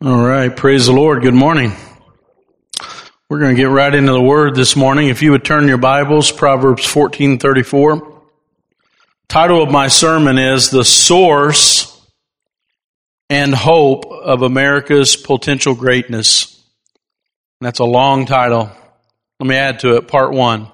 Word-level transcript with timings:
All 0.00 0.24
right. 0.24 0.56
Praise 0.56 0.86
the 0.86 0.92
Lord. 0.92 1.22
Good 1.22 1.34
morning. 1.34 1.72
We're 3.28 3.40
going 3.40 3.56
to 3.56 3.60
get 3.60 3.68
right 3.68 3.92
into 3.92 4.12
the 4.12 4.22
word 4.22 4.54
this 4.54 4.76
morning. 4.76 5.08
If 5.08 5.22
you 5.22 5.32
would 5.32 5.44
turn 5.44 5.66
your 5.66 5.76
Bibles, 5.76 6.30
Proverbs 6.30 6.86
14:34. 6.86 8.22
Title 9.26 9.60
of 9.60 9.72
my 9.72 9.88
sermon 9.88 10.38
is 10.38 10.70
The 10.70 10.84
Source 10.84 12.00
and 13.28 13.52
Hope 13.52 14.04
of 14.06 14.42
America's 14.42 15.16
Potential 15.16 15.74
Greatness. 15.74 16.62
And 17.60 17.66
that's 17.66 17.80
a 17.80 17.84
long 17.84 18.24
title. 18.24 18.70
Let 19.40 19.48
me 19.48 19.56
add 19.56 19.80
to 19.80 19.96
it 19.96 20.06
part 20.06 20.32
1. 20.32 20.68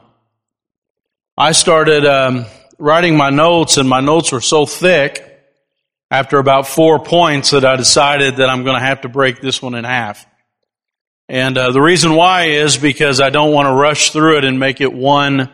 I 1.38 1.52
started 1.52 2.04
um, 2.04 2.44
writing 2.78 3.16
my 3.16 3.30
notes 3.30 3.78
and 3.78 3.88
my 3.88 4.02
notes 4.02 4.32
were 4.32 4.42
so 4.42 4.66
thick 4.66 5.33
after 6.10 6.38
about 6.38 6.66
four 6.66 6.98
points 6.98 7.50
that 7.50 7.64
I 7.64 7.76
decided 7.76 8.36
that 8.36 8.48
I'm 8.48 8.64
going 8.64 8.76
to 8.76 8.86
have 8.86 9.02
to 9.02 9.08
break 9.08 9.40
this 9.40 9.60
one 9.60 9.74
in 9.74 9.84
half. 9.84 10.26
And 11.28 11.56
uh, 11.56 11.72
the 11.72 11.80
reason 11.80 12.14
why 12.14 12.44
is 12.44 12.76
because 12.76 13.20
I 13.20 13.30
don't 13.30 13.52
want 13.52 13.66
to 13.66 13.72
rush 13.72 14.10
through 14.10 14.38
it 14.38 14.44
and 14.44 14.60
make 14.60 14.80
it 14.80 14.92
one 14.92 15.50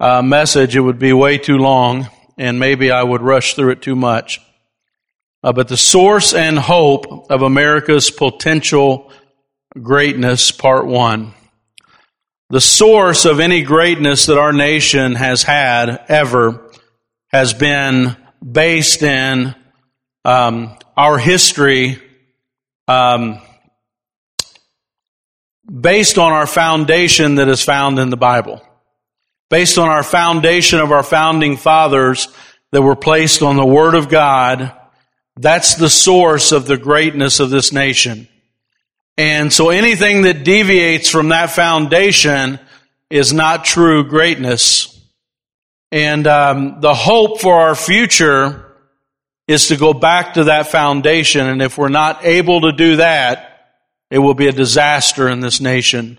uh, 0.00 0.22
message. 0.22 0.74
It 0.74 0.80
would 0.80 0.98
be 0.98 1.12
way 1.12 1.38
too 1.38 1.58
long, 1.58 2.08
and 2.38 2.58
maybe 2.58 2.90
I 2.90 3.02
would 3.02 3.22
rush 3.22 3.54
through 3.54 3.72
it 3.72 3.82
too 3.82 3.96
much. 3.96 4.40
Uh, 5.42 5.52
but 5.52 5.68
the 5.68 5.76
source 5.76 6.34
and 6.34 6.58
hope 6.58 7.30
of 7.30 7.42
America's 7.42 8.10
potential 8.10 9.12
greatness, 9.80 10.50
part 10.50 10.86
one. 10.86 11.34
The 12.48 12.60
source 12.60 13.24
of 13.24 13.40
any 13.40 13.62
greatness 13.62 14.26
that 14.26 14.38
our 14.38 14.52
nation 14.52 15.14
has 15.14 15.42
had 15.42 16.04
ever 16.08 16.70
has 17.28 17.52
been 17.52 18.16
based 18.40 19.02
in 19.02 19.54
um, 20.26 20.76
our 20.96 21.18
history 21.18 22.02
um, 22.88 23.40
based 25.80 26.18
on 26.18 26.32
our 26.32 26.48
foundation 26.48 27.36
that 27.36 27.48
is 27.48 27.62
found 27.62 28.00
in 28.00 28.10
the 28.10 28.16
Bible, 28.16 28.60
based 29.50 29.78
on 29.78 29.88
our 29.88 30.02
foundation 30.02 30.80
of 30.80 30.90
our 30.90 31.04
founding 31.04 31.56
fathers 31.56 32.26
that 32.72 32.82
were 32.82 32.96
placed 32.96 33.40
on 33.40 33.56
the 33.56 33.64
Word 33.64 33.94
of 33.94 34.08
God. 34.08 34.72
That's 35.36 35.76
the 35.76 35.88
source 35.88 36.50
of 36.50 36.66
the 36.66 36.76
greatness 36.76 37.38
of 37.38 37.50
this 37.50 37.72
nation. 37.72 38.26
And 39.16 39.52
so 39.52 39.70
anything 39.70 40.22
that 40.22 40.44
deviates 40.44 41.08
from 41.08 41.28
that 41.28 41.50
foundation 41.50 42.58
is 43.10 43.32
not 43.32 43.64
true 43.64 44.08
greatness. 44.08 44.92
And 45.92 46.26
um, 46.26 46.80
the 46.80 46.94
hope 46.94 47.40
for 47.40 47.54
our 47.54 47.76
future 47.76 48.65
is 49.46 49.68
to 49.68 49.76
go 49.76 49.92
back 49.92 50.34
to 50.34 50.44
that 50.44 50.68
foundation. 50.68 51.46
And 51.46 51.62
if 51.62 51.78
we're 51.78 51.88
not 51.88 52.24
able 52.24 52.62
to 52.62 52.72
do 52.72 52.96
that, 52.96 53.74
it 54.10 54.18
will 54.18 54.34
be 54.34 54.48
a 54.48 54.52
disaster 54.52 55.28
in 55.28 55.40
this 55.40 55.60
nation. 55.60 56.18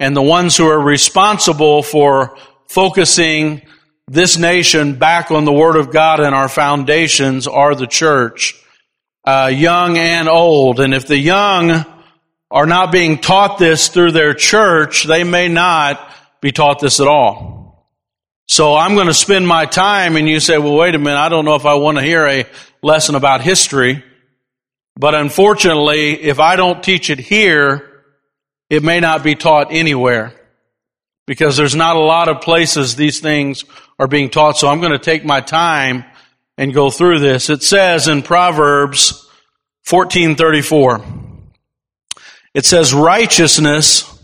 And 0.00 0.16
the 0.16 0.22
ones 0.22 0.56
who 0.56 0.68
are 0.68 0.80
responsible 0.80 1.82
for 1.82 2.36
focusing 2.68 3.62
this 4.06 4.38
nation 4.38 4.98
back 4.98 5.30
on 5.30 5.44
the 5.44 5.52
Word 5.52 5.76
of 5.76 5.92
God 5.92 6.20
and 6.20 6.34
our 6.34 6.48
foundations 6.48 7.46
are 7.46 7.74
the 7.74 7.86
church, 7.86 8.54
uh, 9.24 9.50
young 9.52 9.98
and 9.98 10.28
old. 10.28 10.80
And 10.80 10.94
if 10.94 11.06
the 11.06 11.18
young 11.18 11.84
are 12.50 12.66
not 12.66 12.92
being 12.92 13.18
taught 13.18 13.58
this 13.58 13.88
through 13.88 14.12
their 14.12 14.34
church, 14.34 15.04
they 15.04 15.24
may 15.24 15.48
not 15.48 16.00
be 16.40 16.52
taught 16.52 16.80
this 16.80 17.00
at 17.00 17.08
all. 17.08 17.57
So 18.48 18.74
I'm 18.74 18.94
going 18.94 19.08
to 19.08 19.14
spend 19.14 19.46
my 19.46 19.66
time 19.66 20.16
and 20.16 20.26
you 20.26 20.40
say, 20.40 20.56
well, 20.56 20.74
wait 20.74 20.94
a 20.94 20.98
minute. 20.98 21.18
I 21.18 21.28
don't 21.28 21.44
know 21.44 21.54
if 21.54 21.66
I 21.66 21.74
want 21.74 21.98
to 21.98 22.02
hear 22.02 22.26
a 22.26 22.46
lesson 22.82 23.14
about 23.14 23.42
history. 23.42 24.02
But 24.96 25.14
unfortunately, 25.14 26.22
if 26.22 26.40
I 26.40 26.56
don't 26.56 26.82
teach 26.82 27.10
it 27.10 27.18
here, 27.18 28.04
it 28.70 28.82
may 28.82 29.00
not 29.00 29.22
be 29.22 29.34
taught 29.34 29.68
anywhere 29.70 30.32
because 31.26 31.58
there's 31.58 31.74
not 31.74 31.96
a 31.96 32.00
lot 32.00 32.28
of 32.28 32.40
places 32.40 32.96
these 32.96 33.20
things 33.20 33.64
are 33.98 34.08
being 34.08 34.30
taught. 34.30 34.56
So 34.56 34.66
I'm 34.66 34.80
going 34.80 34.92
to 34.92 34.98
take 34.98 35.26
my 35.26 35.42
time 35.42 36.04
and 36.56 36.72
go 36.72 36.90
through 36.90 37.20
this. 37.20 37.50
It 37.50 37.62
says 37.62 38.08
in 38.08 38.22
Proverbs 38.22 39.12
1434, 39.88 41.04
it 42.54 42.64
says, 42.64 42.94
righteousness 42.94 44.20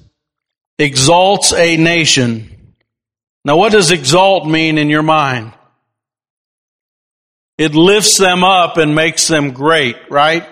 exalts 0.79 1.53
a 1.53 1.77
nation 1.77 2.54
now, 3.45 3.59
what 3.59 3.73
does 3.73 3.91
exalt 3.91 4.47
mean 4.47 4.79
in 4.79 4.89
your 4.89 5.03
mind? 5.03 5.53
It 7.59 7.75
lifts 7.75 8.19
them 8.19 8.43
up 8.43 8.79
and 8.79 8.95
makes 8.95 9.29
them 9.29 9.53
great, 9.53 9.97
right? 10.11 10.49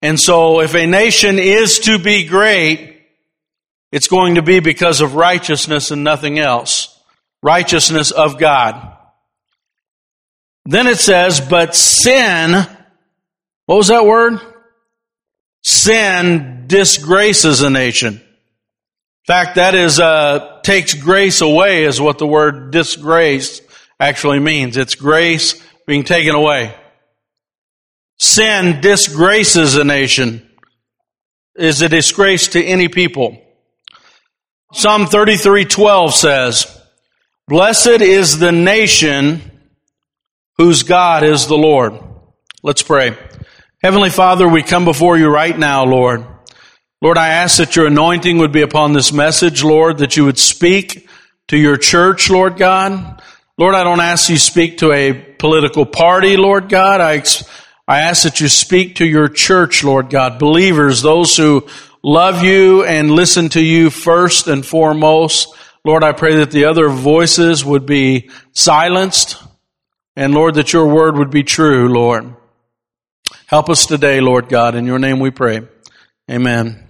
And 0.00 0.18
so 0.18 0.60
if 0.60 0.74
a 0.74 0.86
nation 0.86 1.38
is 1.38 1.80
to 1.80 1.98
be 1.98 2.24
great, 2.24 3.02
it's 3.92 4.08
going 4.08 4.36
to 4.36 4.42
be 4.42 4.60
because 4.60 5.00
of 5.00 5.14
righteousness 5.14 5.90
and 5.90 6.02
nothing 6.02 6.38
else. 6.38 6.98
Righteousness 7.42 8.10
of 8.10 8.38
God. 8.38 8.96
Then 10.64 10.86
it 10.86 10.98
says, 10.98 11.40
but 11.40 11.76
sin, 11.76 12.52
what 13.66 13.76
was 13.76 13.88
that 13.88 14.04
word? 14.04 14.40
Sin 15.62 16.64
disgraces 16.66 17.60
a 17.60 17.70
nation 17.70 18.22
fact, 19.28 19.56
that 19.56 19.74
is, 19.74 20.00
uh, 20.00 20.58
takes 20.62 20.94
grace 20.94 21.42
away 21.42 21.84
is 21.84 22.00
what 22.00 22.16
the 22.16 22.26
word 22.26 22.70
disgrace 22.70 23.60
actually 24.00 24.38
means. 24.38 24.78
It's 24.78 24.94
grace 24.94 25.62
being 25.86 26.02
taken 26.02 26.34
away. 26.34 26.74
Sin 28.18 28.80
disgraces 28.80 29.76
a 29.76 29.84
nation, 29.84 30.48
is 31.54 31.82
a 31.82 31.90
disgrace 31.90 32.48
to 32.48 32.64
any 32.64 32.88
people. 32.88 33.36
Psalm 34.72 35.06
33:12 35.06 36.14
says, 36.14 36.66
"Blessed 37.48 38.00
is 38.00 38.38
the 38.38 38.52
nation 38.52 39.42
whose 40.56 40.84
God 40.84 41.22
is 41.22 41.46
the 41.46 41.56
Lord." 41.58 41.98
Let's 42.62 42.82
pray. 42.82 43.14
Heavenly 43.82 44.10
Father, 44.10 44.48
we 44.48 44.62
come 44.62 44.86
before 44.86 45.18
you 45.18 45.28
right 45.28 45.56
now, 45.56 45.84
Lord. 45.84 46.24
Lord, 47.00 47.18
I 47.18 47.28
ask 47.28 47.58
that 47.58 47.76
your 47.76 47.86
anointing 47.86 48.38
would 48.38 48.52
be 48.52 48.62
upon 48.62 48.92
this 48.92 49.12
message, 49.12 49.62
Lord, 49.62 49.98
that 49.98 50.16
you 50.16 50.24
would 50.24 50.38
speak 50.38 51.08
to 51.48 51.56
your 51.56 51.76
church, 51.76 52.30
Lord 52.30 52.56
God. 52.56 53.22
Lord, 53.56 53.74
I 53.74 53.84
don't 53.84 54.00
ask 54.00 54.28
you 54.28 54.38
speak 54.38 54.78
to 54.78 54.92
a 54.92 55.12
political 55.12 55.86
party, 55.86 56.36
Lord 56.36 56.68
God. 56.68 57.00
I, 57.00 57.22
I 57.86 58.00
ask 58.00 58.24
that 58.24 58.40
you 58.40 58.48
speak 58.48 58.96
to 58.96 59.06
your 59.06 59.28
church, 59.28 59.84
Lord 59.84 60.10
God, 60.10 60.38
believers, 60.38 61.02
those 61.02 61.36
who 61.36 61.66
love 62.02 62.42
you 62.42 62.84
and 62.84 63.10
listen 63.10 63.48
to 63.50 63.60
you 63.60 63.90
first 63.90 64.48
and 64.48 64.64
foremost. 64.64 65.54
Lord, 65.84 66.02
I 66.02 66.12
pray 66.12 66.36
that 66.36 66.50
the 66.50 66.64
other 66.64 66.88
voices 66.88 67.64
would 67.64 67.86
be 67.86 68.30
silenced 68.52 69.42
and 70.18 70.34
Lord, 70.34 70.56
that 70.56 70.72
your 70.72 70.88
word 70.88 71.16
would 71.16 71.30
be 71.30 71.44
true, 71.44 71.88
Lord. 71.88 72.34
Help 73.46 73.70
us 73.70 73.86
today, 73.86 74.20
Lord 74.20 74.48
God. 74.48 74.74
In 74.74 74.84
your 74.84 74.98
name 74.98 75.20
we 75.20 75.30
pray. 75.30 75.60
Amen. 76.28 76.87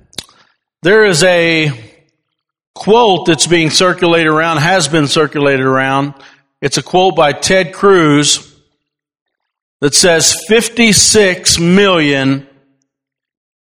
There 0.83 1.05
is 1.05 1.25
a 1.25 1.72
quote 2.75 3.27
that's 3.27 3.49
being 3.49 3.71
circulated 3.71 4.28
around, 4.28 4.59
has 4.59 4.87
been 4.87 5.09
circulated 5.09 5.66
around. 5.66 6.15
It's 6.61 6.77
a 6.77 6.83
quote 6.83 7.16
by 7.16 7.33
Ted 7.33 7.75
Cruz 7.75 8.55
that 9.81 9.94
says 9.94 10.37
56 10.47 11.59
million 11.59 12.47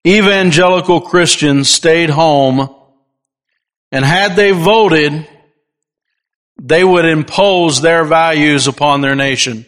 evangelical 0.06 1.00
Christians 1.00 1.68
stayed 1.68 2.10
home 2.10 2.72
and 3.90 4.04
had 4.04 4.36
they 4.36 4.52
voted, 4.52 5.26
they 6.60 6.84
would 6.84 7.04
impose 7.04 7.80
their 7.80 8.04
values 8.04 8.68
upon 8.68 9.00
their 9.00 9.16
nation. 9.16 9.66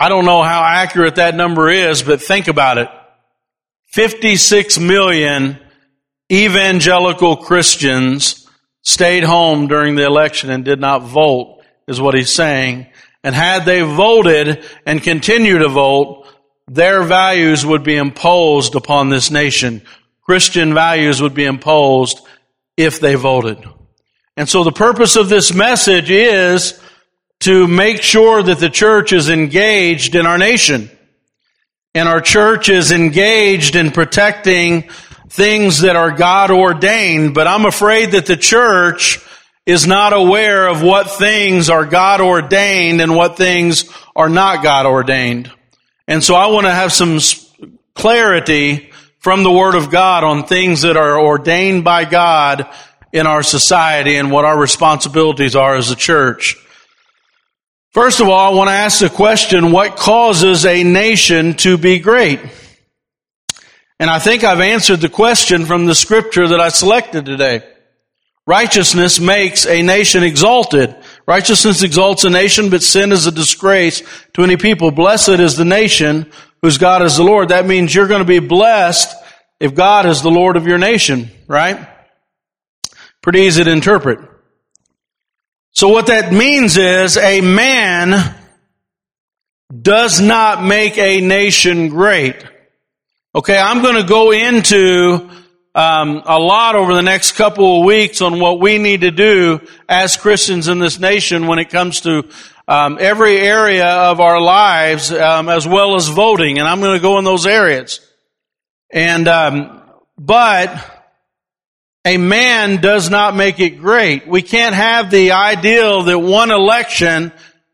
I 0.00 0.08
don't 0.08 0.24
know 0.24 0.42
how 0.42 0.62
accurate 0.62 1.16
that 1.16 1.34
number 1.34 1.68
is, 1.68 2.02
but 2.02 2.22
think 2.22 2.48
about 2.48 2.78
it. 2.78 2.88
56 3.88 4.78
million 4.78 5.58
evangelical 6.30 7.36
Christians 7.36 8.46
stayed 8.82 9.24
home 9.24 9.66
during 9.66 9.94
the 9.94 10.04
election 10.04 10.50
and 10.50 10.64
did 10.64 10.78
not 10.78 11.02
vote, 11.02 11.62
is 11.86 12.00
what 12.00 12.14
he's 12.14 12.32
saying. 12.32 12.86
And 13.24 13.34
had 13.34 13.64
they 13.64 13.80
voted 13.80 14.64
and 14.84 15.02
continue 15.02 15.58
to 15.58 15.68
vote, 15.68 16.26
their 16.66 17.02
values 17.02 17.64
would 17.64 17.82
be 17.82 17.96
imposed 17.96 18.74
upon 18.74 19.08
this 19.08 19.30
nation. 19.30 19.82
Christian 20.22 20.74
values 20.74 21.22
would 21.22 21.34
be 21.34 21.46
imposed 21.46 22.20
if 22.76 23.00
they 23.00 23.14
voted. 23.14 23.58
And 24.36 24.48
so 24.48 24.64
the 24.64 24.72
purpose 24.72 25.16
of 25.16 25.30
this 25.30 25.52
message 25.52 26.10
is 26.10 26.78
to 27.40 27.66
make 27.66 28.02
sure 28.02 28.42
that 28.42 28.58
the 28.58 28.68
church 28.68 29.12
is 29.14 29.30
engaged 29.30 30.14
in 30.14 30.26
our 30.26 30.38
nation 30.38 30.90
and 31.98 32.08
our 32.08 32.20
church 32.20 32.68
is 32.68 32.92
engaged 32.92 33.74
in 33.74 33.90
protecting 33.90 34.88
things 35.28 35.80
that 35.80 35.96
are 35.96 36.12
God 36.12 36.52
ordained, 36.52 37.34
but 37.34 37.48
I'm 37.48 37.66
afraid 37.66 38.12
that 38.12 38.26
the 38.26 38.36
church 38.36 39.18
is 39.66 39.84
not 39.84 40.12
aware 40.12 40.68
of 40.68 40.80
what 40.80 41.10
things 41.10 41.68
are 41.68 41.84
God 41.84 42.20
ordained 42.20 43.00
and 43.00 43.16
what 43.16 43.36
things 43.36 43.92
are 44.14 44.28
not 44.28 44.62
God 44.62 44.86
ordained. 44.86 45.50
And 46.06 46.22
so 46.22 46.36
I 46.36 46.46
want 46.46 46.66
to 46.66 46.72
have 46.72 46.92
some 46.92 47.18
clarity 47.94 48.92
from 49.18 49.42
the 49.42 49.50
Word 49.50 49.74
of 49.74 49.90
God 49.90 50.22
on 50.22 50.44
things 50.44 50.82
that 50.82 50.96
are 50.96 51.18
ordained 51.18 51.82
by 51.82 52.04
God 52.04 52.72
in 53.12 53.26
our 53.26 53.42
society 53.42 54.14
and 54.14 54.30
what 54.30 54.44
our 54.44 54.56
responsibilities 54.56 55.56
are 55.56 55.74
as 55.74 55.90
a 55.90 55.96
church. 55.96 56.56
First 57.92 58.20
of 58.20 58.28
all, 58.28 58.52
I 58.52 58.54
want 58.54 58.68
to 58.68 58.74
ask 58.74 59.00
the 59.00 59.08
question, 59.08 59.72
what 59.72 59.96
causes 59.96 60.66
a 60.66 60.84
nation 60.84 61.54
to 61.54 61.78
be 61.78 61.98
great? 61.98 62.40
And 63.98 64.10
I 64.10 64.18
think 64.18 64.44
I've 64.44 64.60
answered 64.60 65.00
the 65.00 65.08
question 65.08 65.64
from 65.64 65.86
the 65.86 65.94
scripture 65.94 66.48
that 66.48 66.60
I 66.60 66.68
selected 66.68 67.24
today. 67.24 67.62
Righteousness 68.46 69.20
makes 69.20 69.66
a 69.66 69.82
nation 69.82 70.22
exalted. 70.22 70.96
Righteousness 71.26 71.82
exalts 71.82 72.24
a 72.24 72.30
nation, 72.30 72.70
but 72.70 72.82
sin 72.82 73.10
is 73.12 73.26
a 73.26 73.32
disgrace 73.32 74.02
to 74.34 74.42
any 74.42 74.56
people. 74.56 74.90
Blessed 74.90 75.40
is 75.40 75.56
the 75.56 75.64
nation 75.64 76.30
whose 76.62 76.78
God 76.78 77.02
is 77.02 77.16
the 77.16 77.24
Lord. 77.24 77.48
That 77.48 77.66
means 77.66 77.94
you're 77.94 78.08
going 78.08 78.22
to 78.22 78.24
be 78.24 78.38
blessed 78.38 79.14
if 79.60 79.74
God 79.74 80.06
is 80.06 80.22
the 80.22 80.30
Lord 80.30 80.56
of 80.56 80.66
your 80.66 80.78
nation, 80.78 81.30
right? 81.46 81.88
Pretty 83.22 83.40
easy 83.40 83.64
to 83.64 83.70
interpret. 83.70 84.20
So 85.72 85.88
what 85.88 86.06
that 86.06 86.32
means 86.32 86.76
is 86.76 87.16
a 87.16 87.40
man 87.40 88.34
does 89.82 90.20
not 90.20 90.64
make 90.64 90.98
a 90.98 91.20
nation 91.20 91.88
great. 91.88 92.44
Okay, 93.34 93.58
I'm 93.58 93.82
going 93.82 93.96
to 93.96 94.08
go 94.08 94.32
into 94.32 95.30
um, 95.74 96.22
a 96.24 96.38
lot 96.38 96.74
over 96.74 96.94
the 96.94 97.02
next 97.02 97.32
couple 97.32 97.78
of 97.78 97.84
weeks 97.84 98.20
on 98.20 98.40
what 98.40 98.60
we 98.60 98.78
need 98.78 99.02
to 99.02 99.10
do 99.10 99.60
as 99.88 100.16
Christians 100.16 100.66
in 100.66 100.78
this 100.78 100.98
nation 100.98 101.46
when 101.46 101.58
it 101.58 101.70
comes 101.70 102.00
to 102.00 102.28
um, 102.66 102.98
every 103.00 103.38
area 103.38 103.86
of 103.86 104.20
our 104.20 104.40
lives, 104.40 105.12
um, 105.12 105.48
as 105.48 105.66
well 105.66 105.94
as 105.94 106.08
voting, 106.08 106.58
and 106.58 106.66
I'm 106.66 106.80
going 106.80 106.96
to 106.98 107.02
go 107.02 107.18
in 107.18 107.24
those 107.24 107.46
areas. 107.46 108.00
And 108.90 109.28
um, 109.28 109.82
but 110.18 110.97
a 112.04 112.16
man 112.16 112.80
does 112.80 113.10
not 113.10 113.36
make 113.36 113.60
it 113.60 113.80
great. 113.80 114.26
We 114.26 114.42
can't 114.42 114.74
have 114.74 115.10
the 115.10 115.32
ideal 115.32 116.04
that 116.04 116.18
one 116.18 116.50
election, 116.50 117.32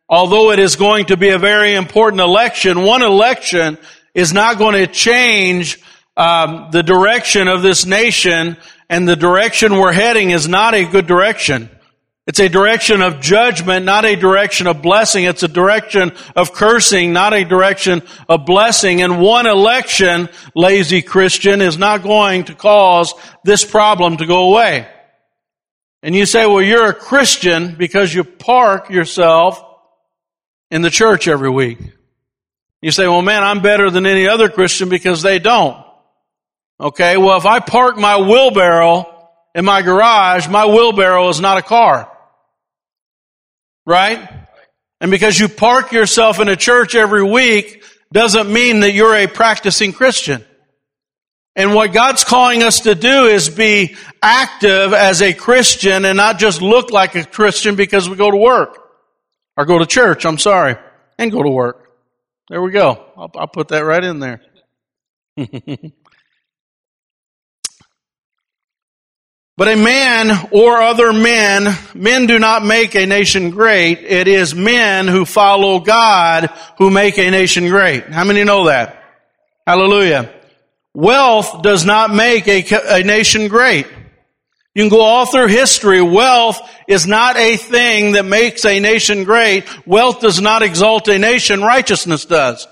although 0.08 0.50
it 0.50 0.58
is 0.58 0.76
going 0.76 1.06
to 1.06 1.16
be 1.16 1.28
a 1.28 1.38
very 1.38 1.74
important 1.74 2.20
election, 2.20 2.82
one 2.82 3.02
election 3.02 3.78
is 4.14 4.32
not 4.32 4.58
going 4.58 4.74
to 4.74 4.86
change 4.86 5.80
um, 6.16 6.68
the 6.70 6.82
direction 6.82 7.48
of 7.48 7.62
this 7.62 7.86
nation, 7.86 8.56
and 8.88 9.08
the 9.08 9.16
direction 9.16 9.76
we're 9.76 9.92
heading 9.92 10.30
is 10.30 10.46
not 10.46 10.74
a 10.74 10.84
good 10.84 11.06
direction. 11.06 11.68
It's 12.26 12.40
a 12.40 12.48
direction 12.48 13.02
of 13.02 13.20
judgment, 13.20 13.84
not 13.84 14.06
a 14.06 14.16
direction 14.16 14.66
of 14.66 14.80
blessing. 14.80 15.24
It's 15.24 15.42
a 15.42 15.48
direction 15.48 16.12
of 16.34 16.54
cursing, 16.54 17.12
not 17.12 17.34
a 17.34 17.44
direction 17.44 18.02
of 18.30 18.46
blessing. 18.46 19.02
And 19.02 19.20
one 19.20 19.46
election, 19.46 20.30
lazy 20.54 21.02
Christian, 21.02 21.60
is 21.60 21.76
not 21.76 22.02
going 22.02 22.44
to 22.44 22.54
cause 22.54 23.12
this 23.44 23.62
problem 23.62 24.16
to 24.16 24.26
go 24.26 24.50
away. 24.50 24.88
And 26.02 26.14
you 26.14 26.24
say, 26.24 26.46
well, 26.46 26.62
you're 26.62 26.86
a 26.86 26.94
Christian 26.94 27.74
because 27.74 28.14
you 28.14 28.24
park 28.24 28.88
yourself 28.88 29.62
in 30.70 30.80
the 30.80 30.90
church 30.90 31.28
every 31.28 31.50
week. 31.50 31.78
You 32.80 32.90
say, 32.90 33.06
well, 33.06 33.22
man, 33.22 33.42
I'm 33.42 33.60
better 33.60 33.90
than 33.90 34.06
any 34.06 34.28
other 34.28 34.48
Christian 34.48 34.88
because 34.88 35.20
they 35.20 35.38
don't. 35.38 35.76
Okay, 36.80 37.18
well, 37.18 37.36
if 37.36 37.44
I 37.44 37.60
park 37.60 37.98
my 37.98 38.18
wheelbarrow 38.18 39.30
in 39.54 39.64
my 39.66 39.82
garage, 39.82 40.48
my 40.48 40.66
wheelbarrow 40.66 41.28
is 41.28 41.40
not 41.40 41.58
a 41.58 41.62
car. 41.62 42.10
Right? 43.86 44.28
And 45.00 45.10
because 45.10 45.38
you 45.38 45.48
park 45.48 45.92
yourself 45.92 46.40
in 46.40 46.48
a 46.48 46.56
church 46.56 46.94
every 46.94 47.22
week 47.22 47.82
doesn't 48.12 48.52
mean 48.52 48.80
that 48.80 48.92
you're 48.92 49.14
a 49.14 49.26
practicing 49.26 49.92
Christian. 49.92 50.44
And 51.56 51.74
what 51.74 51.92
God's 51.92 52.24
calling 52.24 52.62
us 52.62 52.80
to 52.80 52.94
do 52.94 53.26
is 53.26 53.48
be 53.48 53.96
active 54.22 54.92
as 54.92 55.22
a 55.22 55.32
Christian 55.32 56.04
and 56.04 56.16
not 56.16 56.38
just 56.38 56.62
look 56.62 56.90
like 56.90 57.14
a 57.14 57.24
Christian 57.24 57.76
because 57.76 58.08
we 58.08 58.16
go 58.16 58.30
to 58.30 58.36
work 58.36 58.78
or 59.56 59.64
go 59.64 59.78
to 59.78 59.86
church, 59.86 60.26
I'm 60.26 60.38
sorry, 60.38 60.76
and 61.18 61.30
go 61.30 61.42
to 61.42 61.50
work. 61.50 61.88
There 62.48 62.60
we 62.60 62.72
go. 62.72 63.04
I'll, 63.16 63.30
I'll 63.36 63.46
put 63.46 63.68
that 63.68 63.84
right 63.84 64.02
in 64.02 64.18
there. 64.18 64.40
But 69.56 69.68
a 69.68 69.76
man 69.76 70.48
or 70.50 70.82
other 70.82 71.12
men, 71.12 71.76
men 71.94 72.26
do 72.26 72.40
not 72.40 72.64
make 72.64 72.96
a 72.96 73.06
nation 73.06 73.50
great. 73.50 74.00
It 74.00 74.26
is 74.26 74.52
men 74.52 75.06
who 75.06 75.24
follow 75.24 75.78
God 75.78 76.50
who 76.78 76.90
make 76.90 77.18
a 77.18 77.30
nation 77.30 77.68
great. 77.68 78.04
How 78.08 78.24
many 78.24 78.42
know 78.42 78.64
that? 78.66 79.00
Hallelujah. 79.64 80.32
Wealth 80.92 81.62
does 81.62 81.84
not 81.84 82.12
make 82.12 82.48
a, 82.48 82.64
a 82.88 83.02
nation 83.04 83.46
great. 83.46 83.86
You 84.74 84.82
can 84.82 84.88
go 84.88 85.02
all 85.02 85.24
through 85.24 85.46
history. 85.46 86.02
Wealth 86.02 86.60
is 86.88 87.06
not 87.06 87.36
a 87.36 87.56
thing 87.56 88.12
that 88.12 88.24
makes 88.24 88.64
a 88.64 88.80
nation 88.80 89.22
great. 89.22 89.64
Wealth 89.86 90.20
does 90.20 90.40
not 90.40 90.62
exalt 90.62 91.06
a 91.06 91.18
nation. 91.18 91.62
Righteousness 91.62 92.24
does. 92.24 92.66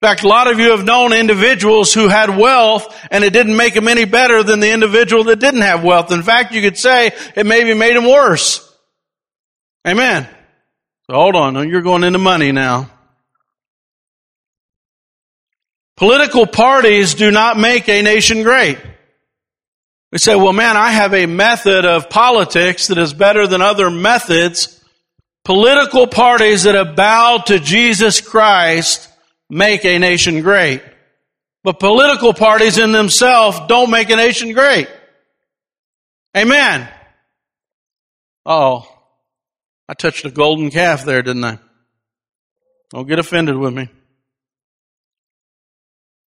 In 0.00 0.06
fact, 0.06 0.22
a 0.22 0.28
lot 0.28 0.46
of 0.46 0.60
you 0.60 0.70
have 0.70 0.84
known 0.84 1.12
individuals 1.12 1.92
who 1.92 2.06
had 2.06 2.36
wealth 2.36 2.96
and 3.10 3.24
it 3.24 3.32
didn't 3.32 3.56
make 3.56 3.74
them 3.74 3.88
any 3.88 4.04
better 4.04 4.44
than 4.44 4.60
the 4.60 4.70
individual 4.70 5.24
that 5.24 5.40
didn't 5.40 5.62
have 5.62 5.82
wealth. 5.82 6.12
In 6.12 6.22
fact, 6.22 6.54
you 6.54 6.62
could 6.62 6.78
say 6.78 7.10
it 7.34 7.44
maybe 7.44 7.74
made 7.74 7.96
them 7.96 8.04
worse. 8.04 8.64
Amen. 9.84 10.28
So 11.10 11.16
hold 11.16 11.34
on. 11.34 11.68
You're 11.68 11.82
going 11.82 12.04
into 12.04 12.20
money 12.20 12.52
now. 12.52 12.88
Political 15.96 16.46
parties 16.46 17.14
do 17.14 17.32
not 17.32 17.58
make 17.58 17.88
a 17.88 18.02
nation 18.02 18.44
great. 18.44 18.78
We 20.12 20.18
say, 20.18 20.36
well, 20.36 20.52
man, 20.52 20.76
I 20.76 20.92
have 20.92 21.12
a 21.12 21.26
method 21.26 21.84
of 21.84 22.08
politics 22.08 22.86
that 22.86 22.98
is 22.98 23.12
better 23.12 23.48
than 23.48 23.62
other 23.62 23.90
methods. 23.90 24.80
Political 25.44 26.06
parties 26.06 26.62
that 26.62 26.76
have 26.76 26.94
bowed 26.94 27.46
to 27.46 27.58
Jesus 27.58 28.20
Christ 28.20 29.07
make 29.50 29.84
a 29.84 29.98
nation 29.98 30.42
great. 30.42 30.82
But 31.64 31.80
political 31.80 32.32
parties 32.32 32.78
in 32.78 32.92
themselves 32.92 33.60
don't 33.68 33.90
make 33.90 34.10
a 34.10 34.16
nation 34.16 34.52
great. 34.52 34.88
Amen. 36.36 36.88
Oh, 38.46 38.86
I 39.88 39.94
touched 39.94 40.24
a 40.24 40.30
golden 40.30 40.70
calf 40.70 41.04
there, 41.04 41.22
didn't 41.22 41.44
I? 41.44 41.58
Don't 42.90 43.08
get 43.08 43.18
offended 43.18 43.56
with 43.56 43.74
me. 43.74 43.88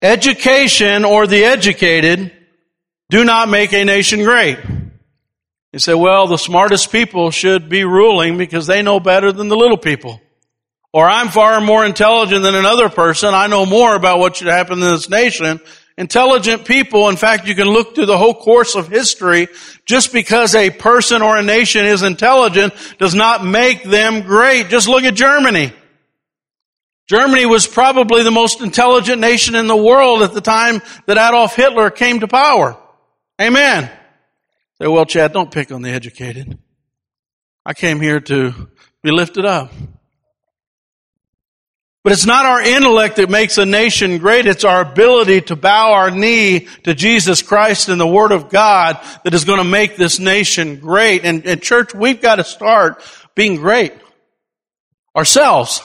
Education 0.00 1.04
or 1.04 1.26
the 1.26 1.44
educated 1.44 2.32
do 3.10 3.24
not 3.24 3.48
make 3.48 3.72
a 3.72 3.84
nation 3.84 4.22
great. 4.22 4.58
You 5.72 5.78
say, 5.78 5.94
well, 5.94 6.26
the 6.26 6.38
smartest 6.38 6.92
people 6.92 7.30
should 7.30 7.68
be 7.68 7.84
ruling 7.84 8.38
because 8.38 8.66
they 8.66 8.82
know 8.82 9.00
better 9.00 9.32
than 9.32 9.48
the 9.48 9.56
little 9.56 9.76
people. 9.76 10.20
Or 10.96 11.06
I'm 11.06 11.28
far 11.28 11.60
more 11.60 11.84
intelligent 11.84 12.42
than 12.42 12.54
another 12.54 12.88
person. 12.88 13.34
I 13.34 13.48
know 13.48 13.66
more 13.66 13.94
about 13.94 14.18
what 14.18 14.36
should 14.36 14.46
happen 14.46 14.78
in 14.78 14.80
this 14.80 15.10
nation. 15.10 15.60
Intelligent 15.98 16.64
people, 16.64 17.10
in 17.10 17.16
fact, 17.16 17.46
you 17.46 17.54
can 17.54 17.68
look 17.68 17.94
through 17.94 18.06
the 18.06 18.16
whole 18.16 18.32
course 18.32 18.74
of 18.74 18.88
history. 18.88 19.48
Just 19.84 20.10
because 20.10 20.54
a 20.54 20.70
person 20.70 21.20
or 21.20 21.36
a 21.36 21.42
nation 21.42 21.84
is 21.84 22.02
intelligent 22.02 22.72
does 22.96 23.14
not 23.14 23.44
make 23.44 23.82
them 23.82 24.22
great. 24.22 24.70
Just 24.70 24.88
look 24.88 25.04
at 25.04 25.14
Germany. 25.14 25.70
Germany 27.10 27.44
was 27.44 27.66
probably 27.66 28.22
the 28.22 28.30
most 28.30 28.62
intelligent 28.62 29.20
nation 29.20 29.54
in 29.54 29.66
the 29.66 29.76
world 29.76 30.22
at 30.22 30.32
the 30.32 30.40
time 30.40 30.80
that 31.04 31.18
Adolf 31.18 31.54
Hitler 31.54 31.90
came 31.90 32.20
to 32.20 32.26
power. 32.26 32.74
Amen. 33.38 33.90
Say, 34.80 34.88
well, 34.88 35.04
Chad, 35.04 35.34
don't 35.34 35.50
pick 35.50 35.70
on 35.70 35.82
the 35.82 35.90
educated. 35.90 36.56
I 37.66 37.74
came 37.74 38.00
here 38.00 38.20
to 38.20 38.70
be 39.02 39.10
lifted 39.10 39.44
up. 39.44 39.70
But 42.06 42.12
it's 42.12 42.24
not 42.24 42.46
our 42.46 42.62
intellect 42.62 43.16
that 43.16 43.28
makes 43.28 43.58
a 43.58 43.66
nation 43.66 44.18
great. 44.18 44.46
It's 44.46 44.62
our 44.62 44.80
ability 44.80 45.40
to 45.40 45.56
bow 45.56 45.94
our 45.94 46.08
knee 46.08 46.68
to 46.84 46.94
Jesus 46.94 47.42
Christ 47.42 47.88
and 47.88 48.00
the 48.00 48.06
Word 48.06 48.30
of 48.30 48.48
God 48.48 49.00
that 49.24 49.34
is 49.34 49.44
going 49.44 49.58
to 49.58 49.64
make 49.64 49.96
this 49.96 50.20
nation 50.20 50.78
great. 50.78 51.24
And, 51.24 51.44
and 51.44 51.60
church, 51.60 51.92
we've 51.96 52.22
got 52.22 52.36
to 52.36 52.44
start 52.44 53.02
being 53.34 53.56
great 53.56 53.92
ourselves. 55.16 55.82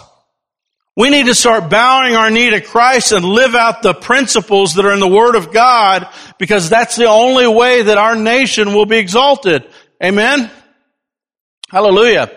We 0.95 1.09
need 1.09 1.25
to 1.25 1.33
start 1.33 1.71
bowing 1.71 2.15
our 2.15 2.29
knee 2.29 2.51
to 2.51 2.61
Christ 2.61 3.13
and 3.13 3.25
live 3.25 3.55
out 3.55 3.81
the 3.81 3.95
principles 3.95 4.75
that 4.75 4.85
are 4.85 4.93
in 4.93 4.99
the 4.99 5.07
Word 5.07 5.33
of 5.33 5.51
God 5.51 6.07
because 6.37 6.69
that's 6.69 6.97
the 6.97 7.07
only 7.07 7.47
way 7.47 7.81
that 7.81 7.97
our 7.97 8.15
nation 8.15 8.75
will 8.75 8.85
be 8.85 8.99
exalted. 8.99 9.67
Amen? 10.03 10.51
Hallelujah. 11.71 12.29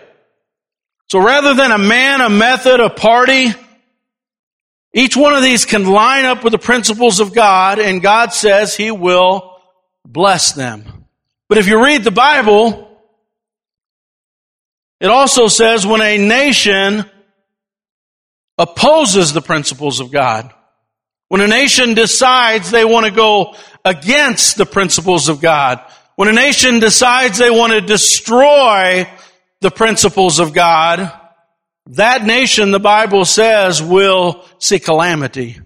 So 1.11 1.19
rather 1.19 1.53
than 1.53 1.71
a 1.71 1.77
man, 1.77 2.21
a 2.21 2.31
method, 2.31 2.79
a 2.79 2.89
party, 2.89 3.53
each 4.97 5.17
one 5.17 5.33
of 5.33 5.43
these 5.43 5.65
can 5.65 5.85
line 5.85 6.23
up 6.23 6.41
with 6.41 6.51
the 6.51 6.57
principles 6.57 7.19
of 7.19 7.33
God 7.33 7.79
and 7.79 8.01
God 8.01 8.31
says 8.31 8.77
He 8.77 8.91
will 8.91 9.59
bless 10.05 10.53
them. 10.53 11.05
But 11.49 11.57
if 11.57 11.67
you 11.67 11.83
read 11.83 12.05
the 12.05 12.11
Bible, 12.11 12.87
it 15.01 15.07
also 15.07 15.47
says 15.47 15.85
when 15.85 15.99
a 15.99 16.17
nation 16.17 17.03
opposes 18.57 19.33
the 19.33 19.41
principles 19.41 19.99
of 19.99 20.13
God. 20.13 20.53
When 21.27 21.41
a 21.41 21.47
nation 21.47 21.93
decides 21.93 22.71
they 22.71 22.85
want 22.85 23.05
to 23.05 23.11
go 23.11 23.53
against 23.83 24.55
the 24.55 24.65
principles 24.65 25.27
of 25.27 25.41
God, 25.41 25.81
when 26.15 26.29
a 26.29 26.33
nation 26.33 26.79
decides 26.79 27.37
they 27.37 27.51
want 27.51 27.73
to 27.73 27.81
destroy 27.81 29.05
the 29.59 29.71
principles 29.71 30.39
of 30.39 30.53
God, 30.53 31.11
that 31.87 32.25
nation, 32.25 32.71
the 32.71 32.79
Bible 32.79 33.25
says, 33.25 33.81
will 33.81 34.43
see 34.59 34.79
calamity. 34.79 35.59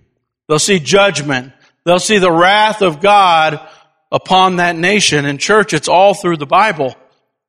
They'll 0.47 0.59
see 0.59 0.79
judgment. 0.79 1.53
They'll 1.85 1.99
see 1.99 2.17
the 2.17 2.31
wrath 2.31 2.81
of 2.81 3.01
God 3.01 3.59
upon 4.11 4.57
that 4.57 4.75
nation. 4.75 5.25
In 5.25 5.37
church, 5.37 5.73
it's 5.73 5.87
all 5.87 6.13
through 6.13 6.37
the 6.37 6.45
Bible. 6.45 6.95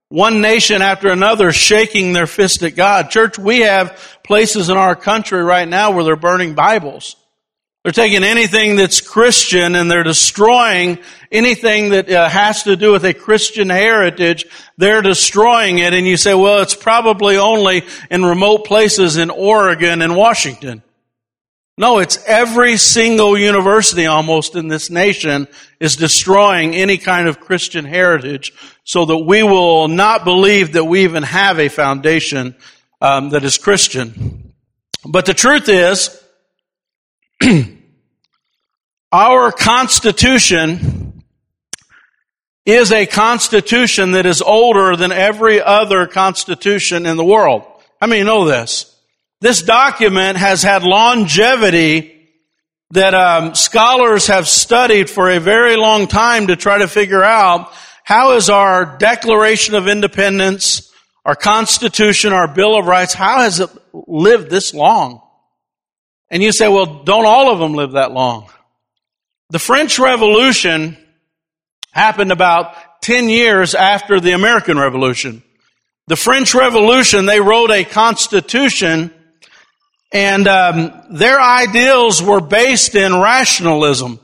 One 0.08 0.40
nation 0.40 0.82
after 0.82 1.10
another 1.10 1.52
shaking 1.52 2.12
their 2.12 2.26
fist 2.26 2.62
at 2.62 2.76
God. 2.76 3.10
Church, 3.10 3.38
we 3.38 3.60
have 3.60 4.18
places 4.24 4.68
in 4.68 4.76
our 4.76 4.96
country 4.96 5.42
right 5.42 5.68
now 5.68 5.92
where 5.92 6.04
they're 6.04 6.16
burning 6.16 6.54
Bibles. 6.54 7.16
They're 7.82 7.92
taking 7.92 8.24
anything 8.24 8.76
that's 8.76 9.00
Christian 9.00 9.74
and 9.74 9.90
they're 9.90 10.02
destroying 10.02 10.98
anything 11.32 11.90
that 11.90 12.10
uh, 12.10 12.28
has 12.28 12.64
to 12.64 12.76
do 12.76 12.92
with 12.92 13.04
a 13.06 13.14
Christian 13.14 13.70
heritage. 13.70 14.44
They're 14.76 15.00
destroying 15.00 15.78
it 15.78 15.94
and 15.94 16.06
you 16.06 16.18
say, 16.18 16.34
well, 16.34 16.60
it's 16.60 16.74
probably 16.74 17.38
only 17.38 17.82
in 18.10 18.22
remote 18.22 18.66
places 18.66 19.16
in 19.16 19.30
Oregon 19.30 20.02
and 20.02 20.14
Washington. 20.14 20.82
No, 21.78 22.00
it's 22.00 22.22
every 22.26 22.76
single 22.76 23.38
university 23.38 24.04
almost 24.04 24.56
in 24.56 24.68
this 24.68 24.90
nation 24.90 25.48
is 25.80 25.96
destroying 25.96 26.74
any 26.74 26.98
kind 26.98 27.28
of 27.28 27.40
Christian 27.40 27.86
heritage 27.86 28.52
so 28.84 29.06
that 29.06 29.16
we 29.16 29.42
will 29.42 29.88
not 29.88 30.24
believe 30.24 30.74
that 30.74 30.84
we 30.84 31.04
even 31.04 31.22
have 31.22 31.58
a 31.58 31.68
foundation 31.68 32.54
um, 33.00 33.30
that 33.30 33.44
is 33.44 33.56
Christian. 33.56 34.52
But 35.08 35.24
the 35.24 35.32
truth 35.32 35.70
is, 35.70 36.19
our 39.12 39.52
Constitution 39.52 41.22
is 42.66 42.92
a 42.92 43.06
Constitution 43.06 44.12
that 44.12 44.26
is 44.26 44.42
older 44.42 44.96
than 44.96 45.12
every 45.12 45.60
other 45.62 46.06
Constitution 46.06 47.06
in 47.06 47.16
the 47.16 47.24
world. 47.24 47.62
How 48.00 48.06
many 48.06 48.22
know 48.22 48.44
this? 48.44 48.94
This 49.40 49.62
document 49.62 50.36
has 50.36 50.62
had 50.62 50.82
longevity 50.82 52.28
that 52.90 53.14
um, 53.14 53.54
scholars 53.54 54.26
have 54.26 54.46
studied 54.46 55.08
for 55.08 55.30
a 55.30 55.40
very 55.40 55.76
long 55.76 56.06
time 56.06 56.48
to 56.48 56.56
try 56.56 56.78
to 56.78 56.88
figure 56.88 57.22
out 57.22 57.72
how 58.04 58.32
is 58.32 58.50
our 58.50 58.98
Declaration 58.98 59.74
of 59.74 59.88
Independence, 59.88 60.92
our 61.24 61.36
Constitution, 61.36 62.32
our 62.32 62.48
Bill 62.48 62.78
of 62.78 62.86
Rights, 62.86 63.14
how 63.14 63.40
has 63.40 63.60
it 63.60 63.70
lived 63.92 64.50
this 64.50 64.74
long? 64.74 65.22
And 66.30 66.42
you 66.42 66.52
say, 66.52 66.68
well, 66.68 67.02
don't 67.02 67.26
all 67.26 67.52
of 67.52 67.58
them 67.58 67.74
live 67.74 67.92
that 67.92 68.12
long? 68.12 68.48
The 69.50 69.58
French 69.58 69.98
Revolution 69.98 70.96
happened 71.90 72.30
about 72.30 73.02
10 73.02 73.28
years 73.28 73.74
after 73.74 74.20
the 74.20 74.32
American 74.32 74.78
Revolution. 74.78 75.42
The 76.06 76.16
French 76.16 76.54
Revolution, 76.54 77.26
they 77.26 77.40
wrote 77.40 77.70
a 77.70 77.84
constitution 77.84 79.12
and 80.12 80.48
um, 80.48 80.92
their 81.10 81.40
ideals 81.40 82.22
were 82.22 82.40
based 82.40 82.94
in 82.94 83.20
rationalism. 83.20 84.18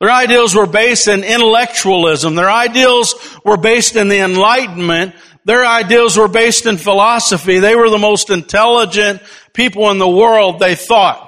Their 0.00 0.10
ideals 0.10 0.54
were 0.54 0.66
based 0.66 1.08
in 1.08 1.24
intellectualism. 1.24 2.34
Their 2.34 2.50
ideals 2.50 3.14
were 3.44 3.56
based 3.56 3.96
in 3.96 4.08
the 4.08 4.20
Enlightenment. 4.20 5.14
Their 5.44 5.64
ideals 5.64 6.16
were 6.16 6.28
based 6.28 6.66
in 6.66 6.76
philosophy. 6.76 7.58
They 7.58 7.74
were 7.74 7.90
the 7.90 7.98
most 7.98 8.30
intelligent 8.30 9.22
people 9.52 9.90
in 9.90 9.98
the 9.98 10.08
world, 10.08 10.58
they 10.58 10.74
thought. 10.74 11.25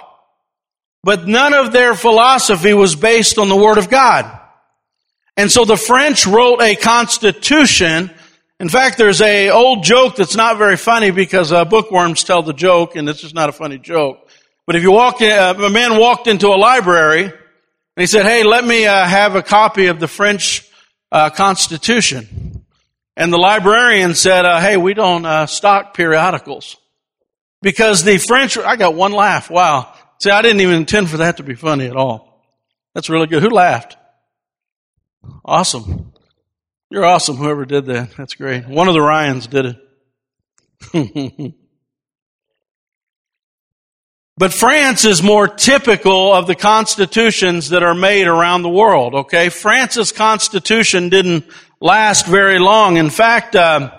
But 1.04 1.26
none 1.26 1.54
of 1.54 1.72
their 1.72 1.94
philosophy 1.94 2.74
was 2.74 2.96
based 2.96 3.38
on 3.38 3.48
the 3.48 3.56
Word 3.56 3.78
of 3.78 3.88
God. 3.88 4.38
And 5.36 5.50
so 5.50 5.64
the 5.64 5.76
French 5.76 6.26
wrote 6.26 6.60
a 6.60 6.74
constitution. 6.74 8.10
In 8.58 8.68
fact, 8.68 8.98
there's 8.98 9.22
a 9.22 9.50
old 9.50 9.84
joke 9.84 10.16
that's 10.16 10.34
not 10.34 10.58
very 10.58 10.76
funny 10.76 11.12
because 11.12 11.52
uh, 11.52 11.64
bookworms 11.64 12.24
tell 12.24 12.42
the 12.42 12.52
joke, 12.52 12.96
and 12.96 13.08
it's 13.08 13.20
just 13.20 13.34
not 13.34 13.48
a 13.48 13.52
funny 13.52 13.78
joke. 13.78 14.28
But 14.66 14.74
if 14.74 14.82
you 14.82 14.90
walk 14.90 15.22
in, 15.22 15.30
uh, 15.30 15.54
a 15.54 15.70
man 15.70 15.98
walked 15.98 16.26
into 16.26 16.48
a 16.48 16.58
library 16.58 17.22
and 17.22 17.32
he 17.96 18.06
said, 18.06 18.26
"Hey, 18.26 18.42
let 18.42 18.64
me 18.64 18.84
uh, 18.84 19.06
have 19.06 19.36
a 19.36 19.42
copy 19.42 19.86
of 19.86 20.00
the 20.00 20.08
French 20.08 20.68
uh, 21.12 21.30
Constitution." 21.30 22.64
And 23.16 23.32
the 23.32 23.38
librarian 23.38 24.14
said, 24.14 24.44
uh, 24.44 24.60
"Hey, 24.60 24.76
we 24.76 24.92
don't 24.92 25.24
uh, 25.24 25.46
stock 25.46 25.94
periodicals 25.94 26.76
because 27.62 28.02
the 28.02 28.18
French." 28.18 28.58
I 28.58 28.76
got 28.76 28.94
one 28.94 29.12
laugh. 29.12 29.50
Wow. 29.50 29.94
See, 30.20 30.30
I 30.30 30.42
didn't 30.42 30.60
even 30.60 30.74
intend 30.76 31.10
for 31.10 31.18
that 31.18 31.36
to 31.36 31.42
be 31.42 31.54
funny 31.54 31.86
at 31.86 31.96
all. 31.96 32.42
That's 32.94 33.08
really 33.08 33.28
good. 33.28 33.42
Who 33.42 33.50
laughed? 33.50 33.96
Awesome. 35.44 36.12
You're 36.90 37.04
awesome, 37.04 37.36
whoever 37.36 37.64
did 37.64 37.86
that. 37.86 38.16
That's 38.16 38.34
great. 38.34 38.66
One 38.66 38.88
of 38.88 38.94
the 38.94 39.00
Ryans 39.02 39.46
did 39.46 39.66
it. 39.66 39.76
but 44.36 44.54
France 44.54 45.04
is 45.04 45.22
more 45.22 45.46
typical 45.46 46.32
of 46.32 46.46
the 46.46 46.54
constitutions 46.54 47.68
that 47.70 47.82
are 47.82 47.94
made 47.94 48.26
around 48.26 48.62
the 48.62 48.70
world, 48.70 49.14
okay? 49.14 49.50
France's 49.50 50.12
constitution 50.12 51.10
didn't 51.10 51.44
last 51.80 52.26
very 52.26 52.58
long. 52.58 52.96
In 52.96 53.10
fact, 53.10 53.54
uh, 53.54 53.98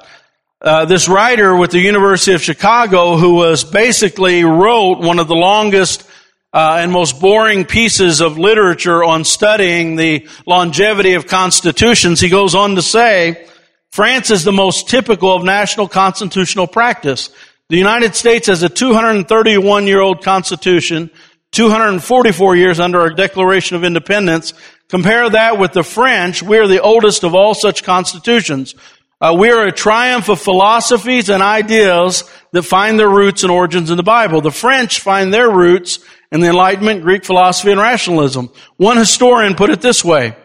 uh, 0.62 0.86
this 0.86 1.08
writer 1.08 1.56
with 1.56 1.72
the 1.72 1.80
University 1.80 2.34
of 2.34 2.42
Chicago 2.42 3.18
who 3.18 3.36
was 3.36 3.64
basically 3.64 4.44
wrote 4.44 5.00
one 5.00 5.20
of 5.20 5.28
the 5.28 5.36
longest 5.36 6.09
uh, 6.53 6.77
and 6.79 6.91
most 6.91 7.20
boring 7.20 7.65
pieces 7.65 8.22
of 8.22 8.38
literature 8.38 9.03
on 9.03 9.24
studying 9.24 9.96
the 9.96 10.27
longevity 10.46 11.13
of 11.13 11.27
constitutions, 11.27 12.20
he 12.20 12.29
goes 12.29 12.56
on 12.56 12.75
to 12.75 12.82
say, 12.82 13.48
France 13.91 14.32
is 14.32 14.44
the 14.44 14.51
most 14.51 14.88
typical 14.88 15.34
of 15.34 15.44
national 15.44 15.88
constitutional 15.88 16.68
practice. 16.68 17.29
The 17.70 17.77
United 17.77 18.15
States 18.15 18.48
has 18.48 18.63
a 18.63 18.70
231 18.70 19.86
year 19.86 20.01
old 20.01 20.24
constitution, 20.24 21.12
244 21.51 22.56
years 22.56 22.79
under 22.79 23.00
our 23.00 23.12
Declaration 23.12 23.75
of 23.75 23.84
Independence. 23.84 24.53
Compare 24.89 25.29
that 25.32 25.60
with 25.60 25.74
the 25.74 25.84
French. 25.84 26.41
We 26.41 26.58
are 26.58 26.68
the 26.68 26.82
oldest 26.82 27.24
of 27.24 27.36
all 27.36 27.53
such 27.53 27.84
constitutions. 27.84 28.74
Uh, 29.22 29.36
we 29.38 29.51
are 29.51 29.68
a 29.68 29.72
triumph 29.72 30.29
of 30.29 30.39
philosophies 30.39 31.29
and 31.29 31.44
ideas 31.44 32.24
that 32.53 32.63
find 32.63 32.98
their 32.98 33.10
roots 33.10 33.44
and 33.44 33.51
origins 33.51 33.91
in 33.91 33.98
the 33.98 34.03
Bible. 34.03 34.41
The 34.41 34.50
French 34.50 35.01
find 35.01 35.34
their 35.34 35.51
roots 35.51 36.00
in 36.32 36.42
the 36.42 36.48
Enlightenment, 36.48 37.02
Greek 37.02 37.26
philosophy, 37.26 37.72
and 37.72 37.82
rationalism. 37.82 38.50
One 38.78 38.98
historian 38.98 39.56
put 39.56 39.70
it 39.70 39.82
this 39.82 40.04
way. 40.04 40.36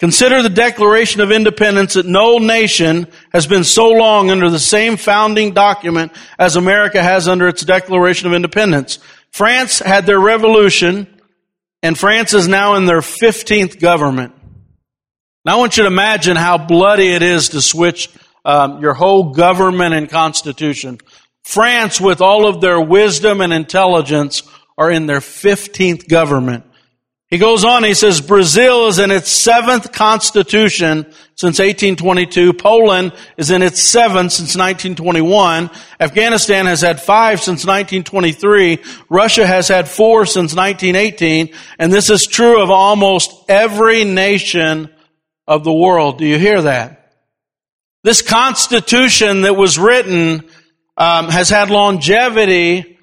Consider 0.00 0.42
the 0.42 0.48
Declaration 0.48 1.20
of 1.20 1.30
Independence 1.30 1.94
that 1.94 2.06
no 2.06 2.38
nation 2.38 3.06
has 3.32 3.46
been 3.46 3.64
so 3.64 3.90
long 3.90 4.30
under 4.30 4.50
the 4.50 4.58
same 4.58 4.96
founding 4.96 5.54
document 5.54 6.12
as 6.38 6.56
America 6.56 7.02
has 7.02 7.28
under 7.28 7.46
its 7.46 7.64
Declaration 7.64 8.26
of 8.26 8.34
Independence. 8.34 8.98
France 9.32 9.78
had 9.78 10.04
their 10.04 10.18
revolution, 10.18 11.06
and 11.82 11.98
France 11.98 12.34
is 12.34 12.48
now 12.48 12.74
in 12.74 12.86
their 12.86 13.00
15th 13.00 13.80
government. 13.80 14.34
Now 15.44 15.56
I 15.56 15.58
want 15.58 15.76
you 15.76 15.84
to 15.84 15.88
imagine 15.88 16.36
how 16.36 16.58
bloody 16.58 17.12
it 17.12 17.22
is 17.22 17.50
to 17.50 17.60
switch 17.60 18.08
um, 18.44 18.80
your 18.80 18.94
whole 18.94 19.32
government 19.32 19.94
and 19.94 20.08
constitution. 20.08 20.98
France, 21.44 22.00
with 22.00 22.20
all 22.20 22.46
of 22.46 22.60
their 22.60 22.80
wisdom 22.80 23.40
and 23.40 23.52
intelligence, 23.52 24.42
are 24.76 24.90
in 24.90 25.06
their 25.06 25.20
15th 25.20 26.08
government. 26.08 26.64
He 27.34 27.38
goes 27.38 27.64
on, 27.64 27.82
he 27.82 27.94
says, 27.94 28.20
Brazil 28.20 28.86
is 28.86 29.00
in 29.00 29.10
its 29.10 29.28
seventh 29.28 29.90
constitution 29.92 31.04
since 31.34 31.58
1822. 31.58 32.52
Poland 32.52 33.12
is 33.36 33.50
in 33.50 33.60
its 33.60 33.82
seventh 33.82 34.30
since 34.30 34.56
1921. 34.56 35.68
Afghanistan 35.98 36.66
has 36.66 36.82
had 36.82 37.00
five 37.00 37.40
since 37.40 37.66
1923. 37.66 38.78
Russia 39.08 39.46
has 39.46 39.66
had 39.66 39.88
four 39.88 40.26
since 40.26 40.54
1918. 40.54 41.52
And 41.78 41.92
this 41.92 42.08
is 42.08 42.26
true 42.26 42.62
of 42.62 42.70
almost 42.70 43.32
every 43.48 44.04
nation 44.04 44.88
of 45.48 45.64
the 45.64 45.74
world. 45.74 46.18
Do 46.18 46.26
you 46.26 46.38
hear 46.38 46.62
that? 46.62 47.16
This 48.04 48.22
constitution 48.22 49.42
that 49.42 49.56
was 49.56 49.76
written 49.76 50.48
um, 50.96 51.30
has 51.30 51.48
had 51.48 51.70
longevity 51.70 52.93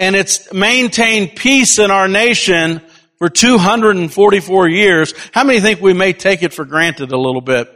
and 0.00 0.16
it's 0.16 0.50
maintained 0.52 1.36
peace 1.36 1.78
in 1.78 1.90
our 1.90 2.08
nation 2.08 2.80
for 3.18 3.28
244 3.28 4.68
years. 4.68 5.14
How 5.32 5.44
many 5.44 5.60
think 5.60 5.82
we 5.82 5.92
may 5.92 6.14
take 6.14 6.42
it 6.42 6.54
for 6.54 6.64
granted 6.64 7.12
a 7.12 7.18
little 7.18 7.42
bit? 7.42 7.70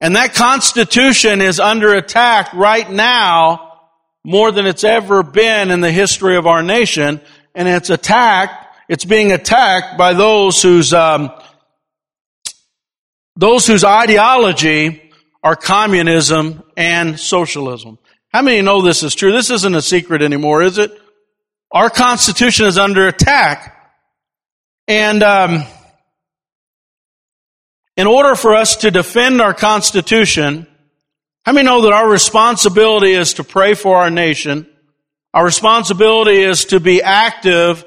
And 0.00 0.14
that 0.14 0.34
Constitution 0.34 1.40
is 1.40 1.58
under 1.58 1.92
attack 1.92 2.54
right 2.54 2.88
now 2.88 3.80
more 4.24 4.52
than 4.52 4.66
it's 4.66 4.84
ever 4.84 5.24
been 5.24 5.72
in 5.72 5.80
the 5.80 5.90
history 5.90 6.36
of 6.36 6.46
our 6.46 6.62
nation. 6.62 7.20
And 7.52 7.66
it's 7.66 7.90
attacked, 7.90 8.76
it's 8.88 9.04
being 9.04 9.32
attacked 9.32 9.98
by 9.98 10.12
those 10.12 10.62
whose, 10.62 10.94
um, 10.94 11.32
those 13.34 13.66
whose 13.66 13.82
ideology 13.82 15.10
are 15.42 15.56
communism 15.56 16.62
and 16.76 17.18
socialism. 17.18 17.98
How 18.28 18.42
many 18.42 18.62
know 18.62 18.82
this 18.82 19.02
is 19.02 19.16
true? 19.16 19.32
This 19.32 19.50
isn't 19.50 19.74
a 19.74 19.82
secret 19.82 20.22
anymore, 20.22 20.62
is 20.62 20.78
it? 20.78 20.92
Our 21.70 21.90
Constitution 21.90 22.66
is 22.66 22.78
under 22.78 23.06
attack. 23.06 23.74
And 24.86 25.22
um, 25.22 25.64
in 27.96 28.06
order 28.06 28.34
for 28.34 28.54
us 28.54 28.76
to 28.76 28.90
defend 28.90 29.40
our 29.42 29.52
Constitution, 29.52 30.66
how 31.44 31.52
many 31.52 31.66
know 31.66 31.82
that 31.82 31.92
our 31.92 32.08
responsibility 32.08 33.12
is 33.12 33.34
to 33.34 33.44
pray 33.44 33.74
for 33.74 33.98
our 33.98 34.10
nation? 34.10 34.66
Our 35.34 35.44
responsibility 35.44 36.40
is 36.40 36.66
to 36.66 36.80
be 36.80 37.02
active 37.02 37.84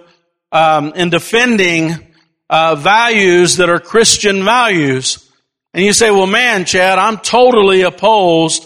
um, 0.52 0.94
in 0.94 1.10
defending 1.10 2.14
uh, 2.50 2.76
values 2.76 3.58
that 3.58 3.70
are 3.70 3.80
Christian 3.80 4.44
values. 4.44 5.28
And 5.74 5.84
you 5.84 5.94
say, 5.94 6.12
well, 6.12 6.28
man, 6.28 6.66
Chad, 6.66 7.00
I'm 7.00 7.18
totally 7.18 7.82
opposed 7.82 8.66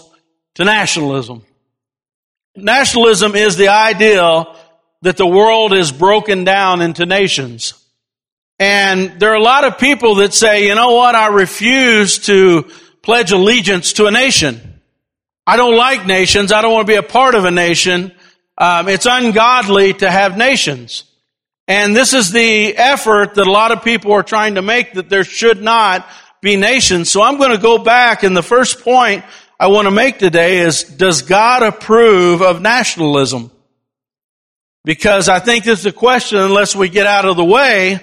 to 0.56 0.64
nationalism. 0.64 1.42
Nationalism 2.54 3.34
is 3.34 3.56
the 3.56 3.68
idea 3.68 4.44
that 5.06 5.16
the 5.16 5.26
world 5.26 5.72
is 5.72 5.92
broken 5.92 6.42
down 6.42 6.82
into 6.82 7.06
nations. 7.06 7.74
And 8.58 9.20
there 9.20 9.30
are 9.30 9.36
a 9.36 9.40
lot 9.40 9.62
of 9.62 9.78
people 9.78 10.16
that 10.16 10.34
say, 10.34 10.66
you 10.66 10.74
know 10.74 10.96
what, 10.96 11.14
I 11.14 11.28
refuse 11.28 12.18
to 12.26 12.68
pledge 13.02 13.30
allegiance 13.30 13.92
to 13.94 14.06
a 14.06 14.10
nation. 14.10 14.80
I 15.46 15.56
don't 15.56 15.76
like 15.76 16.06
nations. 16.06 16.50
I 16.50 16.60
don't 16.60 16.72
want 16.72 16.88
to 16.88 16.92
be 16.92 16.96
a 16.96 17.04
part 17.04 17.36
of 17.36 17.44
a 17.44 17.52
nation. 17.52 18.10
Um, 18.58 18.88
it's 18.88 19.06
ungodly 19.08 19.94
to 19.94 20.10
have 20.10 20.36
nations. 20.36 21.04
And 21.68 21.94
this 21.94 22.12
is 22.12 22.32
the 22.32 22.76
effort 22.76 23.34
that 23.34 23.46
a 23.46 23.52
lot 23.52 23.70
of 23.70 23.84
people 23.84 24.10
are 24.10 24.24
trying 24.24 24.56
to 24.56 24.62
make 24.62 24.94
that 24.94 25.08
there 25.08 25.22
should 25.22 25.62
not 25.62 26.04
be 26.42 26.56
nations. 26.56 27.12
So 27.12 27.22
I'm 27.22 27.38
going 27.38 27.52
to 27.52 27.62
go 27.62 27.78
back 27.78 28.24
and 28.24 28.36
the 28.36 28.42
first 28.42 28.82
point 28.82 29.24
I 29.60 29.68
want 29.68 29.86
to 29.86 29.92
make 29.92 30.18
today 30.18 30.58
is, 30.58 30.82
does 30.82 31.22
God 31.22 31.62
approve 31.62 32.42
of 32.42 32.60
nationalism? 32.60 33.52
Because 34.86 35.28
I 35.28 35.40
think 35.40 35.64
this 35.64 35.80
is 35.80 35.86
a 35.86 35.90
question 35.90 36.38
unless 36.38 36.76
we 36.76 36.88
get 36.88 37.08
out 37.08 37.24
of 37.24 37.36
the 37.36 37.44
way, 37.44 37.98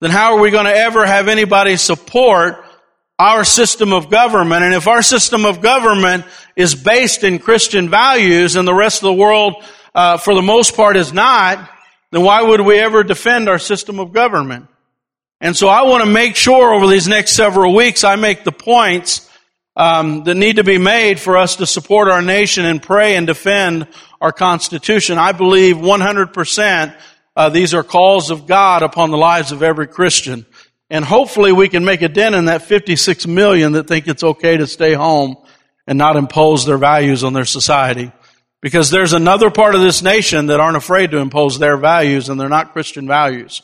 then 0.00 0.10
how 0.10 0.34
are 0.34 0.40
we 0.40 0.50
going 0.50 0.64
to 0.64 0.74
ever 0.74 1.06
have 1.06 1.28
anybody 1.28 1.76
support 1.76 2.64
our 3.20 3.44
system 3.44 3.92
of 3.92 4.10
government? 4.10 4.64
And 4.64 4.74
if 4.74 4.88
our 4.88 5.00
system 5.00 5.46
of 5.46 5.62
government 5.62 6.24
is 6.56 6.74
based 6.74 7.22
in 7.22 7.38
Christian 7.38 7.88
values 7.88 8.56
and 8.56 8.66
the 8.66 8.74
rest 8.74 9.04
of 9.04 9.06
the 9.06 9.12
world, 9.12 9.62
uh, 9.94 10.16
for 10.16 10.34
the 10.34 10.42
most 10.42 10.74
part 10.74 10.96
is 10.96 11.12
not, 11.12 11.70
then 12.10 12.22
why 12.22 12.42
would 12.42 12.62
we 12.62 12.80
ever 12.80 13.04
defend 13.04 13.48
our 13.48 13.60
system 13.60 14.00
of 14.00 14.12
government? 14.12 14.66
And 15.40 15.56
so 15.56 15.68
I 15.68 15.82
want 15.82 16.02
to 16.02 16.10
make 16.10 16.34
sure 16.34 16.74
over 16.74 16.88
these 16.88 17.06
next 17.06 17.36
several 17.36 17.76
weeks 17.76 18.02
I 18.02 18.16
make 18.16 18.42
the 18.42 18.50
points 18.50 19.30
um, 19.76 20.24
that 20.24 20.34
need 20.34 20.56
to 20.56 20.64
be 20.64 20.78
made 20.78 21.20
for 21.20 21.36
us 21.36 21.56
to 21.56 21.66
support 21.66 22.08
our 22.08 22.22
nation 22.22 22.64
and 22.64 22.82
pray 22.82 23.14
and 23.14 23.24
defend 23.24 23.86
our 24.20 24.32
Constitution. 24.32 25.18
I 25.18 25.32
believe 25.32 25.76
100% 25.76 26.94
uh, 27.36 27.48
these 27.48 27.74
are 27.74 27.82
calls 27.82 28.30
of 28.30 28.46
God 28.46 28.82
upon 28.82 29.10
the 29.10 29.16
lives 29.16 29.52
of 29.52 29.62
every 29.62 29.86
Christian. 29.86 30.46
And 30.90 31.04
hopefully 31.04 31.52
we 31.52 31.68
can 31.68 31.84
make 31.84 32.02
a 32.02 32.08
dent 32.08 32.34
in 32.34 32.46
that 32.46 32.62
56 32.62 33.26
million 33.26 33.72
that 33.72 33.86
think 33.86 34.08
it's 34.08 34.24
okay 34.24 34.56
to 34.56 34.66
stay 34.66 34.92
home 34.94 35.36
and 35.86 35.96
not 35.96 36.16
impose 36.16 36.66
their 36.66 36.78
values 36.78 37.22
on 37.22 37.32
their 37.32 37.44
society. 37.44 38.12
Because 38.60 38.90
there's 38.90 39.12
another 39.12 39.50
part 39.50 39.74
of 39.74 39.80
this 39.80 40.02
nation 40.02 40.46
that 40.46 40.60
aren't 40.60 40.76
afraid 40.76 41.12
to 41.12 41.18
impose 41.18 41.58
their 41.58 41.76
values 41.76 42.28
and 42.28 42.38
they're 42.38 42.48
not 42.48 42.72
Christian 42.72 43.06
values. 43.06 43.62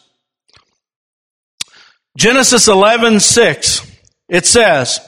Genesis 2.16 2.66
11, 2.66 3.20
6, 3.20 3.92
it 4.28 4.46
says, 4.46 5.00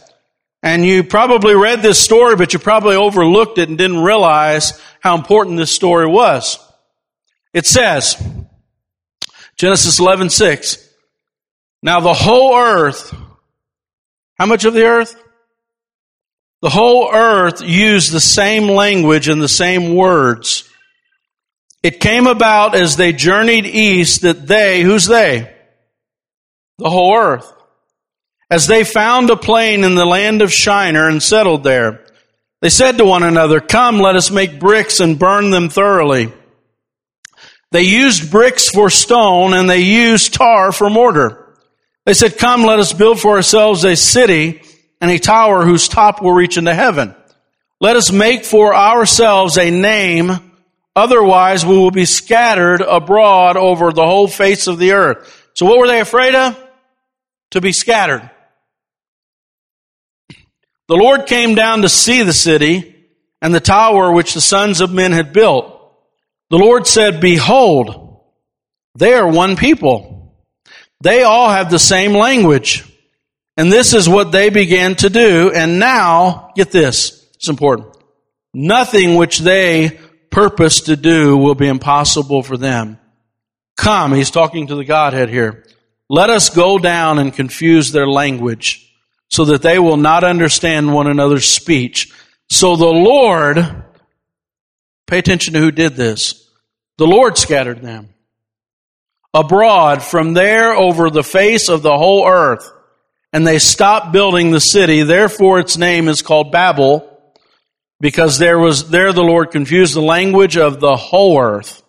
and 0.63 0.85
you 0.85 1.05
probably 1.05 1.55
read 1.55 1.83
this 1.83 2.01
story, 2.01 2.37
but 2.37 2.53
you 2.53 2.59
probably 2.59 2.97
overlooked 2.97 3.59
it 3.59 3.69
and 3.69 3.79
didn't 3.79 4.03
realize 4.03 4.81
how 5.01 5.17
important 5.17 5.57
this 5.57 5.71
story 5.71 6.07
was. 6.07 6.59
It 7.53 7.67
says, 7.67 8.17
Genesis 9.57 9.99
11, 9.99 10.31
6, 10.31 10.89
now 11.83 12.01
the 12.01 12.15
whole 12.15 12.57
earth, 12.57 13.15
how 14.39 14.47
much 14.47 14.65
of 14.65 14.75
the 14.75 14.85
earth? 14.85 15.15
The 16.61 16.71
whole 16.71 17.13
earth 17.13 17.63
used 17.63 18.11
the 18.11 18.21
same 18.21 18.69
language 18.69 19.29
and 19.29 19.41
the 19.41 19.49
same 19.49 19.95
words. 19.95 20.69
It 21.85 22.01
came 22.01 22.27
about 22.27 22.75
as 22.75 22.97
they 22.97 23.13
journeyed 23.13 23.65
east 23.65 24.23
that 24.23 24.47
they, 24.47 24.83
who's 24.83 25.07
they? 25.07 25.55
The 26.79 26.91
whole 26.91 27.17
earth. 27.17 27.53
As 28.51 28.67
they 28.67 28.85
found 28.85 29.29
a 29.31 29.37
plain 29.37 29.85
in 29.85 29.95
the 29.95 30.07
land 30.07 30.41
of 30.41 30.53
Shinar 30.53 31.09
and 31.09 31.23
settled 31.23 31.65
there, 31.65 32.05
they 32.61 32.71
said 32.71 32.99
to 32.99 33.05
one 33.05 33.23
another, 33.23 33.61
Come, 33.61 33.99
let 33.99 34.17
us 34.17 34.31
make 34.31 34.59
bricks 34.59 35.01
and 35.01 35.19
burn 35.19 35.51
them 35.51 35.69
thoroughly. 35.69 36.33
They 37.71 37.83
used 37.83 38.31
bricks 38.31 38.71
for 38.71 38.89
stone 38.89 39.53
and 39.53 39.69
they 39.69 39.81
used 39.81 40.33
tar 40.33 40.73
for 40.73 40.89
mortar. 40.89 41.55
They 42.07 42.15
said, 42.15 42.39
Come, 42.39 42.63
let 42.63 42.79
us 42.79 42.95
build 42.95 43.21
for 43.21 43.37
ourselves 43.37 43.85
a 43.85 43.95
city 43.95 44.63
and 45.01 45.11
a 45.11 45.19
tower 45.19 45.65
whose 45.65 45.89
top 45.89 46.23
will 46.23 46.33
reach 46.33 46.57
into 46.57 46.75
heaven. 46.75 47.15
Let 47.81 47.97
us 47.97 48.11
make 48.11 48.45
for 48.45 48.75
ourselves 48.75 49.59
a 49.59 49.71
name, 49.71 50.33
otherwise 50.97 51.65
we 51.65 51.77
will 51.77 51.93
be 51.93 52.07
scattered 52.07 52.81
abroad 52.81 53.57
over 53.57 53.93
the 53.93 54.07
whole 54.07 54.27
face 54.27 54.67
of 54.67 54.79
the 54.79 54.93
earth. 54.93 55.51
So 55.55 55.67
what 55.67 55.79
were 55.79 55.87
they 55.87 56.01
afraid 56.01 56.35
of? 56.35 56.59
To 57.51 57.61
be 57.61 57.73
scattered. 57.73 58.29
The 60.89 60.97
Lord 60.97 61.27
came 61.27 61.55
down 61.55 61.83
to 61.83 61.89
see 61.89 62.23
the 62.23 62.33
city 62.33 62.97
and 63.43 63.55
the 63.55 63.61
tower 63.61 64.11
which 64.11 64.33
the 64.33 64.41
sons 64.41 64.81
of 64.81 64.91
men 64.91 65.13
had 65.13 65.35
built. 65.35 65.75
The 66.51 66.57
Lord 66.57 66.87
said, 66.87 67.21
Behold, 67.21 68.23
they 68.95 69.13
are 69.13 69.29
one 69.29 69.57
people. 69.57 70.35
They 71.01 71.23
all 71.23 71.51
have 71.51 71.71
the 71.71 71.79
same 71.79 72.15
language. 72.15 72.85
And 73.57 73.71
this 73.71 73.93
is 73.93 74.09
what 74.09 74.33
they 74.33 74.49
began 74.49 74.95
to 74.97 75.11
do. 75.11 75.53
And 75.55 75.79
now, 75.79 76.53
get 76.57 76.71
this, 76.71 77.29
it's 77.35 77.49
important. 77.49 77.95
Nothing 78.55 79.17
which 79.17 79.41
they 79.41 80.01
purpose 80.31 80.83
to 80.83 80.97
do 80.97 81.37
will 81.37 81.55
be 81.55 81.69
impossible 81.69 82.43
for 82.43 82.57
them. 82.57 82.99
Come, 83.77 84.15
he's 84.15 84.31
talking 84.31 84.69
to 84.69 84.75
the 84.75 84.85
Godhead 84.85 85.29
here. 85.29 85.65
Let 86.09 86.31
us 86.31 86.49
go 86.49 86.79
down 86.79 87.19
and 87.19 87.33
confuse 87.33 87.93
their 87.93 88.09
language 88.09 88.88
so 89.29 89.47
that 89.47 89.63
they 89.63 89.79
will 89.79 89.97
not 89.97 90.25
understand 90.25 90.93
one 90.93 91.07
another's 91.07 91.47
speech. 91.47 92.13
So 92.51 92.77
the 92.77 92.87
Lord, 92.87 93.85
pay 95.07 95.19
attention 95.19 95.55
to 95.55 95.61
who 95.61 95.71
did 95.71 95.95
this. 95.95 96.51
The 96.97 97.07
Lord 97.07 97.39
scattered 97.39 97.83
them 97.83 98.11
abroad 99.35 100.03
from 100.03 100.33
there 100.33 100.73
over 100.73 101.11
the 101.11 101.23
face 101.23 101.69
of 101.69 101.83
the 101.83 101.97
whole 101.97 102.27
earth 102.27 102.73
and 103.33 103.47
they 103.47 103.59
stopped 103.59 104.13
building 104.13 104.51
the 104.51 104.61
city. 104.61 105.03
Therefore, 105.03 105.59
its 105.59 105.77
name 105.77 106.09
is 106.09 106.23
called 106.23 106.51
Babel, 106.51 107.05
because 108.01 108.39
there 108.39 108.59
was, 108.59 108.91
there 108.91 109.13
the 109.13 109.23
Lord 109.23 109.51
confused 109.51 109.95
the 109.95 110.01
language 110.01 110.57
of 110.57 110.81
the 110.81 110.97
whole 110.97 111.39
earth. 111.41 111.83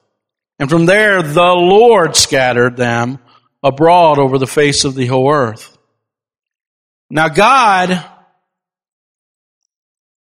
And 0.57 0.69
from 0.69 0.85
there, 0.85 1.21
the 1.21 1.53
Lord 1.53 2.15
scattered 2.15 2.75
them 2.75 3.19
abroad 3.63 4.19
over 4.19 4.37
the 4.37 4.47
face 4.47 4.83
of 4.83 4.95
the 4.95 5.05
whole 5.05 5.31
earth. 5.31 5.77
Now 7.09 7.29
God, 7.29 8.05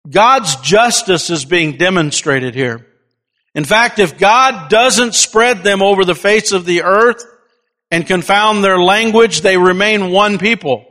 God's 0.09 0.57
justice 0.57 1.31
is 1.31 1.44
being 1.44 1.77
demonstrated 1.77 2.55
here. 2.55 2.87
In 3.55 3.64
fact, 3.64 3.99
if 3.99 4.18
God 4.18 4.68
doesn't 4.68 5.14
spread 5.14 5.62
them 5.62 5.83
over 5.83 6.05
the 6.05 6.14
face 6.14 6.53
of 6.53 6.66
the 6.66 6.83
earth 6.83 7.25
and 7.90 8.07
confound 8.07 8.62
their 8.62 8.79
language, 8.79 9.40
they 9.40 9.57
remain 9.57 10.11
one 10.11 10.38
people 10.38 10.85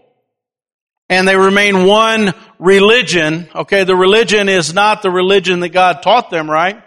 and 1.10 1.28
they 1.28 1.36
remain 1.36 1.86
one 1.86 2.34
religion. 2.60 3.48
Okay, 3.54 3.84
the 3.84 3.96
religion 3.96 4.50
is 4.50 4.74
not 4.74 5.02
the 5.02 5.12
religion 5.12 5.60
that 5.60 5.70
God 5.70 6.02
taught 6.02 6.30
them, 6.30 6.50
right? 6.50 6.82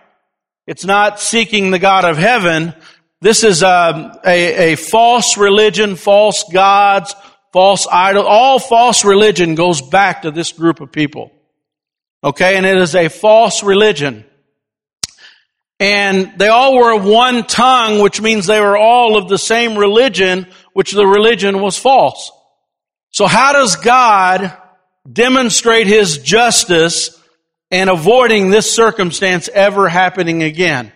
It's 0.66 0.84
not 0.84 1.20
seeking 1.20 1.70
the 1.70 1.78
God 1.78 2.04
of 2.04 2.18
heaven. 2.18 2.74
This 3.20 3.42
is 3.42 3.62
a, 3.62 4.20
a, 4.24 4.72
a 4.72 4.76
false 4.76 5.38
religion, 5.38 5.96
false 5.96 6.44
gods, 6.52 7.14
false 7.52 7.86
idol. 7.90 8.26
All 8.26 8.58
false 8.58 9.04
religion 9.04 9.54
goes 9.54 9.80
back 9.80 10.22
to 10.22 10.30
this 10.30 10.52
group 10.52 10.80
of 10.80 10.92
people. 10.92 11.32
Okay, 12.22 12.56
and 12.56 12.66
it 12.66 12.76
is 12.76 12.94
a 12.94 13.08
false 13.08 13.62
religion. 13.62 14.24
And 15.80 16.36
they 16.38 16.48
all 16.48 16.76
were 16.76 16.92
of 16.92 17.04
one 17.04 17.44
tongue, 17.44 18.00
which 18.00 18.20
means 18.20 18.46
they 18.46 18.60
were 18.60 18.76
all 18.76 19.16
of 19.16 19.28
the 19.28 19.38
same 19.38 19.78
religion, 19.78 20.48
which 20.72 20.92
the 20.92 21.06
religion 21.06 21.60
was 21.60 21.78
false. 21.78 22.32
So 23.10 23.26
how 23.26 23.52
does 23.52 23.76
God 23.76 24.56
demonstrate 25.10 25.86
His 25.86 26.18
justice 26.18 27.16
and 27.70 27.88
avoiding 27.88 28.50
this 28.50 28.70
circumstance 28.70 29.48
ever 29.48 29.88
happening 29.88 30.42
again? 30.42 30.92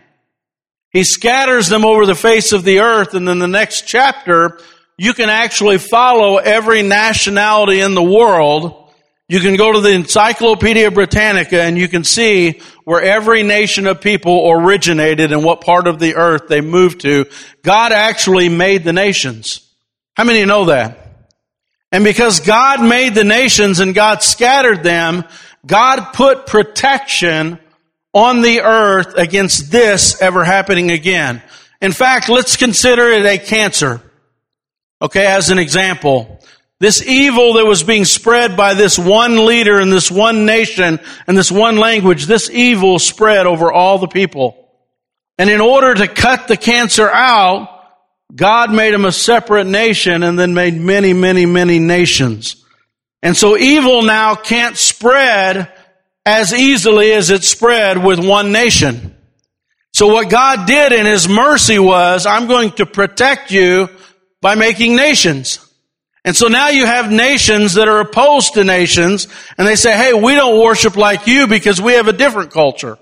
He 0.91 1.05
scatters 1.05 1.69
them 1.69 1.85
over 1.85 2.05
the 2.05 2.15
face 2.15 2.53
of 2.53 2.65
the 2.65 2.81
earth 2.81 3.15
and 3.15 3.27
then 3.27 3.39
the 3.39 3.49
next 3.49 3.87
chapter, 3.87 4.59
you 4.99 5.15
can 5.15 5.31
actually 5.31 5.79
follow 5.79 6.37
every 6.37 6.83
nationality 6.83 7.81
in 7.81 7.95
the 7.95 8.03
world. 8.03 8.91
You 9.29 9.41
can 9.41 9.57
go 9.57 9.73
to 9.73 9.81
the 9.81 9.93
Encyclopedia 9.93 10.91
Britannica 10.91 11.63
and 11.63 11.79
you 11.79 11.89
can 11.89 12.05
see 12.05 12.61
where 12.85 13.01
every 13.01 13.43
nation 13.43 13.87
of 13.87 14.01
people 14.01 14.51
originated 14.51 15.33
and 15.33 15.43
what 15.43 15.63
part 15.63 15.87
of 15.87 15.99
the 15.99 16.17
earth 16.17 16.49
they 16.49 16.61
moved 16.61 17.01
to. 17.01 17.27
God 17.63 17.93
actually 17.93 18.49
made 18.49 18.85
the 18.85 18.93
nations. 18.93 19.67
How 20.15 20.25
many 20.25 20.45
know 20.45 20.67
that? 20.67 20.99
And 21.91 22.05
because 22.05 22.41
God 22.41 22.83
made 22.83 23.15
the 23.15 23.25
nations 23.25 23.81
and 23.81 23.95
God 23.95 24.23
scattered 24.23 24.83
them, 24.83 25.25
God 25.65 26.13
put 26.13 26.47
protection 26.47 27.59
on 28.13 28.43
the 28.43 28.61
earth 28.61 29.15
against 29.17 29.71
this 29.71 30.21
ever 30.21 30.45
happening 30.45 30.91
again. 30.91 31.43
In 31.81 31.93
fact, 31.93 32.29
let's 32.29 32.57
consider 32.57 33.09
it 33.09 33.25
a 33.25 33.39
cancer. 33.39 34.01
Okay, 35.03 35.27
as 35.27 35.51
an 35.51 35.59
example. 35.59 36.39
This 36.79 37.05
evil 37.05 37.55
that 37.55 37.67
was 37.67 37.83
being 37.83 38.05
spread 38.05 38.57
by 38.57 38.75
this 38.75 38.99
one 38.99 39.47
leader 39.47 39.81
and 39.81 39.93
this 39.93 40.11
one 40.11 40.47
nation 40.47 41.01
and 41.27 41.37
this 41.37 41.51
one 41.51 41.77
language, 41.77 42.27
this 42.27 42.49
evil 42.51 42.99
spread 42.99 43.47
over 43.47 43.73
all 43.73 43.99
the 43.99 44.09
people. 44.09 44.69
And 45.39 45.51
in 45.51 45.61
order 45.61 45.95
to 45.95 46.07
cut 46.07 46.47
the 46.47 46.57
cancer 46.57 47.09
out, 47.09 47.69
God 48.35 48.73
made 48.73 48.95
them 48.95 49.05
a 49.05 49.13
separate 49.13 49.67
nation 49.67 50.23
and 50.23 50.39
then 50.39 50.55
made 50.55 50.75
many, 50.75 51.13
many, 51.13 51.47
many 51.47 51.79
nations. 51.79 52.65
And 53.23 53.37
so 53.37 53.57
evil 53.57 54.03
now 54.03 54.35
can't 54.35 54.77
spread 54.77 55.71
as 56.25 56.53
easily 56.53 57.13
as 57.13 57.31
it 57.31 57.43
spread 57.43 58.03
with 58.03 58.25
one 58.25 58.53
nation. 58.53 59.17
So 59.93 60.09
what 60.09 60.31
God 60.31 60.67
did 60.67 60.93
in 60.93 61.07
His 61.07 61.29
mercy 61.29 61.79
was, 61.79 62.25
I'm 62.25 62.47
going 62.47 62.73
to 62.73 62.87
protect 62.87 63.51
you 63.51 63.89
by 64.43 64.57
making 64.57 64.95
nations. 64.95 65.67
And 66.25 66.37
so 66.37 66.49
now 66.49 66.69
you 66.69 66.85
have 66.85 67.11
nations 67.11 67.75
that 67.75 67.89
are 67.89 68.01
opposed 68.01 68.55
to 68.55 68.65
nations 68.65 69.27
and 69.57 69.67
they 69.67 69.77
say, 69.77 69.97
hey, 69.97 70.13
we 70.13 70.35
don't 70.35 70.63
worship 70.63 70.97
like 70.97 71.27
you 71.27 71.47
because 71.47 71.81
we 71.81 71.95
have 71.95 72.09
a 72.09 72.13
different 72.13 72.51
culture. 72.51 72.99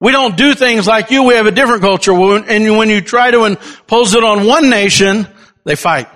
We 0.00 0.12
don't 0.12 0.36
do 0.36 0.54
things 0.54 0.86
like 0.86 1.10
you. 1.10 1.22
We 1.22 1.34
have 1.34 1.46
a 1.46 1.52
different 1.52 1.82
culture. 1.82 2.12
And 2.12 2.76
when 2.76 2.90
you 2.90 3.00
try 3.00 3.30
to 3.30 3.44
impose 3.44 4.14
it 4.14 4.22
on 4.22 4.46
one 4.46 4.68
nation, 4.68 5.26
they 5.64 5.76
fight. 5.76 6.08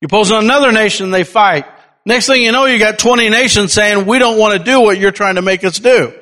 You 0.00 0.06
impose 0.06 0.30
it 0.30 0.34
on 0.34 0.44
another 0.44 0.72
nation, 0.72 1.10
they 1.10 1.24
fight. 1.24 1.66
Next 2.04 2.26
thing 2.26 2.42
you 2.42 2.52
know, 2.52 2.64
you 2.64 2.78
got 2.78 2.98
20 2.98 3.28
nations 3.28 3.72
saying, 3.72 4.06
we 4.06 4.18
don't 4.18 4.38
want 4.38 4.58
to 4.58 4.64
do 4.64 4.80
what 4.80 4.98
you're 4.98 5.12
trying 5.12 5.36
to 5.36 5.42
make 5.42 5.64
us 5.64 5.78
do. 5.78 6.12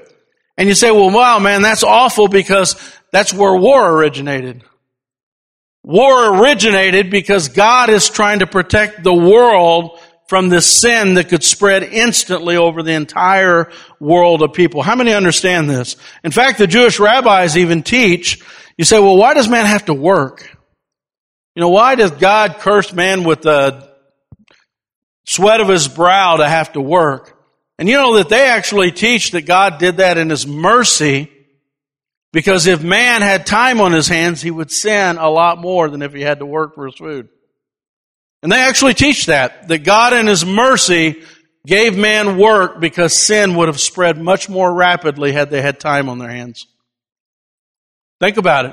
And 0.56 0.68
you 0.68 0.74
say, 0.74 0.90
well, 0.90 1.10
wow, 1.10 1.38
man, 1.38 1.62
that's 1.62 1.84
awful 1.84 2.28
because 2.28 2.76
that's 3.12 3.32
where 3.32 3.54
war 3.54 3.92
originated. 3.92 4.64
War 5.88 6.34
originated 6.34 7.10
because 7.10 7.48
God 7.48 7.88
is 7.88 8.10
trying 8.10 8.40
to 8.40 8.46
protect 8.46 9.02
the 9.02 9.14
world 9.14 9.98
from 10.26 10.50
this 10.50 10.82
sin 10.82 11.14
that 11.14 11.30
could 11.30 11.42
spread 11.42 11.82
instantly 11.82 12.58
over 12.58 12.82
the 12.82 12.92
entire 12.92 13.72
world 13.98 14.42
of 14.42 14.52
people. 14.52 14.82
How 14.82 14.94
many 14.96 15.14
understand 15.14 15.70
this? 15.70 15.96
In 16.22 16.30
fact, 16.30 16.58
the 16.58 16.66
Jewish 16.66 17.00
rabbis 17.00 17.56
even 17.56 17.82
teach, 17.82 18.38
you 18.76 18.84
say, 18.84 19.00
well, 19.00 19.16
why 19.16 19.32
does 19.32 19.48
man 19.48 19.64
have 19.64 19.86
to 19.86 19.94
work? 19.94 20.54
You 21.54 21.62
know, 21.62 21.70
why 21.70 21.94
does 21.94 22.10
God 22.10 22.56
curse 22.58 22.92
man 22.92 23.24
with 23.24 23.40
the 23.40 23.88
sweat 25.24 25.62
of 25.62 25.68
his 25.68 25.88
brow 25.88 26.36
to 26.36 26.46
have 26.46 26.74
to 26.74 26.82
work? 26.82 27.34
And 27.78 27.88
you 27.88 27.94
know 27.94 28.16
that 28.16 28.28
they 28.28 28.46
actually 28.46 28.92
teach 28.92 29.30
that 29.30 29.46
God 29.46 29.78
did 29.78 29.96
that 29.96 30.18
in 30.18 30.28
his 30.28 30.46
mercy 30.46 31.32
because 32.32 32.66
if 32.66 32.82
man 32.82 33.22
had 33.22 33.46
time 33.46 33.80
on 33.80 33.92
his 33.92 34.08
hands, 34.08 34.42
he 34.42 34.50
would 34.50 34.70
sin 34.70 35.16
a 35.16 35.30
lot 35.30 35.58
more 35.58 35.88
than 35.88 36.02
if 36.02 36.12
he 36.12 36.20
had 36.20 36.40
to 36.40 36.46
work 36.46 36.74
for 36.74 36.86
his 36.86 36.96
food. 36.96 37.28
And 38.42 38.52
they 38.52 38.60
actually 38.60 38.94
teach 38.94 39.26
that, 39.26 39.68
that 39.68 39.78
God 39.78 40.12
in 40.12 40.26
his 40.26 40.44
mercy 40.44 41.22
gave 41.66 41.96
man 41.96 42.38
work 42.38 42.80
because 42.80 43.18
sin 43.18 43.56
would 43.56 43.68
have 43.68 43.80
spread 43.80 44.18
much 44.18 44.48
more 44.48 44.72
rapidly 44.72 45.32
had 45.32 45.50
they 45.50 45.62
had 45.62 45.80
time 45.80 46.08
on 46.08 46.18
their 46.18 46.30
hands. 46.30 46.66
Think 48.20 48.36
about 48.36 48.66
it. 48.66 48.72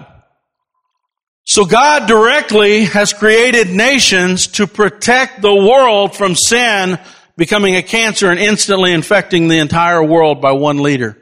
So 1.44 1.66
God 1.66 2.08
directly 2.08 2.86
has 2.86 3.14
created 3.14 3.70
nations 3.70 4.48
to 4.48 4.66
protect 4.66 5.42
the 5.42 5.54
world 5.54 6.16
from 6.16 6.36
sin 6.36 7.00
becoming 7.38 7.76
a 7.76 7.84
cancer 7.84 8.32
and 8.32 8.40
instantly 8.40 8.92
infecting 8.92 9.48
the 9.48 9.60
entire 9.60 10.04
world 10.04 10.42
by 10.42 10.54
one 10.54 10.82
leader. 10.82 11.18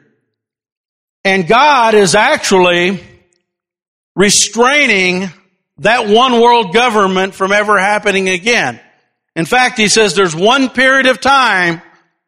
And 1.24 1.48
God 1.48 1.94
is 1.94 2.14
actually 2.14 3.02
restraining 4.14 5.30
that 5.78 6.06
one 6.08 6.40
world 6.40 6.72
government 6.72 7.34
from 7.34 7.50
ever 7.50 7.78
happening 7.78 8.28
again. 8.28 8.80
In 9.34 9.46
fact, 9.46 9.78
he 9.78 9.88
says 9.88 10.14
there's 10.14 10.36
one 10.36 10.68
period 10.68 11.06
of 11.06 11.20
time 11.20 11.82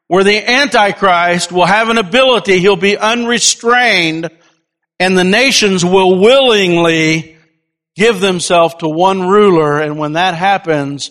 where 0.09 0.24
the 0.24 0.50
Antichrist 0.50 1.52
will 1.52 1.66
have 1.66 1.88
an 1.88 1.98
ability, 1.98 2.59
he'll 2.59 2.76
be 2.76 2.96
unrestrained, 2.96 4.30
and 4.98 5.18
the 5.18 5.24
nations 5.24 5.85
will 5.85 6.18
willingly 6.20 7.37
give 7.96 8.20
themselves 8.20 8.74
to 8.76 8.88
one 8.88 9.28
ruler, 9.28 9.80
and 9.80 9.98
when 9.98 10.14
that 10.14 10.35
happens, 10.35 11.11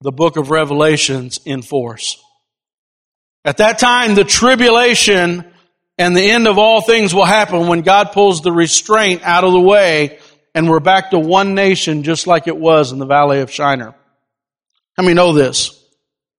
the 0.00 0.12
book 0.12 0.36
of 0.36 0.50
Revelations 0.50 1.40
in 1.44 1.62
force. 1.62 2.22
At 3.44 3.58
that 3.58 3.78
time, 3.78 4.14
the 4.14 4.24
tribulation 4.24 5.51
and 6.02 6.16
the 6.16 6.30
end 6.30 6.48
of 6.48 6.58
all 6.58 6.80
things 6.80 7.14
will 7.14 7.24
happen 7.24 7.68
when 7.68 7.82
God 7.82 8.10
pulls 8.10 8.42
the 8.42 8.50
restraint 8.50 9.22
out 9.22 9.44
of 9.44 9.52
the 9.52 9.60
way 9.60 10.18
and 10.52 10.68
we're 10.68 10.80
back 10.80 11.12
to 11.12 11.18
one 11.18 11.54
nation 11.54 12.02
just 12.02 12.26
like 12.26 12.48
it 12.48 12.56
was 12.56 12.90
in 12.90 12.98
the 12.98 13.06
valley 13.06 13.38
of 13.38 13.52
Shinar. 13.52 13.94
How 14.96 15.02
many 15.04 15.14
know 15.14 15.32
this? 15.32 15.80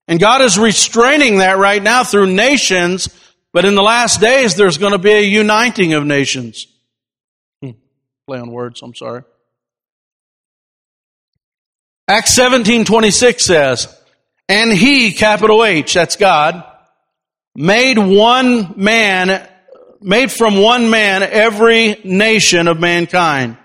And 0.10 0.20
God 0.20 0.42
is 0.42 0.60
restraining 0.60 1.38
that 1.38 1.58
right 1.58 1.82
now 1.82 2.04
through 2.04 2.34
nations, 2.34 3.08
but 3.54 3.64
in 3.64 3.76
the 3.76 3.82
last 3.82 4.20
days 4.20 4.56
there's 4.56 4.78
going 4.78 4.92
to 4.92 4.98
be 4.98 5.14
a 5.14 5.22
uniting 5.22 5.94
of 5.94 6.06
nations. 6.06 6.68
Hmm. 7.62 7.72
Play 8.28 8.40
on 8.40 8.52
words, 8.52 8.82
I'm 8.82 8.94
sorry. 8.94 9.24
Acts 12.06 12.38
17:26 12.38 13.46
says, 13.46 13.88
"And 14.50 14.74
he, 14.74 15.14
capital 15.14 15.64
H, 15.64 15.94
that's 15.94 16.18
God, 16.18 16.66
made 17.56 17.98
one 17.98 18.74
man, 18.76 19.48
made 20.04 20.32
from 20.32 20.58
one 20.58 20.90
man 20.90 21.24
every 21.24 22.00
nation 22.04 22.68
of 22.68 22.80
mankind 22.80 23.58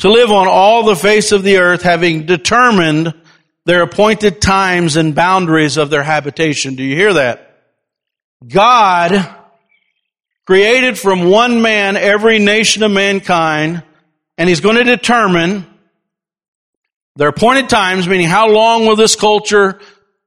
to 0.00 0.10
live 0.10 0.30
on 0.30 0.48
all 0.48 0.84
the 0.84 0.96
face 0.96 1.32
of 1.32 1.42
the 1.42 1.58
earth, 1.58 1.82
having 1.82 2.26
determined 2.26 3.14
their 3.66 3.82
appointed 3.82 4.40
times 4.40 4.96
and 4.96 5.14
boundaries 5.14 5.76
of 5.76 5.90
their 5.90 6.02
habitation. 6.02 6.74
Do 6.74 6.82
you 6.82 6.96
hear 6.96 7.12
that? 7.14 7.62
God 8.46 9.36
created 10.46 10.98
from 10.98 11.24
one 11.24 11.62
man 11.62 11.96
every 11.96 12.38
nation 12.38 12.82
of 12.82 12.90
mankind, 12.90 13.82
and 14.38 14.48
He's 14.48 14.60
going 14.60 14.76
to 14.76 14.84
determine 14.84 15.66
their 17.16 17.28
appointed 17.28 17.68
times, 17.68 18.08
meaning 18.08 18.26
how 18.26 18.48
long 18.48 18.86
will 18.86 18.96
this 18.96 19.14
culture 19.14 19.78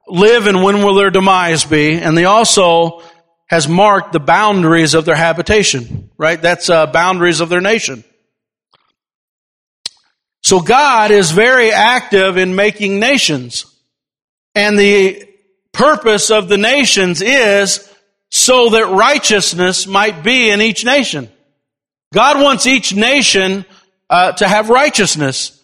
live 0.08 0.48
and 0.48 0.62
when 0.62 0.84
will 0.84 0.94
their 0.94 1.10
demise 1.10 1.66
be? 1.66 1.94
And 1.94 2.16
they 2.16 2.26
also 2.26 3.02
has 3.48 3.68
marked 3.68 4.14
the 4.14 4.20
boundaries 4.20 4.94
of 4.94 5.06
their 5.06 5.16
habitation, 5.16 6.10
right? 6.18 6.42
That's 6.42 6.70
uh, 6.70 6.88
boundaries 6.88 7.40
of 7.40 7.50
their 7.50 7.62
nation. 7.62 8.04
So 10.42 10.60
God 10.60 11.12
is 11.12 11.32
very 11.32 11.72
active 11.72 12.38
in 12.38 12.56
making 12.56 13.00
nations. 13.00 13.66
And 14.56 14.78
the 14.78 15.28
purpose 15.72 16.32
of 16.32 16.50
the 16.50 16.58
nations 16.58 17.22
is 17.22 17.90
so 18.30 18.70
that 18.70 18.88
righteousness 18.88 19.88
might 19.88 20.24
be 20.24 20.50
in 20.50 20.62
each 20.62 20.84
nation. 20.84 21.30
God 22.14 22.42
wants 22.42 22.68
each 22.68 22.94
nation 22.94 23.66
uh, 24.10 24.34
to 24.34 24.48
have 24.48 24.70
righteousness. 24.70 25.60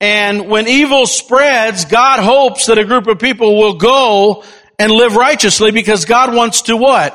And 0.00 0.48
when 0.48 0.68
evil 0.68 1.06
spreads, 1.06 1.84
God 1.84 2.20
hopes 2.20 2.66
that 2.66 2.78
a 2.78 2.84
group 2.84 3.06
of 3.06 3.18
people 3.18 3.56
will 3.56 3.74
go 3.74 4.44
and 4.80 4.90
live 4.90 5.14
righteously 5.14 5.72
because 5.72 6.06
God 6.06 6.34
wants 6.34 6.62
to 6.62 6.74
what? 6.74 7.14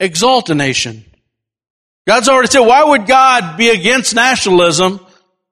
Exalt 0.00 0.48
a 0.48 0.54
nation. 0.54 1.04
God's 2.06 2.26
already 2.26 2.48
said, 2.48 2.60
why 2.60 2.82
would 2.82 3.06
God 3.06 3.58
be 3.58 3.68
against 3.68 4.14
nationalism? 4.14 4.98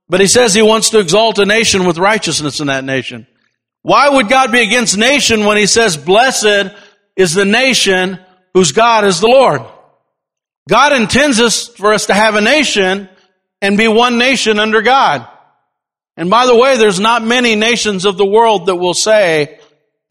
But 0.09 0.23
he 0.23 0.27
says 0.27 0.55
he 0.55 0.63
wants 0.63 0.89
to 0.91 1.01
exalt 1.01 1.39
a 1.39 1.45
nation 1.45 1.85
with 1.85 1.99
righteousness 1.99 2.61
in 2.61 2.69
that 2.69 2.85
nation. 2.85 3.27
Why 3.83 4.09
would 4.09 4.31
God 4.31 4.53
be 4.53 4.63
against 4.63 4.97
nation 4.97 5.45
when 5.45 5.59
he 5.59 5.67
says, 5.67 5.99
blessed 5.99 6.75
is 7.15 7.35
the 7.35 7.45
nation 7.45 8.19
whose 8.55 8.73
God 8.73 9.05
is 9.05 9.21
the 9.21 9.29
Lord? 9.29 9.61
God 10.67 10.95
intends 10.95 11.41
us 11.41 11.69
for 11.69 11.93
us 11.93 12.07
to 12.07 12.15
have 12.15 12.37
a 12.37 12.41
nation 12.41 13.11
and 13.61 13.77
be 13.77 13.87
one 13.87 14.17
nation 14.17 14.59
under 14.59 14.81
God. 14.81 15.29
And 16.17 16.31
by 16.31 16.47
the 16.47 16.57
way, 16.57 16.79
there's 16.79 17.01
not 17.01 17.23
many 17.23 17.55
nations 17.55 18.07
of 18.07 18.17
the 18.17 18.25
world 18.25 18.65
that 18.67 18.77
will 18.77 18.95
say 18.95 19.59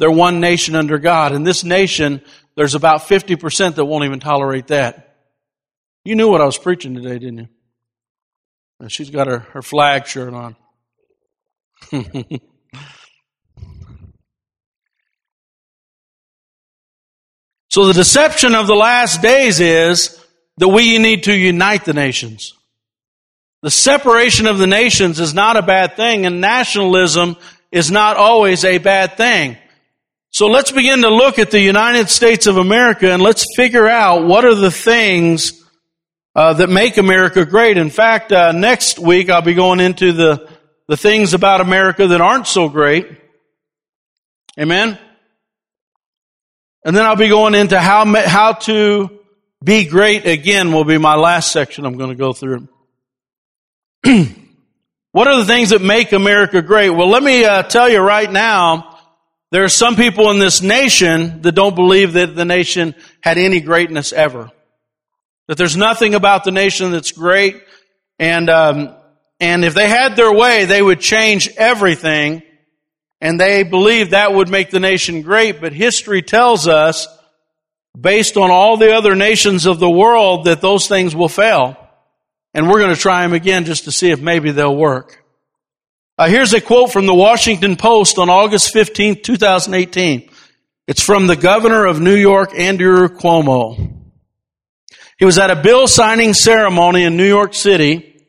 they're 0.02 0.10
one 0.10 0.40
nation 0.40 0.76
under 0.76 0.98
God. 0.98 1.32
In 1.32 1.44
this 1.44 1.64
nation, 1.64 2.24
there's 2.56 2.74
about 2.74 3.02
50% 3.02 3.76
that 3.76 3.86
won't 3.86 4.04
even 4.04 4.20
tolerate 4.20 4.66
that. 4.68 5.16
You 6.04 6.16
knew 6.16 6.28
what 6.28 6.42
I 6.42 6.46
was 6.46 6.58
preaching 6.58 6.96
today, 6.96 7.20
didn't 7.20 7.38
you? 7.38 7.48
And 8.80 8.92
she's 8.92 9.12
got 9.12 9.28
her, 9.28 9.38
her 9.38 9.62
flag 9.62 10.08
shirt 10.08 10.34
on. 10.34 10.56
so 17.70 17.86
the 17.86 17.94
deception 17.94 18.56
of 18.56 18.66
the 18.66 18.74
last 18.74 19.22
days 19.22 19.60
is 19.60 20.20
that 20.58 20.70
we 20.70 20.98
need 20.98 21.26
to 21.26 21.38
unite 21.38 21.86
the 21.86 21.94
nations. 21.94 22.56
The 23.62 23.70
separation 23.70 24.48
of 24.48 24.58
the 24.58 24.66
nations 24.66 25.20
is 25.20 25.36
not 25.36 25.58
a 25.58 25.62
bad 25.62 25.96
thing, 25.96 26.26
and 26.26 26.42
nationalism 26.42 27.38
is 27.72 27.92
not 27.92 28.18
always 28.18 28.66
a 28.66 28.80
bad 28.80 29.16
thing. 29.16 29.60
So 30.34 30.48
let's 30.48 30.72
begin 30.72 31.02
to 31.02 31.10
look 31.10 31.40
at 31.40 31.52
the 31.52 31.60
United 31.60 32.10
States 32.10 32.48
of 32.48 32.56
America 32.56 33.12
and 33.12 33.22
let's 33.22 33.46
figure 33.56 33.88
out 33.88 34.26
what 34.26 34.46
are 34.46 34.56
the 34.56 34.72
things 34.72 35.62
uh, 36.34 36.54
that 36.54 36.70
make 36.70 36.98
America 36.98 37.46
great. 37.46 37.78
In 37.78 37.90
fact, 37.90 38.32
uh, 38.32 38.54
next 38.54 38.98
week 38.98 39.30
I'll 39.30 39.42
be 39.42 39.54
going 39.54 39.82
into 39.82 40.14
the 40.14 40.50
the 40.88 40.98
things 40.98 41.34
about 41.34 41.62
America 41.62 42.08
that 42.08 42.22
aren't 42.22 42.48
so 42.48 42.70
great. 42.70 43.10
Amen. 44.60 44.98
And 46.84 46.96
then 46.96 47.06
I'll 47.06 47.16
be 47.16 47.30
going 47.30 47.54
into 47.54 47.80
how 47.80 48.06
how 48.26 48.54
to 48.54 49.10
be 49.64 49.86
great 49.86 50.26
again. 50.26 50.72
Will 50.72 50.86
be 50.86 50.98
my 50.98 51.16
last 51.16 51.52
section. 51.52 51.86
I'm 51.86 51.98
going 51.98 52.10
to 52.10 52.16
go 52.16 52.32
through. 52.32 52.70
what 55.12 55.28
are 55.28 55.38
the 55.38 55.46
things 55.46 55.70
that 55.72 55.82
make 55.82 56.14
America 56.14 56.62
great? 56.62 56.90
Well, 56.90 57.10
let 57.10 57.22
me 57.22 57.44
uh, 57.44 57.64
tell 57.64 57.90
you 57.90 58.00
right 58.00 58.32
now. 58.32 58.91
There 59.52 59.66
are 59.66 59.70
some 59.70 59.98
people 59.98 60.32
in 60.32 60.40
this 60.40 60.62
nation 60.62 61.42
that 61.42 61.52
don't 61.52 61.76
believe 61.76 62.14
that 62.14 62.36
the 62.36 62.46
nation 62.46 62.96
had 63.22 63.38
any 63.38 63.60
greatness 63.60 64.14
ever. 64.14 64.50
That 65.50 65.58
there's 65.58 65.76
nothing 65.76 66.16
about 66.16 66.46
the 66.46 66.52
nation 66.52 66.92
that's 66.92 67.12
great. 67.12 67.62
And, 68.18 68.50
um, 68.50 68.96
and 69.42 69.66
if 69.66 69.74
they 69.74 69.90
had 69.90 70.16
their 70.16 70.34
way, 70.34 70.64
they 70.64 70.82
would 70.82 71.02
change 71.02 71.50
everything. 71.58 72.44
And 73.20 73.38
they 73.38 73.64
believe 73.64 74.12
that 74.12 74.34
would 74.34 74.50
make 74.50 74.70
the 74.70 74.80
nation 74.80 75.22
great. 75.22 75.60
But 75.60 75.74
history 75.74 76.22
tells 76.22 76.66
us, 76.66 77.08
based 78.00 78.38
on 78.38 78.52
all 78.52 78.78
the 78.78 78.94
other 78.94 79.16
nations 79.16 79.66
of 79.66 79.80
the 79.80 79.90
world, 79.90 80.46
that 80.46 80.62
those 80.62 80.88
things 80.88 81.14
will 81.14 81.30
fail. 81.30 81.76
And 82.54 82.70
we're 82.70 82.80
going 82.80 82.96
to 82.96 83.02
try 83.02 83.24
them 83.24 83.34
again 83.34 83.66
just 83.66 83.84
to 83.84 83.92
see 83.92 84.12
if 84.12 84.22
maybe 84.22 84.52
they'll 84.52 84.76
work. 84.76 85.21
Uh, 86.22 86.28
here's 86.28 86.54
a 86.54 86.62
quote 86.62 86.92
from 86.92 87.08
the 87.08 87.16
Washington 87.16 87.76
Post 87.76 88.20
on 88.20 88.30
August 88.30 88.72
15, 88.74 89.24
2018. 89.24 90.30
It's 90.86 91.02
from 91.02 91.26
the 91.26 91.36
governor 91.36 91.88
of 91.88 92.00
New 92.00 92.14
York, 92.14 92.52
Andrew 92.56 93.08
Cuomo. 93.08 93.92
He 95.18 95.26
was 95.26 95.40
at 95.40 95.50
a 95.50 95.56
bill 95.56 95.88
signing 95.88 96.36
ceremony 96.36 97.06
in 97.06 97.18
New 97.18 97.28
York 97.28 97.56
City. 97.56 98.24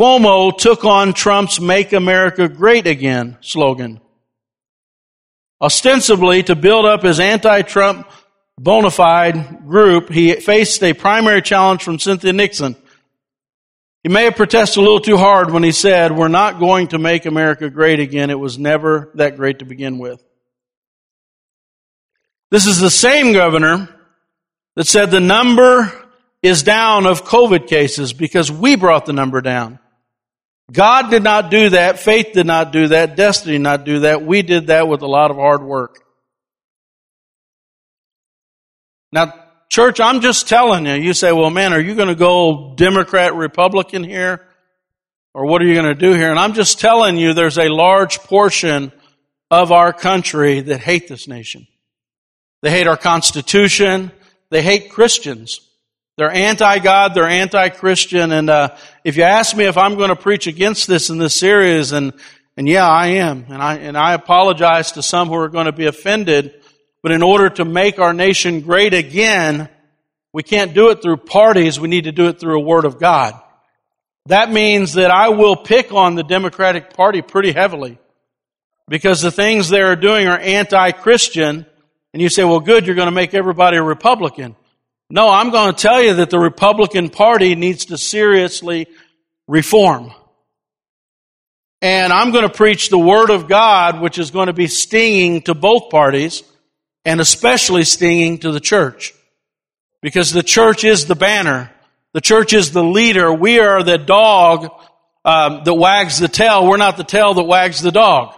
Cuomo 0.00 0.56
took 0.56 0.82
on 0.86 1.12
Trump's 1.12 1.60
Make 1.60 1.92
America 1.92 2.48
Great 2.48 2.86
Again 2.86 3.36
slogan. 3.42 4.00
Ostensibly 5.60 6.42
to 6.44 6.56
build 6.56 6.86
up 6.86 7.02
his 7.02 7.20
anti-Trump 7.20 8.10
bona 8.58 8.90
fide 8.90 9.66
group, 9.66 10.08
he 10.08 10.32
faced 10.36 10.82
a 10.82 10.94
primary 10.94 11.42
challenge 11.42 11.82
from 11.82 11.98
Cynthia 11.98 12.32
Nixon 12.32 12.76
he 14.02 14.08
may 14.08 14.24
have 14.24 14.36
protested 14.36 14.78
a 14.78 14.80
little 14.80 15.00
too 15.00 15.16
hard 15.16 15.50
when 15.50 15.62
he 15.62 15.72
said, 15.72 16.16
We're 16.16 16.28
not 16.28 16.58
going 16.58 16.88
to 16.88 16.98
make 16.98 17.26
America 17.26 17.68
great 17.68 18.00
again. 18.00 18.30
It 18.30 18.38
was 18.38 18.58
never 18.58 19.10
that 19.14 19.36
great 19.36 19.58
to 19.58 19.64
begin 19.64 19.98
with. 19.98 20.24
This 22.50 22.66
is 22.66 22.78
the 22.78 22.90
same 22.90 23.32
governor 23.32 23.88
that 24.76 24.86
said 24.86 25.10
the 25.10 25.20
number 25.20 25.92
is 26.42 26.62
down 26.62 27.06
of 27.06 27.24
COVID 27.24 27.66
cases 27.66 28.12
because 28.12 28.50
we 28.50 28.76
brought 28.76 29.06
the 29.06 29.12
number 29.12 29.40
down. 29.40 29.78
God 30.70 31.10
did 31.10 31.22
not 31.22 31.50
do 31.50 31.70
that. 31.70 31.98
Faith 31.98 32.32
did 32.32 32.46
not 32.46 32.72
do 32.72 32.88
that. 32.88 33.16
Destiny 33.16 33.54
did 33.54 33.62
not 33.62 33.84
do 33.84 34.00
that. 34.00 34.24
We 34.24 34.42
did 34.42 34.68
that 34.68 34.86
with 34.86 35.02
a 35.02 35.06
lot 35.06 35.30
of 35.30 35.36
hard 35.36 35.62
work. 35.62 36.00
Now, 39.10 39.32
Church, 39.68 40.00
I'm 40.00 40.20
just 40.20 40.48
telling 40.48 40.86
you. 40.86 40.94
You 40.94 41.12
say, 41.12 41.32
well, 41.32 41.50
man, 41.50 41.72
are 41.72 41.80
you 41.80 41.94
going 41.94 42.08
to 42.08 42.14
go 42.14 42.74
Democrat, 42.74 43.34
Republican 43.34 44.02
here? 44.02 44.46
Or 45.34 45.46
what 45.46 45.60
are 45.62 45.66
you 45.66 45.74
going 45.74 45.86
to 45.86 45.94
do 45.94 46.14
here? 46.14 46.30
And 46.30 46.38
I'm 46.38 46.54
just 46.54 46.80
telling 46.80 47.16
you 47.16 47.34
there's 47.34 47.58
a 47.58 47.68
large 47.68 48.18
portion 48.20 48.92
of 49.50 49.70
our 49.70 49.92
country 49.92 50.60
that 50.60 50.80
hate 50.80 51.06
this 51.06 51.28
nation. 51.28 51.66
They 52.62 52.70
hate 52.70 52.86
our 52.86 52.96
Constitution. 52.96 54.10
They 54.50 54.62
hate 54.62 54.90
Christians. 54.90 55.60
They're 56.16 56.30
anti-God. 56.30 57.14
They're 57.14 57.28
anti-Christian. 57.28 58.32
And 58.32 58.50
uh, 58.50 58.74
if 59.04 59.16
you 59.16 59.22
ask 59.22 59.54
me 59.54 59.66
if 59.66 59.76
I'm 59.76 59.96
going 59.96 60.08
to 60.08 60.16
preach 60.16 60.46
against 60.46 60.88
this 60.88 61.10
in 61.10 61.18
this 61.18 61.34
series, 61.34 61.92
and 61.92 62.12
and 62.56 62.68
yeah, 62.68 62.88
I 62.88 63.06
am, 63.06 63.46
and 63.48 63.62
I 63.62 63.76
and 63.76 63.96
I 63.96 64.14
apologize 64.14 64.92
to 64.92 65.02
some 65.02 65.28
who 65.28 65.34
are 65.34 65.48
going 65.48 65.66
to 65.66 65.72
be 65.72 65.86
offended. 65.86 66.57
But 67.02 67.12
in 67.12 67.22
order 67.22 67.48
to 67.50 67.64
make 67.64 67.98
our 67.98 68.12
nation 68.12 68.60
great 68.60 68.92
again, 68.94 69.68
we 70.32 70.42
can't 70.42 70.74
do 70.74 70.90
it 70.90 71.00
through 71.00 71.18
parties. 71.18 71.78
We 71.78 71.88
need 71.88 72.04
to 72.04 72.12
do 72.12 72.28
it 72.28 72.40
through 72.40 72.58
a 72.58 72.64
word 72.64 72.84
of 72.84 72.98
God. 72.98 73.40
That 74.26 74.50
means 74.50 74.94
that 74.94 75.10
I 75.10 75.30
will 75.30 75.56
pick 75.56 75.92
on 75.92 76.14
the 76.14 76.22
Democratic 76.22 76.92
Party 76.92 77.22
pretty 77.22 77.52
heavily 77.52 77.98
because 78.88 79.22
the 79.22 79.30
things 79.30 79.68
they 79.68 79.80
are 79.80 79.96
doing 79.96 80.26
are 80.26 80.38
anti-Christian. 80.38 81.64
And 82.12 82.22
you 82.22 82.28
say, 82.28 82.44
well, 82.44 82.60
good, 82.60 82.86
you're 82.86 82.96
going 82.96 83.06
to 83.06 83.12
make 83.12 83.32
everybody 83.32 83.76
a 83.76 83.82
Republican. 83.82 84.56
No, 85.08 85.30
I'm 85.30 85.50
going 85.50 85.74
to 85.74 85.80
tell 85.80 86.02
you 86.02 86.14
that 86.14 86.30
the 86.30 86.38
Republican 86.38 87.08
Party 87.08 87.54
needs 87.54 87.86
to 87.86 87.96
seriously 87.96 88.86
reform. 89.46 90.12
And 91.80 92.12
I'm 92.12 92.32
going 92.32 92.46
to 92.46 92.52
preach 92.52 92.90
the 92.90 92.98
Word 92.98 93.30
of 93.30 93.48
God, 93.48 94.00
which 94.00 94.18
is 94.18 94.30
going 94.30 94.48
to 94.48 94.52
be 94.52 94.66
stinging 94.66 95.42
to 95.42 95.54
both 95.54 95.90
parties 95.90 96.42
and 97.04 97.20
especially 97.20 97.84
stinging 97.84 98.38
to 98.38 98.52
the 98.52 98.60
church. 98.60 99.14
Because 100.02 100.32
the 100.32 100.42
church 100.42 100.84
is 100.84 101.06
the 101.06 101.14
banner. 101.14 101.70
The 102.12 102.20
church 102.20 102.52
is 102.52 102.72
the 102.72 102.84
leader. 102.84 103.32
We 103.32 103.58
are 103.60 103.82
the 103.82 103.98
dog 103.98 104.70
um, 105.24 105.62
that 105.64 105.74
wags 105.74 106.18
the 106.18 106.28
tail. 106.28 106.66
We're 106.66 106.76
not 106.76 106.96
the 106.96 107.04
tail 107.04 107.34
that 107.34 107.44
wags 107.44 107.80
the 107.80 107.92
dog. 107.92 108.34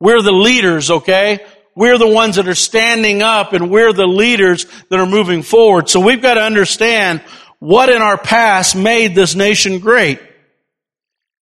We're 0.00 0.22
the 0.22 0.32
leaders, 0.32 0.90
okay? 0.90 1.44
We're 1.74 1.98
the 1.98 2.08
ones 2.08 2.36
that 2.36 2.48
are 2.48 2.54
standing 2.54 3.22
up 3.22 3.52
and 3.52 3.70
we're 3.70 3.92
the 3.92 4.06
leaders 4.06 4.66
that 4.90 4.98
are 4.98 5.06
moving 5.06 5.42
forward. 5.42 5.88
So 5.88 6.00
we've 6.00 6.20
got 6.20 6.34
to 6.34 6.42
understand 6.42 7.22
what 7.60 7.88
in 7.88 8.02
our 8.02 8.18
past 8.18 8.76
made 8.76 9.14
this 9.14 9.34
nation 9.34 9.78
great. 9.78 10.20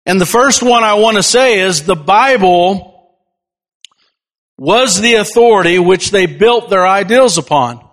And 0.04 0.20
the 0.20 0.26
first 0.26 0.62
one 0.62 0.84
I 0.84 0.94
want 0.94 1.16
to 1.16 1.22
say 1.22 1.60
is 1.60 1.82
the 1.82 1.94
Bible 1.94 2.91
was 4.58 5.00
the 5.00 5.14
authority 5.14 5.78
which 5.78 6.10
they 6.10 6.26
built 6.26 6.70
their 6.70 6.86
ideals 6.86 7.38
upon. 7.38 7.84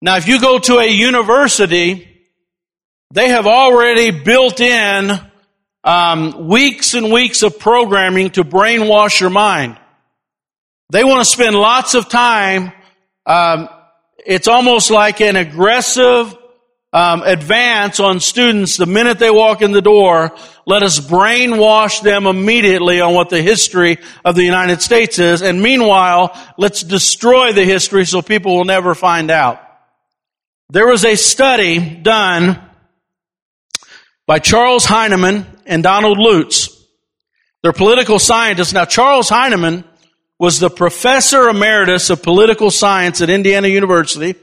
Now, 0.00 0.16
if 0.16 0.28
you 0.28 0.40
go 0.40 0.58
to 0.58 0.78
a 0.78 0.86
university, 0.86 2.08
they 3.12 3.28
have 3.30 3.46
already 3.46 4.10
built 4.10 4.60
in 4.60 5.18
um, 5.82 6.48
weeks 6.48 6.94
and 6.94 7.10
weeks 7.12 7.42
of 7.42 7.58
programming 7.58 8.30
to 8.30 8.44
brainwash 8.44 9.20
your 9.20 9.30
mind. 9.30 9.78
They 10.90 11.04
want 11.04 11.20
to 11.20 11.30
spend 11.30 11.54
lots 11.56 11.94
of 11.94 12.08
time. 12.08 12.72
Um, 13.26 13.68
it's 14.24 14.48
almost 14.48 14.90
like 14.90 15.20
an 15.20 15.36
aggressive 15.36 16.34
um, 16.98 17.22
advance 17.22 18.00
on 18.00 18.18
students 18.18 18.76
the 18.76 18.84
minute 18.84 19.20
they 19.20 19.30
walk 19.30 19.62
in 19.62 19.70
the 19.70 19.80
door. 19.80 20.34
Let 20.66 20.82
us 20.82 20.98
brainwash 20.98 22.02
them 22.02 22.26
immediately 22.26 23.00
on 23.00 23.14
what 23.14 23.30
the 23.30 23.40
history 23.40 23.98
of 24.24 24.34
the 24.34 24.42
United 24.42 24.82
States 24.82 25.20
is. 25.20 25.40
And 25.40 25.62
meanwhile, 25.62 26.36
let's 26.56 26.82
destroy 26.82 27.52
the 27.52 27.64
history 27.64 28.04
so 28.04 28.20
people 28.20 28.56
will 28.56 28.64
never 28.64 28.96
find 28.96 29.30
out. 29.30 29.62
There 30.70 30.88
was 30.88 31.04
a 31.04 31.14
study 31.14 31.78
done 31.78 32.60
by 34.26 34.40
Charles 34.40 34.84
Hyneman 34.84 35.46
and 35.66 35.84
Donald 35.84 36.18
Lutz. 36.18 36.84
They're 37.62 37.72
political 37.72 38.18
scientists. 38.18 38.72
Now, 38.72 38.86
Charles 38.86 39.30
Hyneman 39.30 39.84
was 40.40 40.58
the 40.58 40.68
professor 40.68 41.48
emeritus 41.48 42.10
of 42.10 42.24
political 42.24 42.72
science 42.72 43.20
at 43.20 43.30
Indiana 43.30 43.68
University. 43.68 44.34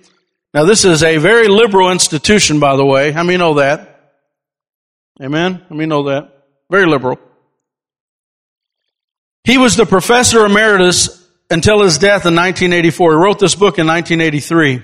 Now, 0.55 0.63
this 0.63 0.85
is 0.85 1.03
a 1.03 1.17
very 1.17 1.49
liberal 1.49 1.91
institution, 1.91 2.61
by 2.61 2.77
the 2.77 2.85
way. 2.85 3.11
How 3.11 3.23
many 3.23 3.37
know 3.37 3.55
that? 3.55 4.13
Amen? 5.21 5.55
How 5.67 5.75
many 5.75 5.85
know 5.85 6.03
that? 6.03 6.31
Very 6.71 6.85
liberal. 6.85 7.19
He 9.43 9.57
was 9.57 9.75
the 9.75 9.85
professor 9.85 10.45
emeritus 10.45 11.29
until 11.49 11.81
his 11.81 11.97
death 11.97 12.25
in 12.25 12.35
1984. 12.35 13.11
He 13.11 13.17
wrote 13.17 13.37
this 13.37 13.53
book 13.53 13.79
in 13.79 13.85
1983. 13.85 14.81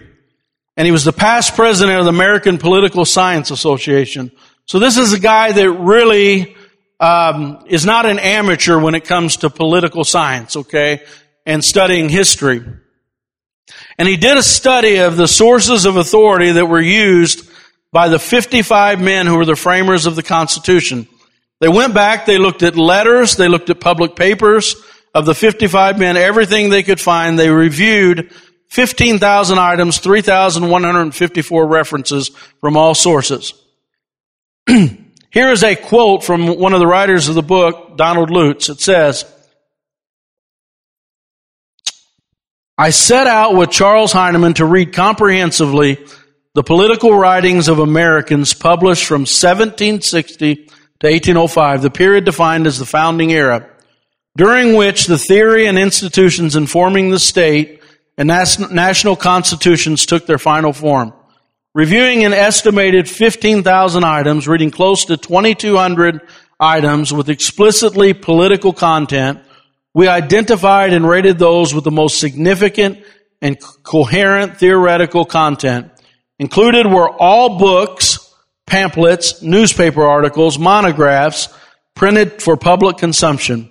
And 0.76 0.86
he 0.86 0.92
was 0.92 1.06
the 1.06 1.14
past 1.14 1.56
president 1.56 2.00
of 2.00 2.04
the 2.04 2.12
American 2.12 2.58
Political 2.58 3.06
Science 3.06 3.50
Association. 3.50 4.30
So 4.66 4.78
this 4.78 4.98
is 4.98 5.14
a 5.14 5.20
guy 5.22 5.54
that 5.54 5.72
really 5.72 6.54
um, 7.00 7.64
is 7.68 7.86
not 7.86 8.06
an 8.06 8.20
amateur 8.20 8.78
when 8.78 8.94
it 8.94 9.06
comes 9.06 9.38
to 9.38 9.50
political 9.50 10.04
science, 10.04 10.58
okay, 10.58 11.06
and 11.46 11.64
studying 11.64 12.10
history. 12.10 12.62
And 13.98 14.08
he 14.08 14.18
did 14.18 14.38
a 14.38 14.44
study 14.44 14.98
of 14.98 15.18
the 15.18 15.28
sources 15.28 15.86
of 15.86 15.96
authority 15.98 16.52
that 16.52 16.66
were 16.66 16.82
used 16.82 17.50
by 17.92 18.08
the 18.08 18.20
55 18.20 19.02
men 19.02 19.28
who 19.28 19.38
were 19.38 19.46
the 19.46 19.56
framers 19.56 20.06
of 20.06 20.16
the 20.16 20.24
Constitution. 20.24 21.08
They 21.60 21.68
went 21.68 21.94
back, 21.94 22.26
they 22.26 22.38
looked 22.38 22.64
at 22.64 22.76
letters, 22.76 23.36
they 23.36 23.48
looked 23.48 23.70
at 23.70 23.80
public 23.80 24.16
papers 24.16 24.76
of 25.14 25.26
the 25.26 25.36
55 25.36 26.00
men, 26.00 26.18
everything 26.18 26.70
they 26.70 26.84
could 26.84 27.00
find. 27.00 27.38
They 27.38 27.50
reviewed 27.50 28.32
15,000 28.70 29.60
items, 29.60 30.00
3,154 30.00 31.68
references 31.68 32.32
from 32.62 32.78
all 32.78 32.96
sources. 32.96 33.54
Here 34.68 35.52
is 35.52 35.64
a 35.64 35.76
quote 35.76 36.24
from 36.24 36.48
one 36.58 36.74
of 36.74 36.80
the 36.80 36.88
writers 36.88 37.28
of 37.28 37.36
the 37.36 37.42
book, 37.42 37.98
Donald 37.98 38.32
Lutz. 38.32 38.70
It 38.70 38.80
says, 38.80 39.26
I 42.82 42.90
set 42.90 43.28
out 43.28 43.54
with 43.54 43.70
Charles 43.70 44.12
Hyneman 44.12 44.56
to 44.56 44.66
read 44.66 44.92
comprehensively 44.92 46.04
the 46.56 46.64
political 46.64 47.16
writings 47.16 47.68
of 47.68 47.78
Americans 47.78 48.56
published 48.56 49.06
from 49.06 49.22
1760 49.22 50.56
to 50.56 50.68
1805, 51.08 51.84
the 51.84 51.92
period 51.92 52.26
defined 52.26 52.66
as 52.66 52.80
the 52.80 52.88
founding 52.88 53.32
era, 53.32 53.70
during 54.36 54.74
which 54.74 55.06
the 55.06 55.20
theory 55.20 55.68
and 55.68 55.78
institutions 55.78 56.56
informing 56.56 57.12
the 57.12 57.20
state 57.20 57.84
and 58.18 58.30
national 58.30 59.16
constitutions 59.16 60.08
took 60.08 60.26
their 60.26 60.40
final 60.40 60.74
form. 60.74 61.14
Reviewing 61.76 62.26
an 62.26 62.34
estimated 62.34 63.08
15,000 63.08 64.04
items, 64.04 64.48
reading 64.48 64.72
close 64.72 65.06
to 65.06 65.18
2,200 65.18 66.22
items 66.60 67.14
with 67.14 67.30
explicitly 67.30 68.14
political 68.16 68.74
content, 68.74 69.40
we 69.94 70.08
identified 70.08 70.94
and 70.94 71.08
rated 71.08 71.38
those 71.38 71.74
with 71.74 71.84
the 71.84 71.92
most 71.92 72.20
significant 72.20 73.04
and 73.42 73.60
coherent 73.84 74.58
theoretical 74.58 75.26
content. 75.26 75.92
Included 76.40 76.88
were 76.88 77.10
all 77.10 77.58
books, 77.58 78.34
pamphlets, 78.66 79.42
newspaper 79.42 80.04
articles, 80.04 80.58
monographs 80.58 81.50
printed 81.96 82.42
for 82.42 82.56
public 82.56 82.98
consumption. 82.98 83.70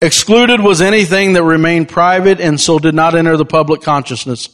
Excluded 0.00 0.60
was 0.60 0.82
anything 0.82 1.32
that 1.32 1.44
remained 1.44 1.88
private 1.88 2.40
and 2.40 2.60
so 2.60 2.78
did 2.78 2.94
not 2.94 3.14
enter 3.14 3.36
the 3.36 3.44
public 3.44 3.82
consciousness, 3.82 4.48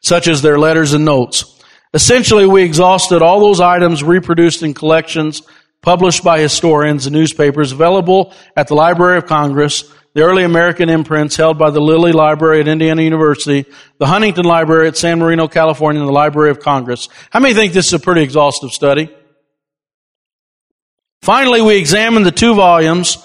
such 0.00 0.28
as 0.28 0.42
their 0.42 0.58
letters 0.58 0.92
and 0.92 1.04
notes. 1.04 1.60
Essentially, 1.94 2.46
we 2.46 2.62
exhausted 2.62 3.22
all 3.22 3.40
those 3.40 3.60
items 3.60 4.02
reproduced 4.02 4.62
in 4.62 4.74
collections 4.74 5.42
published 5.82 6.24
by 6.24 6.38
historians 6.38 7.06
and 7.06 7.14
newspapers 7.14 7.72
available 7.72 8.32
at 8.56 8.68
the 8.68 8.74
Library 8.74 9.18
of 9.18 9.26
Congress, 9.26 9.84
the 10.14 10.22
early 10.22 10.44
American 10.44 10.88
imprints 10.88 11.36
held 11.36 11.58
by 11.58 11.70
the 11.70 11.80
Lilly 11.80 12.12
Library 12.12 12.60
at 12.60 12.68
Indiana 12.68 13.02
University, 13.02 13.64
the 13.98 14.06
Huntington 14.06 14.44
Library 14.44 14.88
at 14.88 14.96
San 14.96 15.18
Marino, 15.18 15.48
California, 15.48 16.00
and 16.00 16.08
the 16.08 16.12
Library 16.12 16.50
of 16.50 16.60
Congress. 16.60 17.08
How 17.30 17.40
many 17.40 17.54
think 17.54 17.72
this 17.72 17.86
is 17.86 17.94
a 17.94 17.98
pretty 17.98 18.22
exhaustive 18.22 18.70
study? 18.70 19.10
Finally, 21.22 21.62
we 21.62 21.76
examined 21.76 22.26
the 22.26 22.32
two 22.32 22.54
volumes 22.54 23.16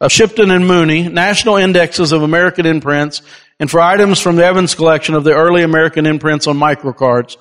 of 0.00 0.10
Shipton 0.10 0.50
and 0.50 0.66
Mooney, 0.66 1.08
National 1.08 1.56
Indexes 1.56 2.10
of 2.10 2.22
American 2.22 2.66
Imprints, 2.66 3.22
and 3.60 3.70
for 3.70 3.80
items 3.80 4.20
from 4.20 4.36
the 4.36 4.44
Evans 4.44 4.74
collection 4.74 5.14
of 5.14 5.22
the 5.22 5.34
early 5.34 5.62
American 5.62 6.06
imprints 6.06 6.46
on 6.46 6.56
microcards. 6.56 7.36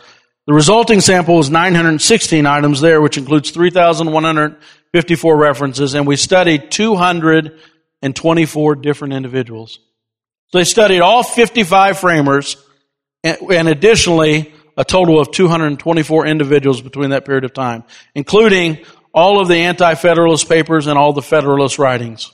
The 0.51 0.55
resulting 0.55 0.99
sample 0.99 1.37
was 1.37 1.49
916 1.49 2.45
items 2.45 2.81
there, 2.81 2.99
which 2.99 3.17
includes 3.17 3.51
3,154 3.51 5.37
references, 5.37 5.93
and 5.93 6.05
we 6.05 6.17
studied 6.17 6.71
224 6.71 8.75
different 8.75 9.13
individuals. 9.13 9.79
So 10.49 10.57
they 10.57 10.65
studied 10.65 10.99
all 10.99 11.23
55 11.23 11.99
framers 11.99 12.57
and, 13.23 13.69
additionally 13.69 14.53
a 14.75 14.83
total 14.83 15.21
of 15.21 15.31
224 15.31 16.25
individuals 16.25 16.81
between 16.81 17.11
that 17.11 17.23
period 17.23 17.45
of 17.45 17.53
time, 17.53 17.85
including 18.13 18.79
all 19.13 19.39
of 19.39 19.47
the 19.47 19.55
anti-federalist 19.55 20.49
papers 20.49 20.85
and 20.85 20.99
all 20.99 21.13
the 21.13 21.21
federalist 21.21 21.79
writings. 21.79 22.29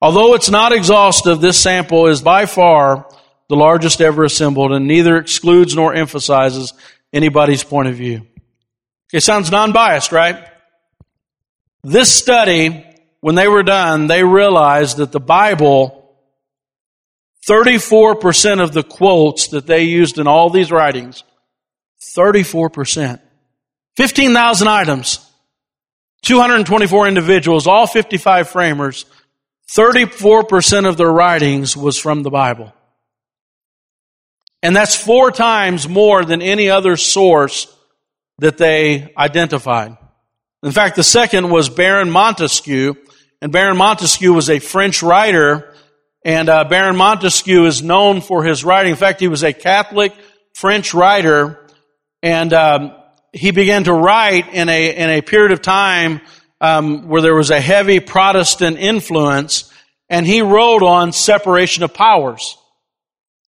Although 0.00 0.36
it's 0.36 0.48
not 0.48 0.72
exhaustive, 0.72 1.42
this 1.42 1.58
sample 1.58 2.06
is 2.06 2.22
by 2.22 2.46
far 2.46 3.06
the 3.50 3.56
largest 3.56 4.00
ever 4.00 4.24
assembled 4.24 4.72
and 4.72 4.86
neither 4.86 5.18
excludes 5.18 5.76
nor 5.76 5.94
emphasizes 5.94 6.72
anybody's 7.12 7.64
point 7.64 7.88
of 7.88 7.94
view. 7.94 8.26
It 9.12 9.22
sounds 9.22 9.50
non-biased, 9.50 10.12
right? 10.12 10.48
This 11.82 12.12
study 12.12 12.84
when 13.20 13.34
they 13.34 13.48
were 13.48 13.62
done, 13.62 14.06
they 14.06 14.22
realized 14.22 14.98
that 14.98 15.12
the 15.12 15.18
Bible, 15.18 16.14
34% 17.48 18.62
of 18.62 18.72
the 18.72 18.84
quotes 18.84 19.48
that 19.48 19.66
they 19.66 19.82
used 19.82 20.18
in 20.18 20.28
all 20.28 20.48
these 20.48 20.70
writings, 20.70 21.24
34%. 22.16 23.20
15,000 23.96 24.68
items, 24.68 25.28
224 26.22 27.08
individuals, 27.08 27.66
all 27.66 27.86
55 27.86 28.48
framers, 28.48 29.06
34% 29.74 30.88
of 30.88 30.96
their 30.96 31.10
writings 31.10 31.76
was 31.76 31.98
from 31.98 32.22
the 32.22 32.30
Bible. 32.30 32.72
And 34.66 34.74
that's 34.74 34.96
four 34.96 35.30
times 35.30 35.88
more 35.88 36.24
than 36.24 36.42
any 36.42 36.70
other 36.70 36.96
source 36.96 37.72
that 38.38 38.58
they 38.58 39.12
identified. 39.16 39.96
In 40.64 40.72
fact, 40.72 40.96
the 40.96 41.04
second 41.04 41.50
was 41.50 41.68
Baron 41.68 42.10
Montesquieu, 42.10 42.96
and 43.40 43.52
Baron 43.52 43.76
Montesquieu 43.76 44.32
was 44.32 44.50
a 44.50 44.58
French 44.58 45.04
writer, 45.04 45.72
and 46.24 46.48
uh, 46.48 46.64
Baron 46.64 46.96
Montesquieu 46.96 47.64
is 47.66 47.80
known 47.80 48.20
for 48.20 48.42
his 48.42 48.64
writing. 48.64 48.90
In 48.90 48.96
fact, 48.96 49.20
he 49.20 49.28
was 49.28 49.44
a 49.44 49.52
Catholic 49.52 50.12
French 50.52 50.94
writer, 50.94 51.64
and 52.20 52.52
um, 52.52 52.92
he 53.32 53.52
began 53.52 53.84
to 53.84 53.92
write 53.92 54.52
in 54.52 54.68
a 54.68 54.96
in 54.96 55.10
a 55.10 55.22
period 55.22 55.52
of 55.52 55.62
time 55.62 56.20
um, 56.60 57.06
where 57.06 57.22
there 57.22 57.36
was 57.36 57.50
a 57.50 57.60
heavy 57.60 58.00
Protestant 58.00 58.78
influence, 58.78 59.72
and 60.08 60.26
he 60.26 60.42
wrote 60.42 60.82
on 60.82 61.12
separation 61.12 61.84
of 61.84 61.94
powers. 61.94 62.58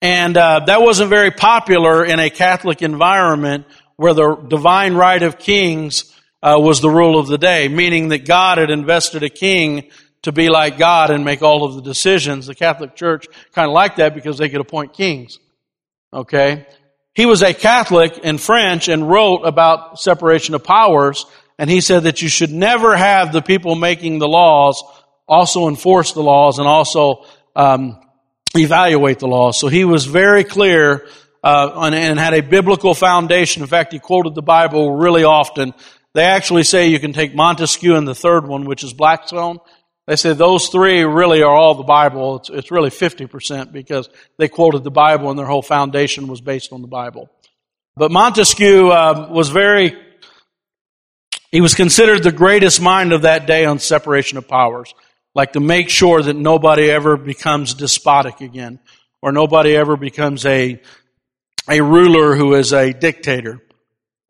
And 0.02 0.38
uh, 0.38 0.62
that 0.68 0.82
wasn't 0.82 1.10
very 1.10 1.32
popular 1.32 2.06
in 2.06 2.20
a 2.20 2.30
Catholic 2.30 2.82
environment 2.82 3.66
where 3.96 4.14
the 4.14 4.36
divine 4.36 4.94
right 4.94 5.22
of 5.24 5.40
kings 5.40 6.14
uh, 6.44 6.58
was 6.60 6.82
the 6.82 6.90
rule 6.90 7.20
of 7.20 7.28
the 7.28 7.38
day, 7.38 7.68
meaning 7.68 8.10
that 8.10 8.26
God 8.26 8.60
had 8.60 8.70
invested 8.70 9.24
a 9.24 9.30
king 9.30 9.90
to 10.22 10.32
be 10.32 10.50
like 10.50 10.78
God 10.78 11.10
and 11.10 11.26
make 11.26 11.42
all 11.42 11.64
of 11.64 11.76
the 11.76 11.82
decisions. 11.82 12.46
The 12.46 12.56
Catholic 12.56 12.96
Church 12.96 13.28
kind 13.54 13.68
of 13.68 13.74
liked 13.74 13.98
that 13.98 14.14
because 14.14 14.38
they 14.38 14.50
could 14.50 14.62
appoint 14.62 14.94
kings. 14.94 15.40
Okay? 16.14 16.68
He 17.16 17.26
was 17.26 17.42
a 17.42 17.54
Catholic 17.54 18.20
in 18.20 18.38
French 18.38 18.88
and 18.88 19.10
wrote 19.10 19.42
about 19.42 20.00
separation 20.00 20.54
of 20.54 20.64
powers, 20.64 21.26
and 21.58 21.70
he 21.70 21.82
said 21.82 22.04
that 22.04 22.22
you 22.22 22.30
should 22.30 22.52
never 22.52 22.96
have 22.96 23.34
the 23.34 23.42
people 23.42 23.74
making 23.76 24.20
the 24.20 24.28
laws 24.28 24.84
also 25.28 25.68
enforce 25.68 26.14
the 26.14 26.22
laws 26.22 26.60
and 26.60 26.68
also 26.68 27.26
um, 27.56 28.00
evaluate 28.56 29.20
the 29.20 29.28
law. 29.28 29.52
So 29.52 29.68
he 29.68 29.86
was 29.86 30.06
very 30.06 30.44
clear 30.44 31.08
uh, 31.44 31.72
and, 31.76 31.96
and 31.96 32.20
had 32.20 32.34
a 32.34 32.42
biblical 32.42 32.94
foundation. 32.94 33.62
In 33.62 33.68
fact, 33.68 33.94
he 33.94 34.00
quoted 34.00 34.36
the 34.36 34.42
Bible 34.42 34.96
really 34.96 35.24
often 35.24 35.74
they 36.18 36.24
actually 36.24 36.64
say 36.64 36.88
you 36.88 37.00
can 37.00 37.14
take 37.14 37.36
Montesquieu 37.36 37.96
and 37.96 38.08
the 38.08 38.16
third 38.16 38.48
one, 38.48 38.66
which 38.66 38.84
is 38.84 38.92
Blackstone. 38.92 39.60
They 40.08 40.16
say 40.16 40.34
those 40.34 40.70
three 40.70 41.04
really 41.04 41.44
are 41.44 41.54
all 41.54 41.76
the 41.76 41.84
Bible. 41.84 42.38
It's, 42.38 42.50
it's 42.50 42.72
really 42.72 42.90
50% 42.90 43.72
because 43.72 44.10
they 44.40 44.48
quoted 44.48 44.84
the 44.84 44.90
Bible 44.90 45.30
and 45.30 45.38
their 45.38 45.46
whole 45.46 45.62
foundation 45.62 46.28
was 46.28 46.42
based 46.42 46.74
on 46.74 46.82
the 46.82 46.88
Bible. 46.88 47.30
But 47.96 48.10
Montesquieu 48.10 48.90
uh, 48.90 49.28
was 49.30 49.50
very, 49.50 49.96
he 51.52 51.62
was 51.62 51.76
considered 51.76 52.24
the 52.24 52.32
greatest 52.32 52.82
mind 52.82 53.14
of 53.14 53.22
that 53.22 53.46
day 53.46 53.66
on 53.66 53.78
separation 53.78 54.40
of 54.40 54.48
powers. 54.48 54.96
Like 55.38 55.54
to 55.54 55.60
make 55.60 55.92
sure 55.92 56.20
that 56.20 56.36
nobody 56.36 56.90
ever 56.90 57.16
becomes 57.16 57.76
despotic 57.76 58.42
again 58.42 58.80
or 59.22 59.32
nobody 59.32 59.76
ever 59.76 59.96
becomes 59.96 60.44
a, 60.48 60.82
a 61.70 61.80
ruler 61.80 62.36
who 62.36 62.56
is 62.56 62.74
a 62.74 62.92
dictator. 62.92 63.62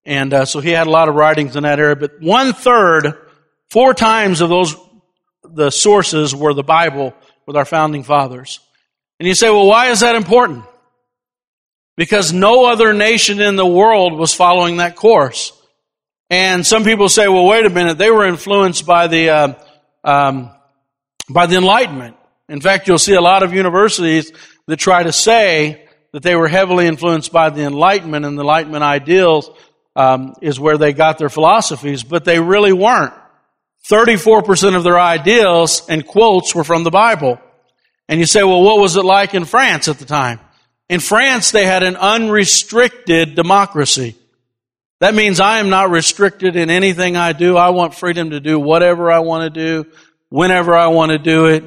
And 0.04 0.34
uh, 0.34 0.44
so 0.44 0.60
he 0.60 0.72
had 0.72 0.86
a 0.86 0.90
lot 0.90 1.08
of 1.08 1.16
writings 1.16 1.56
in 1.56 1.64
that 1.64 1.80
area. 1.80 1.96
But 1.96 2.20
one 2.20 2.52
third, 2.52 3.14
four 3.70 3.94
times 3.94 4.42
of 4.42 4.50
those, 4.50 4.76
the 5.46 5.70
sources 5.70 6.36
were 6.36 6.54
the 6.54 6.62
Bible 6.62 7.14
with 7.46 7.56
our 7.56 7.64
founding 7.64 8.04
fathers. 8.04 8.60
And 9.18 9.30
you 9.30 9.34
say, 9.34 9.50
well, 9.50 9.66
why 9.66 9.92
is 9.92 10.02
that 10.02 10.18
important? 10.18 10.66
Because 11.96 12.34
no 12.34 12.66
other 12.66 12.92
nation 12.92 13.40
in 13.40 13.56
the 13.56 13.66
world 13.66 14.20
was 14.20 14.34
following 14.34 14.78
that 14.78 14.98
course. 14.98 15.54
And 16.30 16.68
some 16.68 16.84
people 16.84 17.08
say, 17.08 17.30
well, 17.30 17.46
wait 17.46 17.66
a 17.66 17.70
minute, 17.70 17.98
they 17.98 18.12
were 18.12 18.26
influenced 18.26 18.86
by 18.86 19.08
the, 19.08 19.30
uh, 19.30 19.54
um, 20.04 20.52
by 21.30 21.46
the 21.46 21.58
Enlightenment. 21.58 22.16
In 22.50 22.62
fact, 22.62 22.88
you'll 22.88 22.98
see 22.98 23.16
a 23.16 23.22
lot 23.22 23.44
of 23.44 23.54
universities 23.54 24.32
that 24.68 24.78
try 24.78 25.04
to 25.04 25.12
say 25.12 25.88
that 26.14 26.24
they 26.24 26.36
were 26.36 26.48
heavily 26.48 26.88
influenced 26.88 27.32
by 27.32 27.50
the 27.50 27.64
Enlightenment 27.64 28.26
and 28.26 28.38
the 28.38 28.42
Enlightenment 28.42 28.84
ideals 28.84 29.50
um, 29.96 30.34
is 30.42 30.60
where 30.60 30.78
they 30.78 30.94
got 30.94 31.18
their 31.18 31.30
philosophies, 31.30 32.04
but 32.04 32.24
they 32.24 32.40
really 32.40 32.72
weren't. 32.72 33.14
34% 33.90 34.76
of 34.76 34.84
their 34.84 35.00
ideals 35.00 35.88
and 35.90 36.06
quotes 36.06 36.54
were 36.54 36.64
from 36.64 36.84
the 36.84 36.92
Bible. 36.92 37.40
And 38.08 38.20
you 38.20 38.26
say, 38.26 38.44
well, 38.44 38.62
what 38.62 38.80
was 38.80 38.96
it 38.96 39.04
like 39.04 39.34
in 39.34 39.46
France 39.46 39.88
at 39.88 40.00
the 40.00 40.06
time? 40.06 40.40
In 40.90 41.00
France, 41.00 41.52
they 41.52 41.66
had 41.66 41.84
an 41.84 41.96
unrestricted 41.98 43.36
democracy. 43.36 44.16
That 45.00 45.14
means 45.14 45.40
I 45.40 45.60
am 45.60 45.70
not 45.70 45.90
restricted 45.90 46.56
in 46.56 46.70
anything 46.70 47.16
I 47.16 47.34
do. 47.34 47.58
I 47.58 47.70
want 47.70 47.94
freedom 47.94 48.32
to 48.32 48.40
do 48.40 48.60
whatever 48.60 49.12
I 49.12 49.20
want 49.20 49.54
to 49.54 49.60
do, 49.84 49.92
whenever 50.30 50.76
I 50.76 50.88
want 50.88 51.12
to 51.12 51.18
do 51.18 51.46
it. 51.48 51.64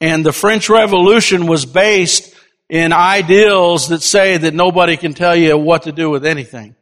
And 0.00 0.24
the 0.24 0.32
French 0.32 0.68
Revolution 0.68 1.46
was 1.46 1.66
based 1.66 2.34
in 2.68 2.92
ideals 2.92 3.88
that 3.88 4.02
say 4.02 4.36
that 4.36 4.54
nobody 4.54 4.96
can 4.96 5.14
tell 5.14 5.34
you 5.34 5.56
what 5.56 5.84
to 5.84 5.92
do 5.92 6.10
with 6.10 6.24
anything. 6.24 6.76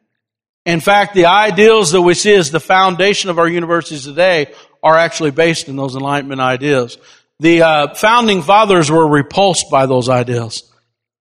In 0.64 0.80
fact, 0.80 1.14
the 1.14 1.26
ideals 1.26 1.92
that 1.92 2.02
we 2.02 2.14
see 2.14 2.34
as 2.34 2.50
the 2.50 2.60
foundation 2.60 3.30
of 3.30 3.38
our 3.38 3.48
universities 3.48 4.04
today 4.04 4.52
are 4.82 4.96
actually 4.96 5.30
based 5.30 5.68
in 5.68 5.76
those 5.76 5.94
Enlightenment 5.94 6.40
ideas. 6.40 6.98
The 7.38 7.62
uh, 7.62 7.94
founding 7.94 8.42
fathers 8.42 8.90
were 8.90 9.08
repulsed 9.08 9.70
by 9.70 9.86
those 9.86 10.08
ideals. 10.08 10.72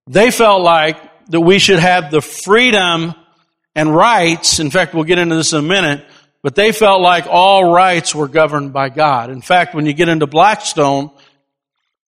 They 0.08 0.32
felt 0.32 0.62
like 0.62 0.98
that 1.28 1.41
we 1.41 1.60
should 1.60 1.80
have 1.80 2.10
the 2.10 2.22
freedom 2.22 3.14
and 3.76 3.96
rights. 3.96 4.60
In 4.60 4.72
fact, 4.72 4.93
we'll 4.93 5.04
get 5.04 5.20
into 5.20 5.36
this 5.36 5.54
in 5.54 5.60
a 5.60 5.68
minute, 5.68 6.06
but 6.46 6.54
they 6.54 6.72
felt 6.72 7.02
like 7.02 7.26
all 7.26 7.74
rights 7.74 8.14
were 8.14 8.28
governed 8.28 8.72
by 8.72 8.89
God. 8.89 9.32
In 9.32 9.41
fact, 9.41 9.74
when 9.74 9.88
you 9.88 9.93
get 9.93 10.10
into 10.10 10.28
Blackstone, 10.28 11.10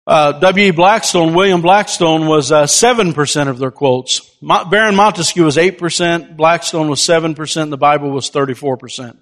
uh, 0.05 0.33
W. 0.33 0.73
Blackstone, 0.73 1.33
William 1.33 1.63
Blackstone 1.63 2.27
was 2.27 2.51
uh, 2.51 2.65
7% 2.65 3.47
of 3.47 3.61
their 3.61 3.71
quotes. 3.71 4.19
Baron 4.43 4.97
Montesquieu 4.97 5.45
was 5.45 5.57
8%, 5.57 6.37
Blackstone 6.37 6.89
was 6.89 7.01
7%, 7.03 7.63
and 7.63 7.73
the 7.73 7.77
Bible 7.77 8.11
was 8.11 8.29
34%. 8.33 9.17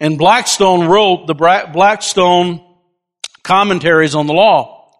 And 0.00 0.18
Blackstone 0.18 0.88
wrote 0.88 1.28
the 1.28 1.34
Blackstone 1.34 2.66
commentaries 3.44 4.16
on 4.16 4.26
the 4.26 4.34
law. 4.34 4.90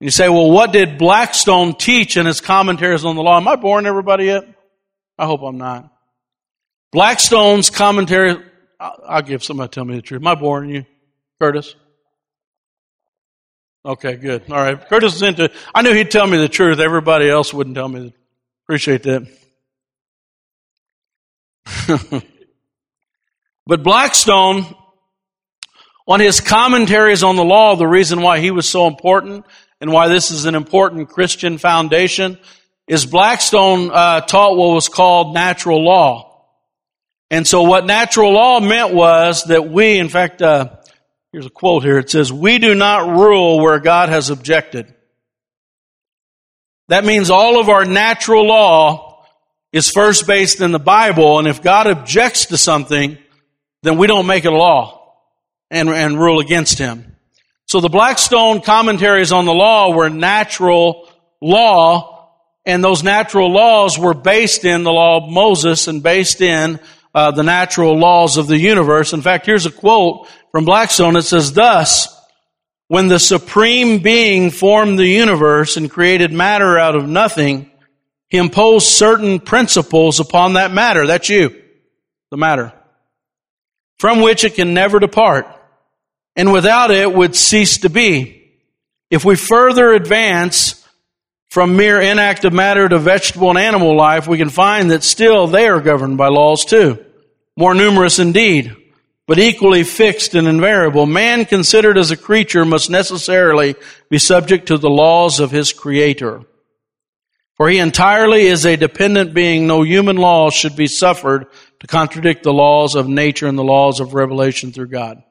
And 0.00 0.06
you 0.08 0.10
say, 0.10 0.28
well, 0.28 0.50
what 0.50 0.72
did 0.72 0.98
Blackstone 0.98 1.76
teach 1.76 2.16
in 2.16 2.26
his 2.26 2.40
commentaries 2.40 3.04
on 3.04 3.14
the 3.14 3.22
law? 3.22 3.36
Am 3.36 3.46
I 3.46 3.54
boring 3.54 3.86
everybody 3.86 4.24
yet? 4.24 4.42
I 5.16 5.26
hope 5.26 5.42
I'm 5.42 5.58
not. 5.58 5.92
Blackstone's 6.90 7.70
commentary, 7.70 8.49
I'll, 8.80 9.04
I'll 9.06 9.22
give 9.22 9.44
somebody 9.44 9.68
tell 9.68 9.84
me 9.84 9.94
the 9.96 10.02
truth. 10.02 10.22
Am 10.22 10.26
I 10.26 10.34
boring 10.34 10.70
you, 10.70 10.86
Curtis? 11.38 11.74
Okay, 13.84 14.16
good. 14.16 14.50
All 14.50 14.56
right. 14.58 14.88
Curtis 14.88 15.14
is 15.14 15.22
into, 15.22 15.50
I 15.74 15.82
knew 15.82 15.92
he'd 15.94 16.10
tell 16.10 16.26
me 16.26 16.38
the 16.38 16.48
truth. 16.48 16.80
Everybody 16.80 17.28
else 17.28 17.52
wouldn't 17.52 17.76
tell 17.76 17.88
me. 17.88 18.00
The, 18.00 18.12
appreciate 18.64 19.02
that. 19.04 19.26
but 23.66 23.82
Blackstone, 23.82 24.66
on 26.06 26.20
his 26.20 26.40
commentaries 26.40 27.22
on 27.22 27.36
the 27.36 27.44
law, 27.44 27.76
the 27.76 27.86
reason 27.86 28.22
why 28.22 28.40
he 28.40 28.50
was 28.50 28.68
so 28.68 28.86
important 28.86 29.46
and 29.80 29.92
why 29.92 30.08
this 30.08 30.30
is 30.30 30.44
an 30.44 30.54
important 30.54 31.08
Christian 31.08 31.58
foundation 31.58 32.38
is 32.86 33.06
Blackstone 33.06 33.90
uh, 33.90 34.20
taught 34.22 34.56
what 34.56 34.74
was 34.74 34.88
called 34.88 35.32
natural 35.32 35.82
law. 35.82 36.29
And 37.30 37.46
so 37.46 37.62
what 37.62 37.86
natural 37.86 38.32
law 38.32 38.60
meant 38.60 38.92
was 38.92 39.44
that 39.44 39.68
we, 39.70 39.98
in 39.98 40.08
fact, 40.08 40.42
uh, 40.42 40.80
Here's 41.32 41.46
a 41.46 41.50
quote 41.50 41.84
here. 41.84 41.98
It 41.98 42.10
says, 42.10 42.32
We 42.32 42.58
do 42.58 42.74
not 42.74 43.08
rule 43.08 43.60
where 43.60 43.78
God 43.78 44.08
has 44.08 44.30
objected. 44.30 44.92
That 46.88 47.04
means 47.04 47.30
all 47.30 47.60
of 47.60 47.68
our 47.68 47.84
natural 47.84 48.48
law 48.48 49.24
is 49.72 49.90
first 49.90 50.26
based 50.26 50.60
in 50.60 50.72
the 50.72 50.80
Bible, 50.80 51.38
and 51.38 51.46
if 51.46 51.62
God 51.62 51.86
objects 51.86 52.46
to 52.46 52.58
something, 52.58 53.16
then 53.84 53.96
we 53.96 54.08
don't 54.08 54.26
make 54.26 54.44
it 54.44 54.52
a 54.52 54.56
law 54.56 55.14
and, 55.70 55.88
and 55.88 56.18
rule 56.18 56.40
against 56.40 56.78
Him. 56.78 57.16
So 57.66 57.80
the 57.80 57.88
Blackstone 57.88 58.60
commentaries 58.60 59.30
on 59.30 59.44
the 59.44 59.54
law 59.54 59.94
were 59.94 60.10
natural 60.10 61.08
law, 61.40 62.34
and 62.66 62.82
those 62.82 63.04
natural 63.04 63.52
laws 63.52 63.96
were 63.96 64.14
based 64.14 64.64
in 64.64 64.82
the 64.82 64.90
law 64.90 65.24
of 65.24 65.32
Moses 65.32 65.86
and 65.86 66.02
based 66.02 66.40
in 66.40 66.80
uh, 67.14 67.30
the 67.30 67.42
natural 67.42 67.98
laws 67.98 68.36
of 68.36 68.46
the 68.46 68.58
universe. 68.58 69.12
In 69.12 69.22
fact, 69.22 69.46
here's 69.46 69.66
a 69.66 69.70
quote 69.70 70.28
from 70.52 70.64
Blackstone. 70.64 71.16
It 71.16 71.22
says, 71.22 71.52
thus, 71.52 72.08
when 72.88 73.08
the 73.08 73.18
supreme 73.18 74.00
being 74.00 74.50
formed 74.50 74.98
the 74.98 75.06
universe 75.06 75.76
and 75.76 75.90
created 75.90 76.32
matter 76.32 76.78
out 76.78 76.96
of 76.96 77.08
nothing, 77.08 77.70
he 78.28 78.38
imposed 78.38 78.88
certain 78.88 79.40
principles 79.40 80.20
upon 80.20 80.54
that 80.54 80.72
matter. 80.72 81.06
That's 81.06 81.28
you, 81.28 81.60
the 82.30 82.36
matter, 82.36 82.72
from 83.98 84.20
which 84.20 84.44
it 84.44 84.54
can 84.54 84.72
never 84.72 85.00
depart, 85.00 85.46
and 86.36 86.52
without 86.52 86.90
it 86.90 87.12
would 87.12 87.34
cease 87.34 87.78
to 87.78 87.90
be. 87.90 88.36
If 89.10 89.24
we 89.24 89.34
further 89.34 89.92
advance 89.92 90.79
from 91.50 91.76
mere 91.76 92.00
inactive 92.00 92.52
matter 92.52 92.88
to 92.88 92.98
vegetable 92.98 93.50
and 93.50 93.58
animal 93.58 93.96
life, 93.96 94.28
we 94.28 94.38
can 94.38 94.50
find 94.50 94.90
that 94.90 95.02
still 95.02 95.48
they 95.48 95.66
are 95.66 95.80
governed 95.80 96.16
by 96.16 96.28
laws 96.28 96.64
too. 96.64 97.04
More 97.56 97.74
numerous 97.74 98.20
indeed, 98.20 98.74
but 99.26 99.40
equally 99.40 99.82
fixed 99.82 100.34
and 100.34 100.46
invariable. 100.46 101.06
Man 101.06 101.44
considered 101.44 101.98
as 101.98 102.12
a 102.12 102.16
creature 102.16 102.64
must 102.64 102.88
necessarily 102.88 103.74
be 104.08 104.18
subject 104.18 104.68
to 104.68 104.78
the 104.78 104.88
laws 104.88 105.40
of 105.40 105.50
his 105.50 105.72
creator. 105.72 106.42
For 107.56 107.68
he 107.68 107.78
entirely 107.78 108.46
is 108.46 108.64
a 108.64 108.76
dependent 108.76 109.34
being. 109.34 109.66
No 109.66 109.82
human 109.82 110.16
laws 110.16 110.54
should 110.54 110.76
be 110.76 110.86
suffered 110.86 111.46
to 111.80 111.86
contradict 111.86 112.44
the 112.44 112.52
laws 112.52 112.94
of 112.94 113.08
nature 113.08 113.48
and 113.48 113.58
the 113.58 113.64
laws 113.64 114.00
of 114.00 114.14
revelation 114.14 114.72
through 114.72 114.88
God. 114.88 115.22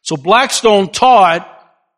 So 0.00 0.16
Blackstone 0.16 0.90
taught 0.90 1.48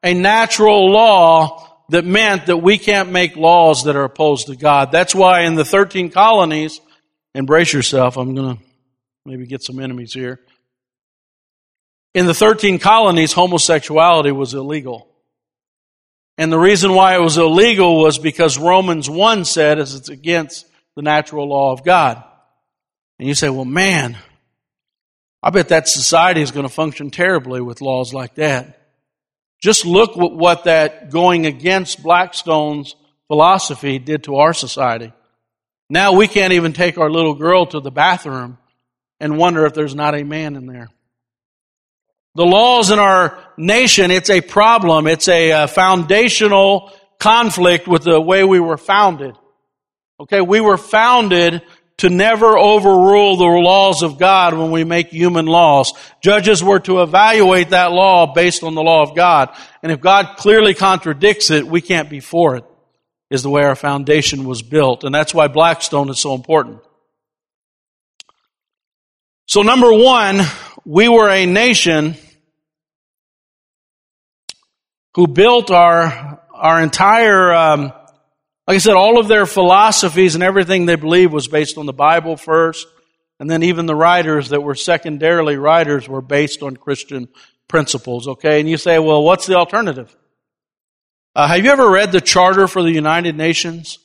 a 0.03 0.13
natural 0.13 0.91
law 0.91 1.64
that 1.91 2.05
meant 2.05 2.47
that 2.47 2.59
we 2.59 2.79
can't 2.79 3.11
make 3.11 3.37
laws 3.37 3.85
that 3.85 3.97
are 3.97 4.05
opposed 4.05 4.47
to 4.47 4.57
God. 4.57 4.91
That's 4.91 5.15
why 5.15 5.43
in 5.43 5.55
the 5.55 5.65
13 5.65 6.11
colonies, 6.11 6.81
embrace 7.35 7.73
yourself, 7.73 8.17
I'm 8.17 8.35
going 8.35 8.57
to 8.57 8.63
maybe 9.27 9.47
get 9.47 9.63
some 9.63 9.79
enemies 9.79 10.13
here. 10.13 10.41
In 12.15 12.27
the 12.27 12.35
13 12.35 12.79
colonies, 12.79 13.33
homosexuality 13.33 14.33
was 14.33 14.55
illegal. 14.55 15.09
And 16.39 16.53
the 16.53 16.59
reason 16.59 16.95
why 16.95 17.15
it 17.17 17.21
was 17.21 17.37
illegal 17.37 18.01
was 18.01 18.19
because 18.19 18.59
Romans 18.59 19.09
1 19.09 19.45
said 19.45 19.79
is 19.79 19.95
it's 19.95 20.09
against 20.09 20.67
the 20.97 21.03
natural 21.03 21.49
law 21.49 21.73
of 21.73 21.85
God. 21.85 22.23
And 23.19 23.29
you 23.29 23.35
say, 23.35 23.49
well, 23.51 23.65
man, 23.65 24.17
I 25.43 25.51
bet 25.51 25.69
that 25.69 25.89
society 25.89 26.41
is 26.41 26.51
going 26.51 26.67
to 26.67 26.73
function 26.73 27.11
terribly 27.11 27.61
with 27.61 27.81
laws 27.81 28.15
like 28.15 28.37
that. 28.37 28.84
Just 29.65 29.87
look 29.87 30.15
what, 30.15 30.37
what 30.37 30.65
that 30.65 31.11
going 31.11 31.47
against 31.47 32.03
Blackstone's 32.03 32.97
philosophy 33.29 33.99
did 33.99 34.25
to 34.25 34.37
our 34.37 34.53
society. 34.53 35.11
Now 35.89 36.13
we 36.13 36.29
can't 36.29 36.53
even 36.53 36.75
take 36.75 36.99
our 36.99 37.09
little 37.09 37.33
girl 37.33 37.65
to 37.65 37.81
the 37.81 37.91
bathroom 37.91 38.59
and 39.21 39.39
wonder 39.39 39.65
if 39.65 39.73
there's 39.73 39.95
not 39.95 40.15
a 40.15 40.23
man 40.23 40.57
in 40.57 40.67
there. 40.67 40.91
The 42.35 42.45
laws 42.45 42.91
in 42.91 42.99
our 42.99 43.43
nation, 43.57 44.11
it's 44.11 44.29
a 44.29 44.43
problem. 44.43 45.07
It's 45.07 45.29
a 45.29 45.53
uh, 45.53 45.67
foundational 45.67 46.93
conflict 47.19 47.89
with 47.89 48.03
the 48.03 48.21
way 48.21 48.45
we 48.45 48.61
were 48.61 48.77
founded. 48.77 49.35
Okay, 50.21 50.43
we 50.43 50.61
were 50.61 50.77
founded 50.77 51.63
to 51.99 52.11
never 52.11 52.59
overrule 52.59 53.37
the 53.37 53.45
laws 53.45 54.03
of 54.03 54.19
God 54.19 54.55
when 54.55 54.71
we 54.71 54.85
make 54.85 55.09
human 55.09 55.47
laws. 55.47 55.93
Judges 56.21 56.63
were 56.63 56.81
to 56.81 57.03
evaluate 57.03 57.71
that 57.71 57.93
law 57.93 58.33
based 58.35 58.65
on 58.65 58.75
the 58.75 58.83
law 58.83 59.03
of 59.03 59.15
God. 59.15 59.55
And 59.83 59.93
if 59.93 60.01
God 60.01 60.37
clearly 60.37 60.75
contradicts 60.75 61.51
it, 61.51 61.67
we 61.67 61.81
can't 61.81 62.11
be 62.11 62.21
for 62.21 62.57
it, 62.57 62.65
is 63.31 63.43
the 63.43 63.51
way 63.51 63.63
our 63.63 63.77
foundation 63.77 64.45
was 64.45 64.63
built. 64.63 65.05
And 65.05 65.15
that's 65.15 65.33
why 65.33 65.47
Blackstone 65.49 66.11
is 66.11 66.19
so 66.19 66.35
important. 66.35 66.81
So 69.47 69.63
number 69.63 69.93
one, 69.93 70.41
we 70.85 71.09
were 71.09 71.29
a 71.29 71.47
nation 71.47 72.17
who 75.15 75.29
built 75.29 75.71
our, 75.71 76.41
our 76.53 76.83
entire, 76.83 77.53
um, 77.53 77.93
like 78.67 78.77
I 78.77 78.79
said, 78.79 78.95
all 78.95 79.19
of 79.19 79.29
their 79.29 79.47
philosophies 79.47 80.35
and 80.35 80.43
everything 80.43 80.87
they 80.87 80.97
believed 80.97 81.33
was 81.33 81.49
based 81.49 81.77
on 81.77 81.87
the 81.87 81.93
Bible 81.93 82.37
first. 82.37 82.87
And 83.39 83.51
then 83.51 83.63
even 83.63 83.87
the 83.87 83.95
writers 83.95 84.51
that 84.51 84.63
were 84.63 84.75
secondarily 84.75 85.57
writers 85.57 86.09
were 86.09 86.23
based 86.23 86.63
on 86.63 86.77
Christian 86.77 87.29
principles, 87.69 88.29
okay? 88.29 88.61
And 88.61 88.69
you 88.69 88.77
say, 88.77 88.99
well, 88.99 89.23
what's 89.23 89.47
the 89.47 89.57
alternative? 89.57 90.15
Uh, 91.35 91.49
have 91.49 91.65
you 91.65 91.71
ever 91.71 91.91
read 91.91 92.13
the 92.13 92.21
Charter 92.21 92.69
for 92.69 92.83
the 92.83 92.93
United 92.93 93.37
Nations? 93.37 93.99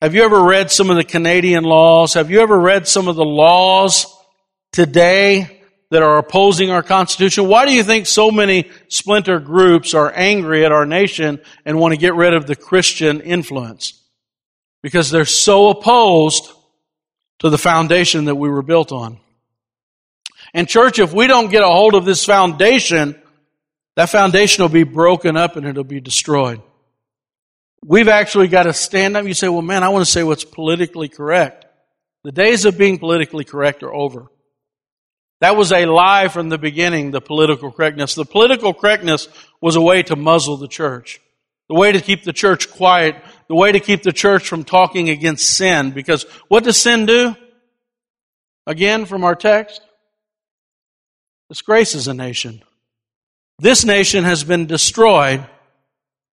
Have 0.00 0.14
you 0.14 0.22
ever 0.22 0.42
read 0.42 0.70
some 0.70 0.90
of 0.90 0.96
the 0.96 1.04
Canadian 1.04 1.64
laws? 1.64 2.14
Have 2.14 2.30
you 2.30 2.40
ever 2.40 2.58
read 2.58 2.88
some 2.88 3.06
of 3.06 3.16
the 3.16 3.24
laws 3.24 4.06
today 4.72 5.57
that 5.90 6.02
are 6.02 6.18
opposing 6.18 6.70
our 6.70 6.82
Constitution? 6.82 7.48
Why 7.48 7.66
do 7.66 7.72
you 7.72 7.82
think 7.82 8.06
so 8.06 8.30
many 8.30 8.70
splinter 8.88 9.38
groups 9.38 9.94
are 9.94 10.12
angry 10.14 10.64
at 10.64 10.72
our 10.72 10.86
nation 10.86 11.40
and 11.64 11.78
want 11.78 11.94
to 11.94 12.00
get 12.00 12.14
rid 12.14 12.34
of 12.34 12.46
the 12.46 12.56
Christian 12.56 13.20
influence? 13.20 14.02
Because 14.82 15.10
they're 15.10 15.24
so 15.24 15.70
opposed 15.70 16.52
to 17.40 17.50
the 17.50 17.58
foundation 17.58 18.26
that 18.26 18.34
we 18.34 18.48
were 18.48 18.62
built 18.62 18.92
on. 18.92 19.18
And 20.54 20.68
church, 20.68 20.98
if 20.98 21.12
we 21.12 21.26
don't 21.26 21.50
get 21.50 21.62
a 21.62 21.68
hold 21.68 21.94
of 21.94 22.04
this 22.04 22.24
foundation, 22.24 23.20
that 23.96 24.10
foundation 24.10 24.62
will 24.62 24.68
be 24.68 24.84
broken 24.84 25.36
up 25.36 25.56
and 25.56 25.66
it'll 25.66 25.84
be 25.84 26.00
destroyed. 26.00 26.62
We've 27.84 28.08
actually 28.08 28.48
got 28.48 28.64
to 28.64 28.72
stand 28.72 29.16
up. 29.16 29.24
You 29.26 29.34
say, 29.34 29.48
well, 29.48 29.62
man, 29.62 29.84
I 29.84 29.88
want 29.90 30.04
to 30.04 30.10
say 30.10 30.24
what's 30.24 30.44
politically 30.44 31.08
correct. 31.08 31.64
The 32.24 32.32
days 32.32 32.64
of 32.64 32.76
being 32.76 32.98
politically 32.98 33.44
correct 33.44 33.82
are 33.82 33.92
over. 33.92 34.26
That 35.40 35.56
was 35.56 35.72
a 35.72 35.86
lie 35.86 36.28
from 36.28 36.48
the 36.48 36.58
beginning, 36.58 37.10
the 37.10 37.20
political 37.20 37.70
correctness. 37.70 38.14
The 38.14 38.24
political 38.24 38.74
correctness 38.74 39.28
was 39.60 39.76
a 39.76 39.80
way 39.80 40.02
to 40.04 40.16
muzzle 40.16 40.56
the 40.56 40.68
church. 40.68 41.20
The 41.68 41.74
way 41.74 41.92
to 41.92 42.00
keep 42.00 42.24
the 42.24 42.32
church 42.32 42.70
quiet 42.70 43.16
the 43.48 43.54
way 43.54 43.72
to 43.72 43.80
keep 43.80 44.02
the 44.02 44.12
church 44.12 44.46
from 44.46 44.62
talking 44.62 45.08
against 45.08 45.50
sin. 45.56 45.90
Because 45.90 46.24
what 46.48 46.64
does 46.64 46.76
sin 46.76 47.06
do? 47.06 47.34
Again, 48.66 49.06
from 49.06 49.24
our 49.24 49.34
text, 49.34 49.80
disgraces 51.48 52.06
a 52.06 52.14
nation. 52.14 52.62
This 53.58 53.84
nation 53.84 54.24
has 54.24 54.44
been 54.44 54.66
destroyed 54.66 55.44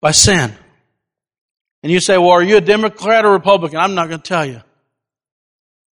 by 0.02 0.12
sin. 0.12 0.54
And 1.84 1.92
you 1.92 2.00
say, 2.00 2.18
well, 2.18 2.32
are 2.32 2.44
you 2.44 2.58
a 2.58 2.62
Democrat 2.62 3.26
or 3.26 3.32
Republican? 3.32 3.78
I'm 3.78 3.94
not 3.94 4.08
going 4.08 4.20
to 4.22 4.28
tell 4.28 4.46
you. 4.46 4.62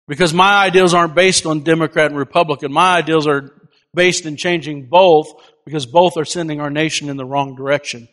Because 0.08 0.34
my 0.34 0.55
ideals 0.66 0.93
aren't 0.93 1.16
based 1.16 1.45
on 1.45 1.64
Democrat 1.64 2.12
and 2.12 2.18
Republican. 2.18 2.72
My 2.72 2.97
ideals 2.97 3.28
are 3.28 3.51
based 3.93 4.26
in 4.26 4.38
changing 4.38 4.86
both 4.86 5.34
because 5.66 5.86
both 5.86 6.18
are 6.18 6.26
sending 6.26 6.62
our 6.62 6.70
nation 6.70 7.10
in 7.10 7.18
the 7.18 7.26
wrong 7.26 7.55
direction. 7.55 8.08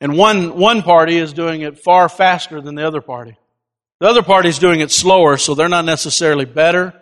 And 0.00 0.18
one, 0.18 0.58
one 0.58 0.82
party 0.82 1.16
is 1.16 1.32
doing 1.32 1.62
it 1.62 1.78
far 1.78 2.08
faster 2.08 2.60
than 2.60 2.74
the 2.74 2.86
other 2.86 3.00
party. 3.00 3.36
The 4.00 4.08
other 4.08 4.22
party 4.22 4.50
is 4.50 4.58
doing 4.58 4.80
it 4.80 4.90
slower, 4.90 5.38
so 5.38 5.54
they're 5.54 5.70
not 5.70 5.86
necessarily 5.86 6.44
better, 6.44 6.92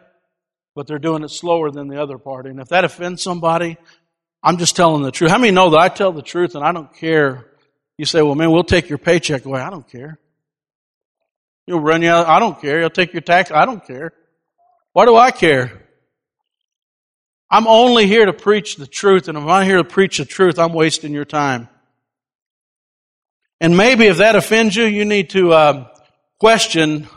but 0.77 0.87
they're 0.87 1.01
doing 1.01 1.25
it 1.25 1.31
slower 1.31 1.73
than 1.73 1.89
the 1.89 2.01
other 2.01 2.19
party. 2.19 2.51
And 2.51 2.61
if 2.61 2.69
that 2.69 2.85
offends 2.85 3.21
somebody, 3.21 3.77
I'm 4.45 4.59
just 4.59 4.77
telling 4.77 5.03
the 5.03 5.11
truth. 5.11 5.33
How 5.33 5.39
many 5.39 5.51
know 5.51 5.71
that 5.71 5.81
I 5.81 5.89
tell 5.89 6.13
the 6.13 6.23
truth 6.23 6.55
and 6.55 6.65
I 6.65 6.71
don't 6.71 6.95
care? 6.95 7.47
You 7.99 8.05
say, 8.05 8.23
well, 8.23 8.37
man, 8.37 8.53
we'll 8.53 8.63
take 8.63 8.89
your 8.89 8.99
paycheck 8.99 9.45
away. 9.45 9.61
I 9.61 9.71
don't 9.71 9.89
care. 9.89 10.21
You'll 11.67 11.81
run 11.81 12.03
you 12.03 12.11
out. 12.11 12.27
I 12.27 12.39
don't 12.39 12.61
care. 12.61 12.81
You'll 12.81 12.91
take 12.91 13.13
your 13.13 13.23
tax. 13.23 13.51
I 13.51 13.65
don't 13.65 13.85
care. 13.85 14.13
Why 14.93 15.07
do 15.07 15.17
I 15.17 15.31
care? 15.31 15.83
I'm 17.51 17.67
only 17.67 18.07
here 18.07 18.27
to 18.27 18.33
preach 18.33 18.77
the 18.77 18.87
truth, 18.87 19.29
and 19.29 19.39
if 19.39 19.45
I'm 19.45 19.67
here 19.67 19.77
to 19.77 19.85
preach 19.85 20.19
the 20.19 20.25
truth, 20.25 20.59
I'm 20.59 20.73
wasting 20.73 21.13
your 21.13 21.25
time. 21.25 21.69
And 23.61 23.77
maybe 23.77 24.07
if 24.07 24.19
that 24.19 24.37
offends 24.37 24.75
you, 24.75 24.85
you 24.85 25.05
need 25.05 25.31
to 25.31 25.53
uh, 25.53 25.89
question 26.39 27.09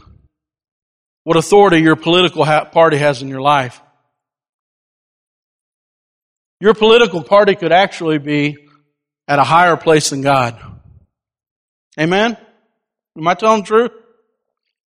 what 1.23 1.37
authority 1.37 1.79
your 1.79 1.95
political 1.95 2.45
ha- 2.45 2.65
party 2.65 2.97
has 2.97 3.21
in 3.21 3.27
your 3.27 3.41
life. 3.41 3.81
Your 6.59 6.73
political 6.73 7.21
party 7.21 7.55
could 7.55 7.71
actually 7.71 8.17
be 8.17 8.57
at 9.27 9.39
a 9.39 9.43
higher 9.43 9.75
place 9.75 10.09
than 10.09 10.21
God. 10.21 10.57
Amen? 11.99 12.37
Am 13.17 13.27
I 13.27 13.33
telling 13.33 13.61
the 13.61 13.67
truth? 13.67 13.91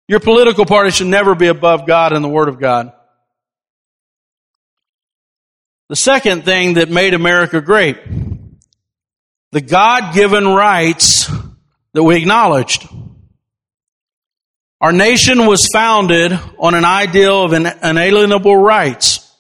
Your 0.09 0.21
political 0.21 0.65
party 0.65 0.91
should 0.91 1.09
never 1.09 1.35
be 1.35 1.49
above 1.49 1.87
God 1.87 2.13
and 2.13 2.25
the 2.25 2.29
Word 2.29 2.49
of 2.49 2.61
God. 2.61 2.93
The 5.89 5.97
second 5.97 6.45
thing 6.45 6.75
that 6.75 6.91
made 6.91 7.15
America 7.15 7.61
great, 7.61 7.99
the 9.53 9.61
God-given 9.61 10.47
rights 10.47 11.31
that 11.93 12.03
we 12.03 12.17
acknowledged. 12.17 12.89
Our 14.81 14.93
nation 14.93 15.47
was 15.47 15.69
founded 15.73 16.39
on 16.59 16.75
an 16.75 16.85
ideal 16.85 17.45
of 17.45 17.53
inalienable 17.53 18.57
rights. 18.57 19.33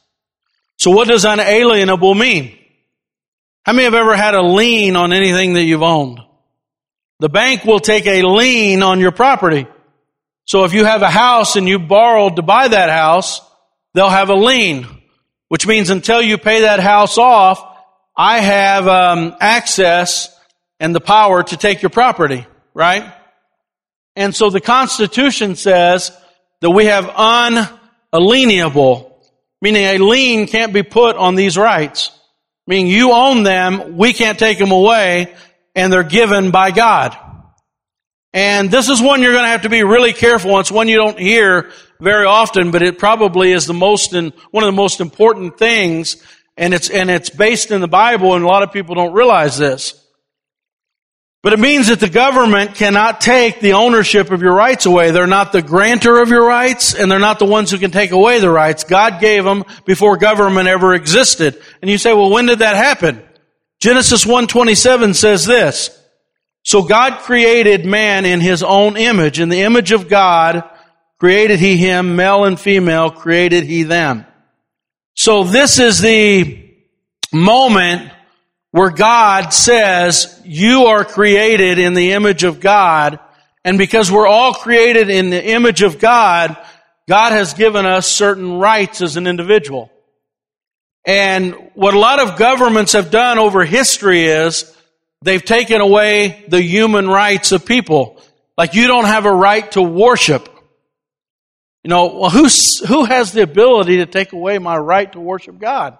So 0.78 0.90
what 0.90 1.08
does 1.08 1.24
unalienable 1.24 2.14
mean? 2.14 2.56
How 3.64 3.72
many 3.72 3.84
have 3.84 3.94
ever 3.94 4.16
had 4.16 4.34
a 4.34 4.42
lien 4.42 4.96
on 4.96 5.12
anything 5.12 5.54
that 5.54 5.64
you've 5.64 5.82
owned? 5.82 6.20
The 7.18 7.28
bank 7.28 7.64
will 7.64 7.80
take 7.80 8.06
a 8.06 8.22
lien 8.22 8.82
on 8.82 9.00
your 9.00 9.12
property. 9.12 9.66
So 10.46 10.64
if 10.64 10.72
you 10.72 10.84
have 10.84 11.02
a 11.02 11.10
house 11.10 11.56
and 11.56 11.68
you 11.68 11.78
borrowed 11.78 12.36
to 12.36 12.42
buy 12.42 12.68
that 12.68 12.88
house, 12.88 13.40
they'll 13.94 14.08
have 14.08 14.30
a 14.30 14.34
lien, 14.34 14.86
which 15.48 15.66
means 15.66 15.90
until 15.90 16.22
you 16.22 16.38
pay 16.38 16.62
that 16.62 16.80
house 16.80 17.18
off, 17.18 17.62
I 18.16 18.38
have 18.40 18.86
um, 18.86 19.36
access 19.40 20.34
and 20.78 20.94
the 20.94 21.00
power 21.00 21.42
to 21.42 21.56
take 21.56 21.82
your 21.82 21.90
property, 21.90 22.46
right? 22.74 23.12
And 24.14 24.34
so 24.34 24.48
the 24.48 24.60
Constitution 24.60 25.56
says 25.56 26.16
that 26.60 26.70
we 26.70 26.86
have 26.86 27.10
unalienable, 28.12 29.20
meaning 29.60 29.82
a 29.84 29.98
lien 29.98 30.46
can't 30.46 30.72
be 30.72 30.84
put 30.84 31.16
on 31.16 31.34
these 31.34 31.58
rights. 31.58 32.12
Meaning 32.68 32.86
you 32.86 33.12
own 33.12 33.42
them, 33.42 33.96
we 33.96 34.12
can't 34.12 34.38
take 34.38 34.58
them 34.58 34.72
away, 34.72 35.34
and 35.74 35.92
they're 35.92 36.02
given 36.02 36.50
by 36.50 36.70
God. 36.70 37.16
And 38.36 38.70
this 38.70 38.90
is 38.90 39.00
one 39.00 39.22
you're 39.22 39.32
going 39.32 39.44
to 39.44 39.48
have 39.48 39.62
to 39.62 39.70
be 39.70 39.82
really 39.82 40.12
careful. 40.12 40.60
It's 40.60 40.70
one 40.70 40.88
you 40.88 40.98
don't 40.98 41.18
hear 41.18 41.70
very 41.98 42.26
often, 42.26 42.70
but 42.70 42.82
it 42.82 42.98
probably 42.98 43.50
is 43.50 43.64
the 43.64 43.72
most 43.72 44.12
in, 44.12 44.34
one 44.50 44.62
of 44.62 44.68
the 44.68 44.76
most 44.76 45.00
important 45.00 45.56
things. 45.56 46.22
And 46.54 46.74
it's, 46.74 46.90
and 46.90 47.10
it's 47.10 47.30
based 47.30 47.70
in 47.70 47.80
the 47.80 47.88
Bible 47.88 48.34
and 48.34 48.44
a 48.44 48.46
lot 48.46 48.62
of 48.62 48.72
people 48.72 48.94
don't 48.94 49.14
realize 49.14 49.56
this. 49.56 49.98
But 51.42 51.54
it 51.54 51.60
means 51.60 51.88
that 51.88 51.98
the 51.98 52.10
government 52.10 52.74
cannot 52.74 53.22
take 53.22 53.60
the 53.60 53.72
ownership 53.72 54.30
of 54.30 54.42
your 54.42 54.52
rights 54.52 54.84
away. 54.84 55.12
They're 55.12 55.26
not 55.26 55.52
the 55.52 55.62
grantor 55.62 56.20
of 56.20 56.28
your 56.28 56.46
rights 56.46 56.92
and 56.94 57.10
they're 57.10 57.18
not 57.18 57.38
the 57.38 57.46
ones 57.46 57.70
who 57.70 57.78
can 57.78 57.90
take 57.90 58.10
away 58.10 58.38
the 58.40 58.50
rights. 58.50 58.84
God 58.84 59.18
gave 59.18 59.44
them 59.44 59.64
before 59.86 60.18
government 60.18 60.68
ever 60.68 60.92
existed. 60.92 61.58
And 61.80 61.90
you 61.90 61.96
say, 61.96 62.12
well, 62.12 62.28
when 62.28 62.44
did 62.44 62.58
that 62.58 62.76
happen? 62.76 63.22
Genesis 63.80 64.26
1:27 64.26 65.14
says 65.14 65.46
this. 65.46 66.05
So 66.66 66.82
God 66.82 67.20
created 67.20 67.86
man 67.86 68.24
in 68.24 68.40
his 68.40 68.64
own 68.64 68.96
image. 68.96 69.38
In 69.38 69.50
the 69.50 69.62
image 69.62 69.92
of 69.92 70.08
God 70.08 70.68
created 71.20 71.60
he 71.60 71.76
him, 71.76 72.16
male 72.16 72.42
and 72.42 72.58
female 72.58 73.08
created 73.08 73.62
he 73.62 73.84
them. 73.84 74.26
So 75.14 75.44
this 75.44 75.78
is 75.78 76.00
the 76.00 76.68
moment 77.32 78.10
where 78.72 78.90
God 78.90 79.50
says, 79.50 80.40
you 80.44 80.86
are 80.86 81.04
created 81.04 81.78
in 81.78 81.94
the 81.94 82.10
image 82.10 82.42
of 82.42 82.58
God. 82.58 83.20
And 83.64 83.78
because 83.78 84.10
we're 84.10 84.26
all 84.26 84.52
created 84.52 85.08
in 85.08 85.30
the 85.30 85.44
image 85.44 85.82
of 85.82 86.00
God, 86.00 86.56
God 87.08 87.30
has 87.30 87.54
given 87.54 87.86
us 87.86 88.08
certain 88.08 88.58
rights 88.58 89.02
as 89.02 89.16
an 89.16 89.28
individual. 89.28 89.88
And 91.04 91.54
what 91.74 91.94
a 91.94 92.00
lot 92.00 92.18
of 92.18 92.36
governments 92.36 92.94
have 92.94 93.12
done 93.12 93.38
over 93.38 93.64
history 93.64 94.24
is 94.24 94.75
They've 95.26 95.44
taken 95.44 95.80
away 95.80 96.44
the 96.46 96.62
human 96.62 97.08
rights 97.08 97.50
of 97.50 97.66
people. 97.66 98.22
Like 98.56 98.74
you 98.74 98.86
don't 98.86 99.06
have 99.06 99.26
a 99.26 99.32
right 99.32 99.68
to 99.72 99.82
worship. 99.82 100.48
You 101.82 101.90
know, 101.90 102.16
well, 102.16 102.30
who's, 102.30 102.78
who 102.78 103.04
has 103.04 103.32
the 103.32 103.42
ability 103.42 103.96
to 103.96 104.06
take 104.06 104.32
away 104.32 104.58
my 104.58 104.76
right 104.78 105.12
to 105.14 105.18
worship 105.18 105.58
God? 105.58 105.98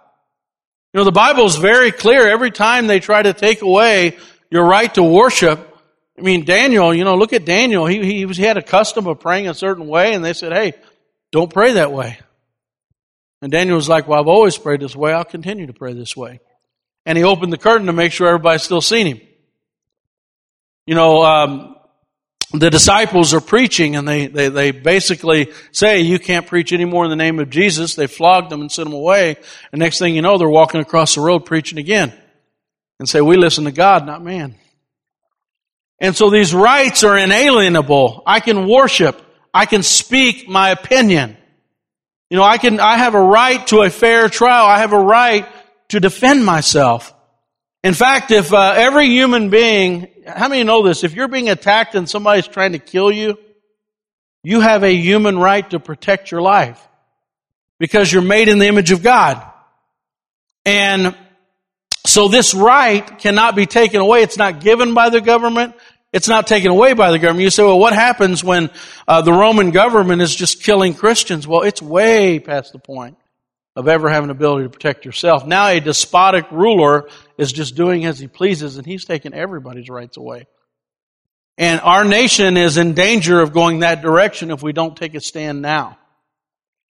You 0.95 0.99
know, 0.99 1.05
the 1.05 1.11
Bible 1.11 1.45
is 1.45 1.57
very 1.57 1.91
clear. 1.91 2.29
Every 2.29 2.53
time 2.53 2.87
they 2.87 3.01
try 3.01 3.21
to 3.21 3.33
take 3.33 3.63
away 3.63 4.17
your 4.49 4.65
right 4.65 4.95
to 4.95 5.03
worship, 5.03 5.77
I 6.17 6.23
mean, 6.23 6.45
Daniel, 6.45 6.95
you 6.95 7.03
know, 7.03 7.17
look 7.17 7.33
at 7.33 7.45
Daniel. 7.45 7.85
He, 7.85 8.05
he, 8.05 8.27
was, 8.27 8.37
he 8.37 8.45
had 8.45 8.59
a 8.59 8.63
custom 8.63 9.09
of 9.09 9.19
praying 9.19 9.49
a 9.49 9.55
certain 9.55 9.89
way, 9.89 10.15
and 10.15 10.25
they 10.25 10.35
said, 10.35 10.53
hey, 10.53 10.75
don't 11.33 11.53
pray 11.53 11.73
that 11.73 11.91
way. 11.91 12.21
And 13.43 13.51
Daniel 13.51 13.75
was 13.75 13.89
like, 13.89 14.07
well, 14.07 14.21
I've 14.21 14.29
always 14.29 14.57
prayed 14.57 14.79
this 14.79 14.95
way. 14.95 15.13
I'll 15.13 15.25
continue 15.25 15.67
to 15.67 15.73
pray 15.73 15.95
this 15.95 16.17
way 16.17 16.39
and 17.07 17.17
he 17.17 17.25
opened 17.25 17.53
the 17.53 17.59
curtain 17.59 17.87
to 17.87 17.93
make 17.93 18.13
sure 18.13 18.27
everybody's 18.27 18.63
still 18.63 18.83
seen 18.83 19.07
him. 19.07 19.21
You 20.87 20.97
know, 20.97 21.23
um, 21.25 21.77
the 22.53 22.71
disciples 22.71 23.33
are 23.33 23.41
preaching 23.41 23.97
and 23.97 24.07
they, 24.07 24.27
they, 24.27 24.49
they 24.49 24.71
basically 24.73 25.53
say, 25.73 26.01
you 26.01 26.19
can't 26.19 26.47
preach 26.47 26.73
anymore 26.73 27.05
in 27.05 27.11
the 27.11 27.17
name 27.17 27.39
of 27.39 27.49
Jesus. 27.51 27.95
They 27.95 28.07
flogged 28.07 28.51
them 28.51 28.61
and 28.61 28.71
sent 28.71 28.89
them 28.89 28.95
away. 28.95 29.37
And 29.73 29.79
next 29.79 29.99
thing 29.99 30.15
you 30.15 30.23
know, 30.23 30.37
they're 30.37 30.49
walking 30.49 30.81
across 30.81 31.15
the 31.15 31.21
road 31.21 31.41
preaching 31.41 31.79
again 31.79 32.13
and 32.99 33.09
say, 33.09 33.21
we 33.21 33.37
listen 33.37 33.65
to 33.65 33.73
God, 33.73 34.07
not 34.07 34.23
man. 34.23 34.57
And 35.99 36.15
so 36.15 36.31
these 36.31 36.53
rights 36.55 37.05
are 37.05 37.17
inalienable. 37.17 38.23
I 38.27 38.41
can 38.41 38.69
worship. 38.69 39.21
I 39.55 39.67
can 39.67 39.83
speak 39.83 40.49
my 40.49 40.71
opinion. 40.71 41.37
You 42.31 42.37
know, 42.37 42.43
I 42.43 42.59
can, 42.59 42.81
I 42.81 42.97
have 42.97 43.15
a 43.15 43.21
right 43.21 43.65
to 43.69 43.83
a 43.83 43.91
fair 43.91 44.29
trial. 44.29 44.67
I 44.67 44.79
have 44.79 44.93
a 44.93 44.99
right 44.99 45.47
to 45.89 46.01
defend 46.01 46.45
myself. 46.45 47.15
In 47.85 47.95
fact, 47.95 48.31
if 48.31 48.53
uh, 48.53 48.75
every 48.77 49.07
human 49.07 49.49
being, 49.49 50.09
how 50.27 50.49
many 50.49 50.65
know 50.65 50.83
this? 50.83 51.05
If 51.05 51.15
you're 51.15 51.29
being 51.29 51.49
attacked 51.49 51.95
and 51.95 52.09
somebody's 52.09 52.49
trying 52.49 52.73
to 52.73 52.79
kill 52.79 53.13
you, 53.13 53.39
you 54.43 54.61
have 54.61 54.83
a 54.83 54.93
human 54.93 55.39
right 55.39 55.69
to 55.71 55.79
protect 55.79 56.31
your 56.31 56.43
life 56.43 56.81
because 57.79 58.13
you're 58.13 58.23
made 58.23 58.49
in 58.49 58.59
the 58.59 58.67
image 58.67 58.91
of 58.91 59.03
God. 59.03 59.45
And 60.65 61.15
so 62.07 62.29
this 62.29 62.55
right 62.55 63.19
cannot 63.19 63.55
be 63.55 63.67
taken 63.67 64.01
away. 64.01 64.23
It's 64.23 64.37
not 64.37 64.61
given 64.61 64.95
by 64.95 65.11
the 65.11 65.21
government. 65.21 65.75
It's 66.13 66.29
not 66.29 66.47
taken 66.47 66.71
away 66.71 66.95
by 66.95 67.11
the 67.11 67.19
government. 67.19 67.45
You 67.45 67.51
say, 67.51 67.63
well, 67.63 67.79
what 67.79 67.93
happens 67.93 68.43
when 68.43 68.71
uh, 69.07 69.23
the 69.23 69.33
Roman 69.33 69.71
government 69.71 70.23
is 70.23 70.35
just 70.35 70.63
killing 70.63 70.95
Christians? 70.95 71.47
Well, 71.47 71.63
it's 71.63 71.83
way 71.83 72.41
past 72.41 72.73
the 72.73 72.79
point 72.79 73.17
of 73.77 73.87
ever 73.87 74.09
having 74.09 74.29
the 74.29 74.35
ability 74.35 74.65
to 74.65 74.71
protect 74.71 75.05
yourself. 75.05 75.47
Now 75.47 75.69
a 75.69 75.81
despotic 75.81 76.51
ruler 76.51 77.09
is 77.37 77.53
just 77.53 77.77
doing 77.77 78.07
as 78.07 78.19
he 78.19 78.27
pleases 78.27 78.79
and 78.79 78.87
he's 78.87 79.05
taking 79.05 79.35
everybody's 79.35 79.91
rights 79.91 80.17
away. 80.17 80.47
And 81.59 81.81
our 81.83 82.05
nation 82.05 82.57
is 82.57 82.79
in 82.79 82.95
danger 82.95 83.41
of 83.41 83.53
going 83.53 83.81
that 83.81 84.03
direction 84.03 84.51
if 84.51 84.63
we 84.63 84.73
don't 84.73 84.97
take 84.97 85.15
a 85.15 85.21
stand 85.21 85.63
now. 85.63 85.99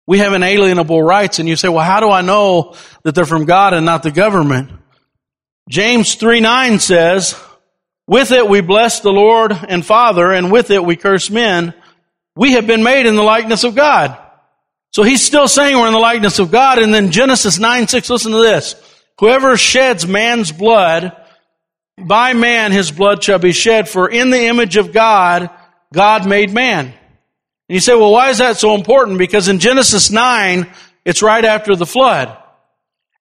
We 0.07 0.17
have 0.17 0.33
inalienable 0.33 1.01
rights 1.01 1.39
and 1.39 1.47
you 1.47 1.55
say, 1.55 1.69
well, 1.69 1.85
how 1.85 1.99
do 1.99 2.09
I 2.09 2.21
know 2.21 2.75
that 3.03 3.13
they're 3.13 3.25
from 3.25 3.45
God 3.45 3.73
and 3.73 3.85
not 3.85 4.03
the 4.03 4.11
government? 4.11 4.71
James 5.69 6.15
3 6.15 6.39
9 6.39 6.79
says, 6.79 7.39
with 8.07 8.31
it 8.31 8.49
we 8.49 8.61
bless 8.61 8.99
the 8.99 9.11
Lord 9.11 9.51
and 9.51 9.85
Father, 9.85 10.31
and 10.31 10.51
with 10.51 10.71
it 10.71 10.83
we 10.83 10.95
curse 10.95 11.29
men. 11.29 11.73
We 12.35 12.53
have 12.53 12.67
been 12.67 12.83
made 12.83 13.05
in 13.05 13.15
the 13.15 13.23
likeness 13.23 13.63
of 13.63 13.75
God. 13.75 14.17
So 14.91 15.03
he's 15.03 15.23
still 15.23 15.47
saying 15.47 15.77
we're 15.77 15.87
in 15.87 15.93
the 15.93 15.99
likeness 15.99 16.39
of 16.39 16.51
God. 16.51 16.79
And 16.79 16.93
then 16.93 17.11
Genesis 17.11 17.59
9, 17.59 17.87
6, 17.87 18.09
listen 18.09 18.31
to 18.31 18.39
this. 18.39 18.75
Whoever 19.19 19.55
sheds 19.57 20.05
man's 20.05 20.51
blood, 20.51 21.15
by 21.97 22.33
man 22.33 22.71
his 22.71 22.91
blood 22.91 23.23
shall 23.23 23.39
be 23.39 23.53
shed, 23.53 23.87
for 23.87 24.09
in 24.09 24.31
the 24.31 24.45
image 24.45 24.77
of 24.77 24.91
God, 24.91 25.49
God 25.93 26.27
made 26.27 26.51
man. 26.51 26.85
And 26.87 26.95
you 27.67 27.79
say, 27.79 27.95
well, 27.95 28.11
why 28.11 28.29
is 28.29 28.39
that 28.39 28.57
so 28.57 28.75
important? 28.75 29.17
Because 29.17 29.47
in 29.47 29.59
Genesis 29.59 30.11
9, 30.11 30.69
it's 31.05 31.21
right 31.21 31.45
after 31.45 31.75
the 31.75 31.85
flood. 31.85 32.37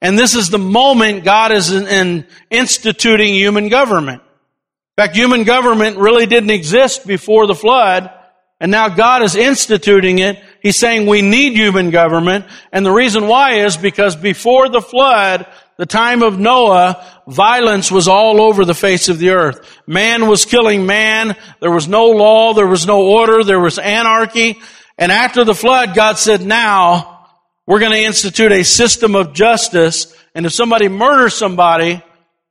And 0.02 0.18
this 0.18 0.34
is 0.34 0.50
the 0.50 0.58
moment 0.58 1.24
God 1.24 1.52
is 1.52 1.70
in, 1.70 1.86
in 1.86 2.26
instituting 2.50 3.34
human 3.34 3.68
government. 3.68 4.22
In 4.22 5.04
fact, 5.04 5.14
human 5.14 5.44
government 5.44 5.98
really 5.98 6.26
didn't 6.26 6.50
exist 6.50 7.06
before 7.06 7.46
the 7.46 7.54
flood. 7.54 8.10
And 8.58 8.70
now 8.70 8.88
God 8.88 9.22
is 9.22 9.36
instituting 9.36 10.18
it. 10.18 10.42
He's 10.62 10.78
saying 10.78 11.06
we 11.06 11.22
need 11.22 11.54
human 11.54 11.90
government. 11.90 12.44
And 12.72 12.84
the 12.84 12.92
reason 12.92 13.26
why 13.26 13.64
is 13.64 13.76
because 13.76 14.16
before 14.16 14.68
the 14.68 14.82
flood, 14.82 15.46
the 15.76 15.86
time 15.86 16.22
of 16.22 16.38
Noah, 16.38 17.04
violence 17.26 17.90
was 17.90 18.06
all 18.06 18.42
over 18.42 18.64
the 18.64 18.74
face 18.74 19.08
of 19.08 19.18
the 19.18 19.30
earth. 19.30 19.80
Man 19.86 20.28
was 20.28 20.44
killing 20.44 20.84
man. 20.84 21.36
There 21.60 21.70
was 21.70 21.88
no 21.88 22.06
law. 22.06 22.52
There 22.52 22.66
was 22.66 22.86
no 22.86 23.02
order. 23.06 23.42
There 23.42 23.60
was 23.60 23.78
anarchy. 23.78 24.60
And 24.98 25.10
after 25.10 25.44
the 25.44 25.54
flood, 25.54 25.94
God 25.94 26.18
said, 26.18 26.42
now 26.42 27.26
we're 27.66 27.80
going 27.80 27.92
to 27.92 28.04
institute 28.04 28.52
a 28.52 28.64
system 28.64 29.14
of 29.14 29.32
justice. 29.32 30.14
And 30.34 30.44
if 30.44 30.52
somebody 30.52 30.88
murders 30.88 31.34
somebody, 31.34 32.02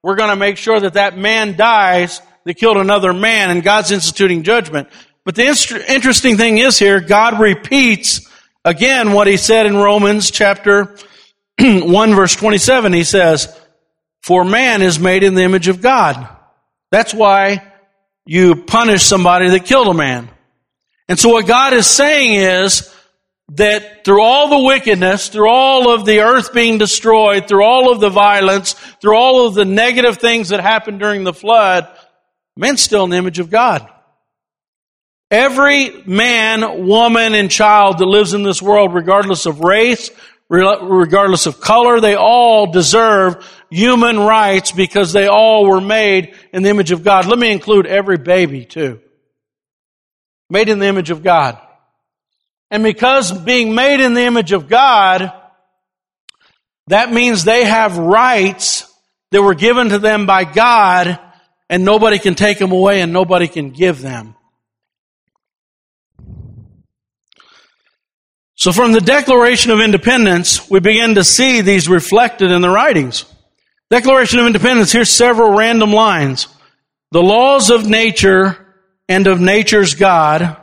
we're 0.01 0.15
going 0.15 0.31
to 0.31 0.35
make 0.35 0.57
sure 0.57 0.79
that 0.79 0.93
that 0.93 1.17
man 1.17 1.55
dies 1.55 2.21
that 2.45 2.55
killed 2.55 2.77
another 2.77 3.13
man 3.13 3.51
and 3.51 3.61
God's 3.61 3.91
instituting 3.91 4.41
judgment. 4.43 4.87
But 5.29 5.35
the 5.35 5.85
interesting 5.87 6.37
thing 6.37 6.57
is 6.57 6.79
here, 6.79 6.99
God 6.99 7.39
repeats 7.39 8.27
again 8.65 9.13
what 9.13 9.27
he 9.27 9.37
said 9.37 9.67
in 9.67 9.77
Romans 9.77 10.31
chapter 10.31 10.95
1 11.59 12.15
verse 12.15 12.35
27. 12.35 12.93
He 12.93 13.03
says, 13.03 13.55
for 14.23 14.43
man 14.43 14.81
is 14.81 14.99
made 14.99 15.23
in 15.23 15.35
the 15.35 15.43
image 15.43 15.67
of 15.67 15.83
God. 15.83 16.27
That's 16.89 17.13
why 17.13 17.61
you 18.25 18.55
punish 18.55 19.03
somebody 19.03 19.51
that 19.51 19.65
killed 19.65 19.89
a 19.89 19.93
man. 19.93 20.29
And 21.07 21.19
so 21.19 21.29
what 21.29 21.45
God 21.45 21.73
is 21.73 21.85
saying 21.85 22.33
is 22.33 22.91
that 23.49 24.03
through 24.05 24.23
all 24.23 24.49
the 24.49 24.65
wickedness, 24.65 25.27
through 25.27 25.51
all 25.51 25.93
of 25.93 26.05
the 26.05 26.21
earth 26.21 26.55
being 26.55 26.79
destroyed, 26.79 27.47
through 27.47 27.65
all 27.65 27.91
of 27.91 27.99
the 27.99 28.09
violence, 28.09 28.73
through 28.99 29.15
all 29.15 29.45
of 29.45 29.53
the 29.53 29.63
negative 29.63 30.17
things 30.17 30.49
that 30.49 30.59
happened 30.59 30.99
during 30.99 31.23
the 31.23 31.33
flood, 31.33 31.87
man's 32.57 32.81
still 32.81 33.03
in 33.03 33.11
the 33.11 33.17
image 33.17 33.37
of 33.37 33.51
God. 33.51 33.87
Every 35.31 36.03
man, 36.05 36.87
woman, 36.87 37.35
and 37.35 37.51
child 37.51 37.99
that 37.99 38.05
lives 38.05 38.33
in 38.33 38.43
this 38.43 38.61
world, 38.61 38.93
regardless 38.93 39.45
of 39.45 39.59
race, 39.59 40.09
regardless 40.49 41.45
of 41.45 41.61
color, 41.61 41.99
they 41.99 42.15
all 42.15 42.71
deserve 42.71 43.45
human 43.69 44.19
rights 44.19 44.71
because 44.71 45.13
they 45.13 45.27
all 45.27 45.65
were 45.67 45.81
made 45.81 46.35
in 46.51 46.63
the 46.63 46.69
image 46.69 46.91
of 46.91 47.03
God. 47.03 47.27
Let 47.27 47.37
me 47.37 47.51
include 47.51 47.85
every 47.85 48.17
baby 48.17 48.65
too. 48.65 48.99
Made 50.49 50.69
in 50.69 50.79
the 50.79 50.87
image 50.87 51.11
of 51.11 51.21
God. 51.21 51.59
And 52.71 52.81
because 52.81 53.31
being 53.31 53.75
made 53.75 53.99
in 53.99 54.15
the 54.15 54.23
image 54.23 54.51
of 54.51 54.67
God, 54.67 55.31
that 56.87 57.11
means 57.11 57.43
they 57.43 57.65
have 57.65 57.99
rights 57.99 58.91
that 59.29 59.43
were 59.43 59.53
given 59.53 59.89
to 59.89 59.99
them 59.99 60.25
by 60.25 60.43
God 60.43 61.19
and 61.69 61.85
nobody 61.85 62.17
can 62.17 62.33
take 62.33 62.57
them 62.57 62.71
away 62.71 63.01
and 63.01 63.13
nobody 63.13 63.47
can 63.47 63.69
give 63.69 64.01
them. 64.01 64.35
So 68.59 68.73
from 68.73 68.91
the 68.91 68.99
Declaration 68.99 69.71
of 69.71 69.79
Independence, 69.79 70.69
we 70.69 70.81
begin 70.81 71.15
to 71.15 71.23
see 71.23 71.61
these 71.61 71.87
reflected 71.87 72.51
in 72.51 72.61
the 72.61 72.69
writings. 72.69 73.23
Declaration 73.89 74.37
of 74.39 74.47
Independence, 74.47 74.91
here's 74.91 75.09
several 75.09 75.55
random 75.55 75.93
lines. 75.93 76.49
The 77.11 77.23
laws 77.23 77.69
of 77.69 77.87
nature 77.87 78.57
and 79.07 79.27
of 79.27 79.39
nature's 79.39 79.93
God. 79.93 80.57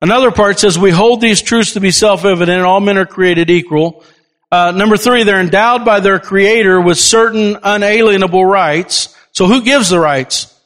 Another 0.00 0.30
part 0.30 0.58
says, 0.58 0.78
we 0.78 0.90
hold 0.90 1.20
these 1.20 1.42
truths 1.42 1.74
to 1.74 1.80
be 1.80 1.90
self-evident, 1.90 2.62
all 2.62 2.80
men 2.80 2.96
are 2.96 3.04
created 3.04 3.50
equal. 3.50 4.02
Uh, 4.50 4.70
number 4.70 4.96
three, 4.96 5.22
they're 5.22 5.38
endowed 5.38 5.84
by 5.84 6.00
their 6.00 6.18
creator 6.18 6.80
with 6.80 6.96
certain 6.96 7.58
unalienable 7.62 8.46
rights. 8.46 9.14
So 9.32 9.44
who 9.46 9.60
gives 9.60 9.90
the 9.90 10.00
rights? 10.00 10.58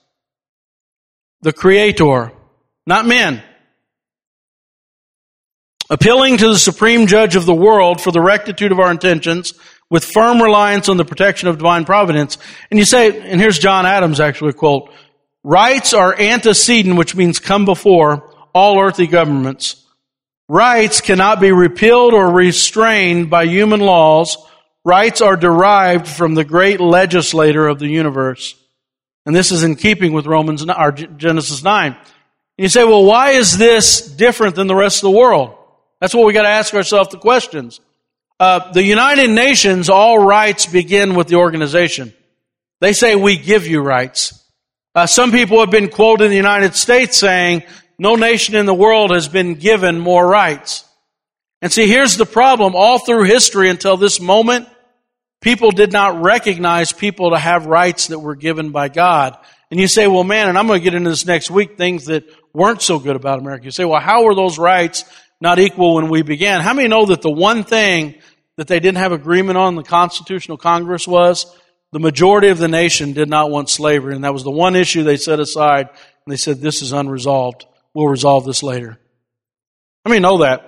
The 1.43 1.53
creator, 1.53 2.31
not 2.87 3.07
men 3.07 3.43
appealing 5.91 6.39
to 6.39 6.49
the 6.49 6.59
supreme 6.59 7.09
judge 7.09 7.35
of 7.35 7.45
the 7.45 7.55
world 7.55 8.01
for 8.01 8.13
the 8.13 8.21
rectitude 8.21 8.71
of 8.73 8.79
our 8.79 8.91
intentions 8.91 9.53
with 9.91 10.05
firm 10.05 10.41
reliance 10.41 10.89
on 10.89 10.97
the 10.97 11.05
protection 11.05 11.49
of 11.49 11.59
divine 11.59 11.85
providence. 11.85 12.39
And 12.71 12.79
you 12.79 12.85
say, 12.85 13.21
and 13.29 13.41
here's 13.41 13.59
John 13.59 13.85
Adams 13.85 14.21
actually 14.21 14.53
quote, 14.53 14.91
rights 15.43 15.93
are 15.93 16.19
antecedent, 16.19 16.97
which 16.97 17.17
means 17.17 17.41
come 17.41 17.65
before 17.65 18.33
all 18.55 18.81
earthly 18.81 19.09
governments. 19.09 19.85
Rights 20.49 21.01
cannot 21.01 21.41
be 21.41 21.53
repealed 21.53 22.15
or 22.15 22.33
restrained 22.33 23.29
by 23.29 23.47
human 23.47 23.81
laws. 23.81 24.37
Rights 24.85 25.21
are 25.21 25.37
derived 25.37 26.07
from 26.07 26.35
the 26.35 26.45
great 26.45 26.81
legislator 26.81 27.67
of 27.67 27.79
the 27.79 27.89
universe. 27.89 28.55
And 29.27 29.35
this 29.35 29.53
is 29.53 29.63
in 29.65 29.77
keeping 29.77 30.13
with 30.13 30.27
Romans 30.27 30.65
or 30.65 30.93
Genesis 30.93 31.63
9. 31.63 31.93
And 31.93 31.99
you 32.57 32.69
say, 32.69 32.85
well, 32.85 33.05
why 33.05 33.31
is 33.31 33.59
this 33.59 34.01
different 34.01 34.55
than 34.55 34.67
the 34.67 34.75
rest 34.75 34.99
of 34.99 35.11
the 35.13 35.19
world? 35.19 35.57
That's 36.01 36.15
what 36.15 36.27
we 36.27 36.33
got 36.33 36.43
to 36.43 36.49
ask 36.49 36.75
ourselves 36.75 37.11
the 37.11 37.19
questions. 37.19 37.81
Uh, 38.39 38.73
the 38.73 38.83
United 38.83 39.29
Nations, 39.29 39.91
all 39.91 40.19
rights 40.19 40.65
begin 40.67 41.15
with 41.15 41.29
the 41.29 41.37
organization. 41.37 42.15
They 42.81 42.95
say 42.95 43.15
we 43.15 43.37
give 43.37 43.67
you 43.67 43.83
rights. 43.83 44.43
Uh, 44.95 45.07
some 45.07 45.31
people 45.31 45.61
have 45.61 45.71
been 45.71 45.91
quoted 45.91 46.25
in 46.25 46.31
the 46.31 46.37
United 46.37 46.75
States 46.75 47.19
saying, 47.19 47.65
no 47.99 48.17
nation 48.17 48.55
in 48.55 48.65
the 48.65 48.73
world 48.73 49.11
has 49.11 49.29
been 49.29 49.57
given 49.57 50.01
more 50.01 50.27
rights. 50.27 50.87
And 51.61 51.71
see, 51.71 51.87
here's 51.87 52.17
the 52.17 52.25
problem. 52.25 52.75
All 52.75 52.99
through 52.99 53.25
history 53.25 53.69
until 53.69 53.99
this 53.99 54.21
moment, 54.21 54.67
people 55.43 55.71
did 55.71 55.93
not 55.93 56.23
recognize 56.23 56.95
people 56.95 57.33
to 57.33 57.39
have 57.39 57.67
rights 57.67 58.07
that 58.07 58.19
were 58.19 58.35
given 58.35 58.71
by 58.71 58.89
God. 58.89 59.37
And 59.71 59.79
you 59.79 59.87
say, 59.87 60.07
well, 60.07 60.25
man, 60.25 60.49
and 60.49 60.57
I'm 60.57 60.67
going 60.67 60.81
to 60.81 60.85
get 60.85 60.95
into 60.95 61.11
this 61.11 61.27
next 61.27 61.51
week, 61.51 61.77
things 61.77 62.07
that 62.07 62.25
weren't 62.55 62.81
so 62.81 62.99
good 62.99 63.17
about 63.17 63.39
America. 63.39 63.67
You 63.67 63.71
say, 63.71 63.85
well, 63.85 64.01
how 64.01 64.25
were 64.25 64.35
those 64.35 64.59
rights 64.59 65.05
not 65.41 65.59
equal 65.59 65.95
when 65.95 66.09
we 66.09 66.23
began. 66.23 66.61
How 66.61 66.75
many 66.75 66.89
know 66.89 67.07
that 67.07 67.23
the 67.23 67.31
one 67.31 67.65
thing 67.65 68.15
that 68.57 68.67
they 68.67 68.81
didn't 68.81 68.99
have 68.99 69.13
agreement 69.13 69.57
on 69.57 69.69
in 69.69 69.77
the 69.77 69.83
Constitutional 69.83 70.59
Congress 70.59 71.09
was 71.09 71.55
the 71.93 72.01
majority 72.01 72.49
of 72.49 72.59
the 72.59 72.69
nation 72.69 73.13
did 73.13 73.29
not 73.29 73.51
want 73.51 73.71
slavery, 73.71 74.15
and 74.15 74.25
that 74.25 74.33
was 74.33 74.45
the 74.45 74.51
one 74.51 74.77
issue 74.77 75.03
they 75.03 75.17
set 75.17 75.41
aside, 75.41 75.89
and 75.89 76.33
they 76.33 76.37
said, 76.37 76.61
this 76.61 76.83
is 76.83 76.93
unresolved. 76.93 77.67
We'll 77.95 78.07
resolve 78.07 78.45
this 78.45 78.63
later. 78.63 78.99
How 80.05 80.11
many 80.11 80.21
know 80.21 80.39
that? 80.39 80.67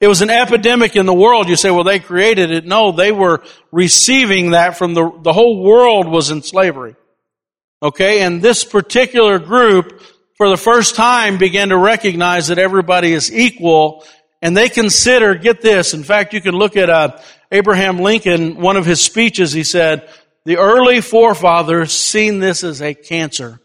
It 0.00 0.08
was 0.08 0.20
an 0.20 0.30
epidemic 0.30 0.96
in 0.96 1.06
the 1.06 1.14
world. 1.14 1.48
You 1.48 1.54
say, 1.54 1.70
well, 1.70 1.84
they 1.84 2.00
created 2.00 2.50
it. 2.50 2.66
No, 2.66 2.90
they 2.90 3.12
were 3.12 3.42
receiving 3.70 4.50
that 4.50 4.76
from 4.76 4.94
the, 4.94 5.10
the 5.22 5.32
whole 5.32 5.62
world 5.62 6.08
was 6.08 6.30
in 6.30 6.42
slavery. 6.42 6.96
Okay, 7.80 8.22
and 8.22 8.42
this 8.42 8.64
particular 8.64 9.38
group 9.38 10.02
for 10.42 10.48
the 10.48 10.56
first 10.56 10.96
time 10.96 11.38
began 11.38 11.68
to 11.68 11.76
recognize 11.76 12.48
that 12.48 12.58
everybody 12.58 13.12
is 13.12 13.32
equal 13.32 14.04
and 14.40 14.56
they 14.56 14.68
consider, 14.68 15.36
get 15.36 15.60
this, 15.60 15.94
in 15.94 16.02
fact, 16.02 16.34
you 16.34 16.40
can 16.40 16.56
look 16.56 16.76
at 16.76 16.90
uh, 16.90 17.16
Abraham 17.52 18.00
Lincoln, 18.00 18.56
one 18.56 18.76
of 18.76 18.84
his 18.84 19.00
speeches, 19.00 19.52
he 19.52 19.62
said, 19.62 20.08
the 20.44 20.56
early 20.56 21.00
forefathers 21.00 21.92
seen 21.92 22.40
this 22.40 22.64
as 22.64 22.82
a 22.82 22.92
cancer. 22.92 23.60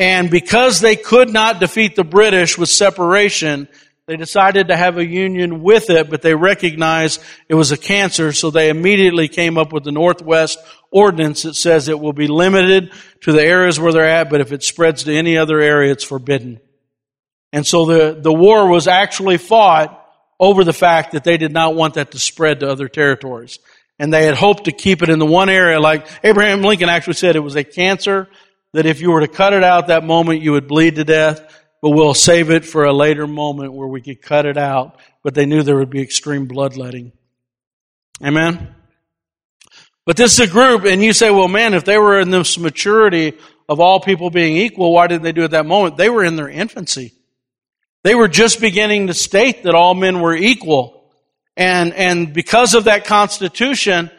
And 0.00 0.32
because 0.32 0.80
they 0.80 0.96
could 0.96 1.32
not 1.32 1.60
defeat 1.60 1.94
the 1.94 2.02
British 2.02 2.58
with 2.58 2.68
separation, 2.68 3.68
they 4.08 4.16
decided 4.16 4.66
to 4.66 4.76
have 4.76 4.98
a 4.98 5.06
union 5.06 5.62
with 5.62 5.90
it, 5.90 6.10
but 6.10 6.22
they 6.22 6.34
recognized 6.34 7.22
it 7.48 7.54
was 7.54 7.70
a 7.70 7.76
cancer, 7.76 8.32
so 8.32 8.50
they 8.50 8.68
immediately 8.68 9.28
came 9.28 9.58
up 9.58 9.72
with 9.72 9.84
the 9.84 9.92
Northwest 9.92 10.58
Ordinance 10.96 11.42
that 11.42 11.54
says 11.54 11.88
it 11.88 12.00
will 12.00 12.12
be 12.12 12.26
limited 12.26 12.92
to 13.22 13.32
the 13.32 13.42
areas 13.42 13.78
where 13.78 13.92
they're 13.92 14.06
at, 14.06 14.30
but 14.30 14.40
if 14.40 14.52
it 14.52 14.62
spreads 14.62 15.04
to 15.04 15.14
any 15.14 15.36
other 15.36 15.60
area, 15.60 15.92
it's 15.92 16.04
forbidden. 16.04 16.60
And 17.52 17.66
so 17.66 17.86
the, 17.86 18.18
the 18.20 18.32
war 18.32 18.68
was 18.68 18.88
actually 18.88 19.38
fought 19.38 20.02
over 20.38 20.64
the 20.64 20.72
fact 20.72 21.12
that 21.12 21.24
they 21.24 21.36
did 21.36 21.52
not 21.52 21.74
want 21.74 21.94
that 21.94 22.12
to 22.12 22.18
spread 22.18 22.60
to 22.60 22.70
other 22.70 22.88
territories. 22.88 23.58
And 23.98 24.12
they 24.12 24.26
had 24.26 24.34
hoped 24.34 24.64
to 24.64 24.72
keep 24.72 25.02
it 25.02 25.08
in 25.08 25.18
the 25.18 25.26
one 25.26 25.48
area, 25.48 25.80
like 25.80 26.06
Abraham 26.22 26.62
Lincoln 26.62 26.88
actually 26.88 27.14
said 27.14 27.36
it 27.36 27.40
was 27.40 27.56
a 27.56 27.64
cancer 27.64 28.28
that 28.72 28.84
if 28.84 29.00
you 29.00 29.10
were 29.10 29.20
to 29.20 29.28
cut 29.28 29.54
it 29.54 29.64
out 29.64 29.86
that 29.86 30.04
moment, 30.04 30.42
you 30.42 30.52
would 30.52 30.68
bleed 30.68 30.96
to 30.96 31.04
death 31.04 31.40
but 31.82 31.90
we'll 31.90 32.14
save 32.14 32.50
it 32.50 32.64
for 32.64 32.84
a 32.84 32.92
later 32.92 33.26
moment 33.26 33.72
where 33.72 33.86
we 33.86 34.00
could 34.00 34.22
cut 34.22 34.46
it 34.46 34.56
out. 34.56 34.98
But 35.22 35.34
they 35.34 35.46
knew 35.46 35.62
there 35.62 35.76
would 35.76 35.90
be 35.90 36.02
extreme 36.02 36.46
bloodletting. 36.46 37.12
Amen? 38.24 38.74
But 40.06 40.16
this 40.16 40.38
is 40.38 40.48
a 40.48 40.50
group, 40.50 40.84
and 40.84 41.02
you 41.02 41.12
say, 41.12 41.30
well, 41.30 41.48
man, 41.48 41.74
if 41.74 41.84
they 41.84 41.98
were 41.98 42.20
in 42.20 42.30
this 42.30 42.58
maturity 42.58 43.34
of 43.68 43.80
all 43.80 43.98
people 43.98 44.30
being 44.30 44.56
equal, 44.56 44.92
why 44.92 45.08
didn't 45.08 45.24
they 45.24 45.32
do 45.32 45.42
it 45.42 45.46
at 45.46 45.50
that 45.50 45.66
moment? 45.66 45.96
They 45.96 46.08
were 46.08 46.24
in 46.24 46.36
their 46.36 46.48
infancy. 46.48 47.12
They 48.04 48.14
were 48.14 48.28
just 48.28 48.60
beginning 48.60 49.08
to 49.08 49.14
state 49.14 49.64
that 49.64 49.74
all 49.74 49.94
men 49.94 50.20
were 50.20 50.36
equal. 50.36 51.10
And, 51.56 51.92
and 51.92 52.32
because 52.32 52.74
of 52.74 52.84
that 52.84 53.04
constitution, 53.04 54.12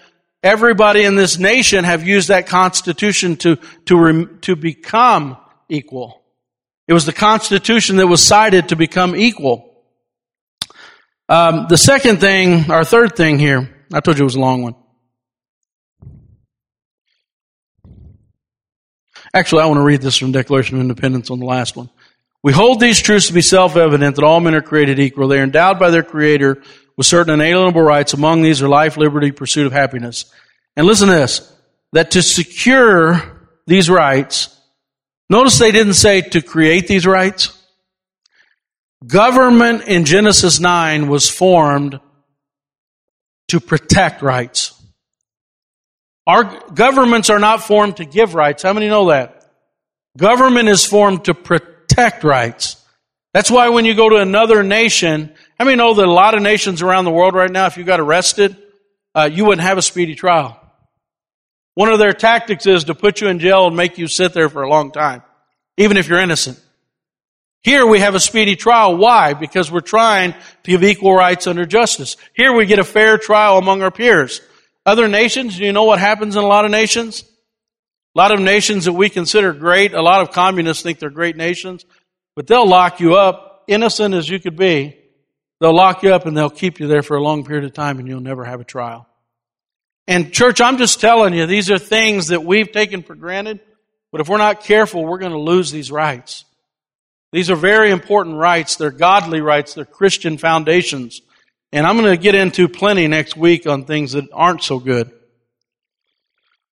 everybody 0.43 1.03
in 1.03 1.15
this 1.15 1.39
nation 1.39 1.85
have 1.85 2.05
used 2.05 2.27
that 2.27 2.47
constitution 2.47 3.37
to, 3.37 3.55
to, 3.85 4.25
to 4.41 4.57
become 4.57 5.37
equal. 5.69 6.21
It 6.89 6.93
was 6.93 7.05
the 7.05 7.13
constitution 7.13 7.95
that 7.97 8.07
was 8.07 8.21
cited 8.21 8.69
to 8.69 8.75
become 8.75 9.15
equal. 9.15 9.73
Um, 11.29 11.67
the 11.69 11.77
second 11.77 12.19
thing, 12.19 12.69
our 12.69 12.83
third 12.83 13.15
thing 13.15 13.39
here, 13.39 13.85
I 13.93 14.01
told 14.01 14.17
you 14.17 14.23
it 14.23 14.25
was 14.25 14.35
a 14.35 14.41
long 14.41 14.63
one. 14.63 14.75
Actually, 19.33 19.63
I 19.63 19.65
want 19.65 19.77
to 19.77 19.83
read 19.83 20.01
this 20.01 20.17
from 20.17 20.31
Declaration 20.31 20.75
of 20.77 20.81
Independence 20.81 21.29
on 21.29 21.39
the 21.39 21.45
last 21.45 21.75
one. 21.75 21.89
We 22.43 22.53
hold 22.53 22.79
these 22.79 23.01
truths 23.01 23.27
to 23.27 23.33
be 23.33 23.41
self-evident 23.41 24.15
that 24.15 24.23
all 24.23 24.39
men 24.39 24.55
are 24.55 24.61
created 24.61 24.99
equal. 24.99 25.27
They 25.27 25.39
are 25.39 25.43
endowed 25.43 25.79
by 25.79 25.89
their 25.89 26.03
Creator 26.03 26.61
with 26.95 27.05
certain 27.05 27.33
inalienable 27.33 27.81
rights. 27.81 28.13
Among 28.13 28.41
these 28.41 28.61
are 28.61 28.69
life, 28.69 28.97
liberty, 28.97 29.31
pursuit 29.31 29.67
of 29.67 29.73
happiness. 29.73 30.25
And 30.75 30.85
listen 30.85 31.07
to 31.07 31.13
this, 31.13 31.53
that 31.93 32.11
to 32.11 32.21
secure 32.21 33.49
these 33.65 33.89
rights, 33.89 34.55
notice 35.29 35.57
they 35.57 35.71
didn't 35.71 35.95
say 35.95 36.21
to 36.21 36.41
create 36.41 36.87
these 36.87 37.05
rights. 37.05 37.53
Government 39.05 39.83
in 39.83 40.05
Genesis 40.05 40.59
9 40.59 41.07
was 41.07 41.29
formed 41.29 41.99
to 43.49 43.59
protect 43.59 44.21
rights. 44.21 44.76
Our 46.27 46.43
governments 46.71 47.29
are 47.29 47.39
not 47.39 47.63
formed 47.63 47.97
to 47.97 48.05
give 48.05 48.35
rights. 48.35 48.61
How 48.61 48.73
many 48.73 48.89
know 48.89 49.07
that? 49.09 49.49
Government 50.17 50.67
is 50.67 50.85
formed 50.85 51.25
to 51.25 51.33
protect 51.33 52.25
rights. 52.25 52.75
That's 53.33 53.49
why 53.49 53.69
when 53.69 53.85
you 53.85 53.95
go 53.95 54.09
to 54.09 54.17
another 54.17 54.61
nation, 54.61 55.33
how 55.57 55.65
many 55.65 55.77
know 55.77 55.93
that 55.93 56.05
a 56.05 56.11
lot 56.11 56.35
of 56.35 56.41
nations 56.41 56.81
around 56.81 57.05
the 57.05 57.11
world 57.11 57.33
right 57.33 57.51
now, 57.51 57.67
if 57.67 57.77
you 57.77 57.85
got 57.85 58.01
arrested, 58.01 58.57
uh, 59.15 59.29
you 59.31 59.45
wouldn't 59.45 59.65
have 59.65 59.77
a 59.77 59.81
speedy 59.81 60.15
trial. 60.15 60.59
One 61.75 61.89
of 61.89 61.99
their 61.99 62.13
tactics 62.13 62.65
is 62.65 62.85
to 62.85 62.95
put 62.95 63.21
you 63.21 63.27
in 63.27 63.39
jail 63.39 63.67
and 63.67 63.77
make 63.77 63.97
you 63.97 64.07
sit 64.07 64.33
there 64.33 64.49
for 64.49 64.63
a 64.63 64.69
long 64.69 64.91
time, 64.91 65.23
even 65.77 65.95
if 65.95 66.09
you're 66.09 66.19
innocent. 66.19 66.59
Here 67.63 67.85
we 67.85 67.99
have 67.99 68.15
a 68.15 68.19
speedy 68.19 68.55
trial. 68.55 68.97
Why? 68.97 69.33
Because 69.33 69.71
we're 69.71 69.79
trying 69.79 70.33
to 70.33 70.71
give 70.71 70.83
equal 70.83 71.13
rights 71.13 71.47
under 71.47 71.65
justice. 71.65 72.17
Here 72.33 72.51
we 72.51 72.65
get 72.65 72.79
a 72.79 72.83
fair 72.83 73.17
trial 73.17 73.57
among 73.57 73.81
our 73.81 73.91
peers. 73.91 74.41
Other 74.87 75.09
nations, 75.09 75.59
you 75.59 75.73
know 75.73 75.83
what 75.83 75.99
happens 75.99 76.37
in 76.37 76.43
a 76.43 76.47
lot 76.47 76.63
of 76.63 76.71
nations? 76.71 77.25
A 78.15 78.17
lot 78.17 78.31
of 78.31 78.39
nations 78.39 78.85
that 78.85 78.93
we 78.93 79.09
consider 79.09 79.51
great, 79.51 79.93
a 79.93 80.01
lot 80.01 80.21
of 80.21 80.31
communists 80.31 80.81
think 80.81 80.97
they're 80.97 81.09
great 81.09 81.35
nations, 81.35 81.85
but 82.37 82.47
they'll 82.47 82.67
lock 82.67 83.01
you 83.01 83.15
up, 83.15 83.65
innocent 83.67 84.15
as 84.15 84.29
you 84.29 84.39
could 84.39 84.55
be. 84.55 84.97
They'll 85.59 85.75
lock 85.75 86.03
you 86.03 86.13
up 86.13 86.25
and 86.25 86.37
they'll 86.37 86.49
keep 86.49 86.79
you 86.79 86.87
there 86.87 87.03
for 87.03 87.17
a 87.17 87.21
long 87.21 87.43
period 87.43 87.65
of 87.65 87.73
time 87.73 87.99
and 87.99 88.07
you'll 88.07 88.21
never 88.21 88.45
have 88.45 88.61
a 88.61 88.63
trial. 88.63 89.09
And 90.07 90.31
church, 90.31 90.61
I'm 90.61 90.77
just 90.77 91.01
telling 91.01 91.33
you, 91.33 91.47
these 91.47 91.69
are 91.69 91.77
things 91.77 92.27
that 92.27 92.45
we've 92.45 92.71
taken 92.71 93.03
for 93.03 93.13
granted, 93.13 93.59
but 94.13 94.21
if 94.21 94.29
we're 94.29 94.37
not 94.37 94.63
careful, 94.63 95.05
we're 95.05 95.17
going 95.17 95.33
to 95.33 95.37
lose 95.39 95.69
these 95.69 95.91
rights. 95.91 96.45
These 97.33 97.49
are 97.49 97.57
very 97.57 97.91
important 97.91 98.37
rights. 98.37 98.77
They're 98.77 98.91
godly 98.91 99.41
rights. 99.41 99.73
They're 99.73 99.83
Christian 99.83 100.37
foundations. 100.37 101.21
And 101.77 101.85
I'm 101.85 101.95
going 101.95 102.09
to 102.09 102.17
get 102.17 102.33
into 102.33 102.67
plenty 102.67 103.07
next 103.07 103.37
week 103.37 103.67
on 103.67 103.85
things 103.85 104.13
that 104.13 104.25
aren't 104.33 104.63
so 104.63 104.79
good. 104.79 105.11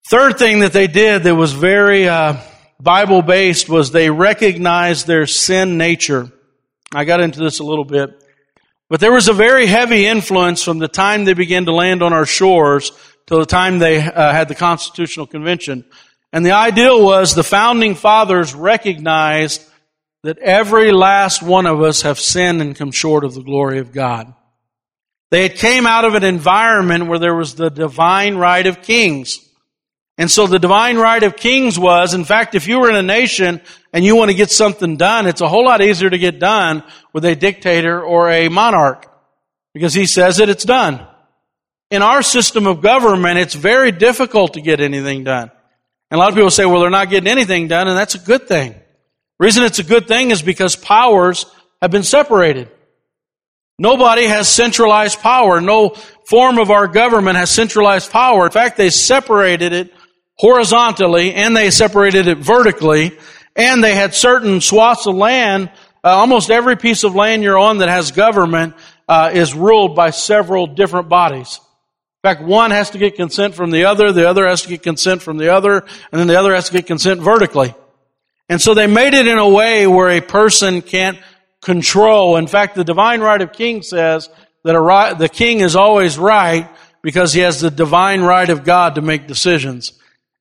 Third 0.10 0.40
thing 0.40 0.62
that 0.62 0.74
they 0.74 0.88
did 0.88 1.22
that 1.22 1.36
was 1.36 1.54
very 1.54 2.10
uh, 2.10 2.38
Bible 2.82 3.22
based 3.22 3.70
was 3.70 3.92
they 3.92 4.10
recognized 4.10 5.06
their 5.06 5.28
sin 5.28 5.78
nature. 5.78 6.32
I 6.92 7.06
got 7.06 7.20
into 7.20 7.40
this 7.40 7.60
a 7.60 7.64
little 7.64 7.86
bit. 7.86 8.20
But 8.90 9.00
there 9.00 9.12
was 9.12 9.28
a 9.28 9.34
very 9.34 9.68
heavy 9.68 10.08
influence 10.08 10.64
from 10.64 10.80
the 10.80 10.88
time 10.88 11.24
they 11.24 11.36
began 11.36 11.66
to 11.66 11.72
land 11.72 12.02
on 12.02 12.12
our 12.12 12.26
shores 12.26 12.92
till 13.28 13.38
the 13.38 13.46
time 13.46 13.78
they 13.78 14.00
uh, 14.00 14.32
had 14.32 14.48
the 14.48 14.56
Constitutional 14.56 15.28
Convention. 15.28 15.86
And 16.34 16.44
the 16.44 16.54
ideal 16.54 17.06
was 17.06 17.36
the 17.36 17.44
founding 17.44 17.94
fathers 17.94 18.56
recognized 18.56 19.64
that 20.24 20.40
every 20.40 20.92
last 20.92 21.44
one 21.44 21.68
of 21.68 21.84
us 21.84 22.02
have 22.02 22.20
sinned 22.20 22.60
and 22.60 22.76
come 22.76 22.92
short 22.92 23.24
of 23.24 23.36
the 23.36 23.44
glory 23.44 23.78
of 23.78 23.92
God. 23.92 24.34
They 25.36 25.50
came 25.50 25.86
out 25.86 26.06
of 26.06 26.16
an 26.16 26.24
environment 26.24 27.08
where 27.08 27.20
there 27.20 27.36
was 27.36 27.56
the 27.56 27.70
divine 27.70 28.38
right 28.38 28.66
of 28.66 28.82
kings. 28.82 29.46
And 30.18 30.32
so 30.32 30.48
the 30.48 30.60
divine 30.60 30.96
right 30.96 31.22
of 31.22 31.36
kings 31.36 31.78
was, 31.78 32.14
in 32.14 32.24
fact, 32.24 32.56
if 32.56 32.70
you 32.70 32.80
were 32.80 32.90
in 32.90 32.96
a 32.96 33.04
nation 33.04 33.60
and 33.92 34.06
you 34.06 34.16
want 34.16 34.32
to 34.32 34.38
get 34.38 34.50
something 34.50 34.96
done, 34.96 35.28
it's 35.28 35.42
a 35.42 35.50
whole 35.50 35.66
lot 35.66 35.82
easier 35.82 36.10
to 36.10 36.18
get 36.18 36.40
done 36.40 36.84
with 37.12 37.26
a 37.26 37.36
dictator 37.36 38.02
or 38.02 38.30
a 38.30 38.48
monarch. 38.48 39.12
Because 39.74 39.94
he 39.94 40.06
says 40.06 40.40
it, 40.40 40.48
it's 40.48 40.64
done. 40.64 41.06
In 41.92 42.02
our 42.02 42.22
system 42.22 42.66
of 42.66 42.82
government, 42.82 43.38
it's 43.38 43.56
very 43.56 43.92
difficult 43.92 44.54
to 44.54 44.62
get 44.62 44.80
anything 44.80 45.26
done. 45.26 45.52
And 46.12 46.18
a 46.18 46.18
lot 46.18 46.30
of 46.30 46.36
people 46.36 46.50
say, 46.50 46.66
well, 46.66 46.80
they're 46.80 46.90
not 46.90 47.10
getting 47.10 47.28
anything 47.28 47.68
done, 47.68 47.90
and 47.90 47.98
that's 47.98 48.16
a 48.16 48.20
good 48.20 48.48
thing. 48.48 48.72
The 48.72 49.46
reason 49.46 49.66
it's 49.66 49.80
a 49.80 49.84
good 49.84 50.08
thing 50.08 50.32
is 50.32 50.42
because 50.42 50.78
powers 50.78 51.46
have 51.82 51.92
been 51.92 52.04
separated. 52.04 52.72
Nobody 53.78 54.26
has 54.26 54.48
centralized 54.48 55.20
power. 55.20 55.60
No 55.60 55.90
form 56.26 56.60
of 56.60 56.72
our 56.72 56.88
government 56.88 57.38
has 57.38 57.52
centralized 57.52 58.12
power. 58.12 58.46
In 58.46 58.52
fact, 58.52 58.78
they 58.78 58.90
separated 58.90 59.74
it 59.74 59.94
horizontally 60.38 61.34
and 61.34 61.56
they 61.56 61.72
separated 61.72 62.28
it 62.28 62.38
vertically 62.38 63.18
and 63.56 63.84
they 63.84 63.96
had 63.96 64.14
certain 64.14 64.62
swaths 64.62 65.08
of 65.08 65.16
land. 65.16 65.72
Uh, 66.04 66.10
almost 66.10 66.50
every 66.50 66.76
piece 66.76 67.04
of 67.04 67.16
land 67.16 67.44
you're 67.44 67.58
on 67.58 67.80
that 67.80 67.90
has 67.90 68.12
government 68.12 68.76
uh, 69.08 69.32
is 69.34 69.54
ruled 69.54 69.96
by 69.96 70.10
several 70.10 70.68
different 70.68 71.10
bodies. 71.10 71.60
In 72.24 72.30
fact, 72.30 72.42
one 72.42 72.72
has 72.72 72.90
to 72.92 72.98
get 72.98 73.16
consent 73.16 73.56
from 73.56 73.72
the 73.72 73.86
other, 73.86 74.12
the 74.12 74.28
other 74.28 74.48
has 74.48 74.64
to 74.64 74.70
get 74.70 74.84
consent 74.84 75.22
from 75.22 75.38
the 75.38 75.54
other, 75.54 75.86
and 76.12 76.20
then 76.20 76.28
the 76.28 76.40
other 76.40 76.56
has 76.56 76.68
to 76.68 76.74
get 76.74 76.88
consent 76.88 77.22
vertically. 77.22 77.74
And 78.50 78.62
so 78.62 78.74
they 78.74 78.88
made 78.88 79.14
it 79.14 79.28
in 79.28 79.38
a 79.38 79.48
way 79.48 79.86
where 79.88 80.10
a 80.10 80.22
person 80.22 80.82
can't 80.82 81.20
control. 81.66 82.38
In 82.38 82.46
fact, 82.46 82.76
the 82.76 82.84
divine 82.84 83.22
right 83.22 83.42
of 83.42 83.52
king 83.52 83.82
says 83.82 84.30
that 84.64 84.80
right, 84.80 85.18
the 85.18 85.28
king 85.28 85.62
is 85.62 85.76
always 85.76 86.18
right 86.18 86.70
because 87.02 87.34
he 87.34 87.42
has 87.42 87.60
the 87.60 87.72
divine 87.72 88.22
right 88.22 88.50
of 88.50 88.64
God 88.64 88.96
to 88.96 89.02
make 89.02 89.28
decisions. 89.28 89.94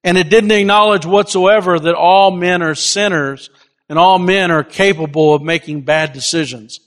And 0.04 0.18
it 0.18 0.28
didn't 0.28 0.50
acknowledge 0.50 1.06
whatsoever 1.06 1.80
that 1.80 1.94
all 1.94 2.30
men 2.30 2.62
are 2.62 2.74
sinners 2.74 3.48
and 3.88 3.98
all 3.98 4.18
men 4.18 4.50
are 4.50 4.62
capable 4.62 5.32
of 5.32 5.42
making 5.42 5.80
bad 5.80 6.12
decisions. 6.12 6.78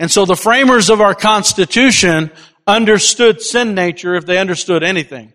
And 0.00 0.10
so 0.10 0.24
the 0.24 0.36
framers 0.36 0.88
of 0.88 1.02
our 1.02 1.14
Constitution 1.14 2.30
understood 2.66 3.42
sin 3.42 3.74
nature 3.74 4.14
if 4.14 4.24
they 4.24 4.38
understood 4.38 4.82
anything. 4.82 5.34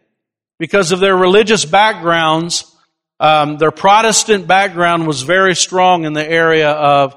Because 0.57 0.91
of 0.91 0.99
their 0.99 1.15
religious 1.15 1.63
backgrounds, 1.63 2.75
um, 3.19 3.57
their 3.57 3.71
Protestant 3.71 4.47
background 4.47 5.05
was 5.05 5.21
very 5.21 5.55
strong 5.55 6.05
in 6.05 6.13
the 6.13 6.27
area 6.27 6.71
of 6.71 7.15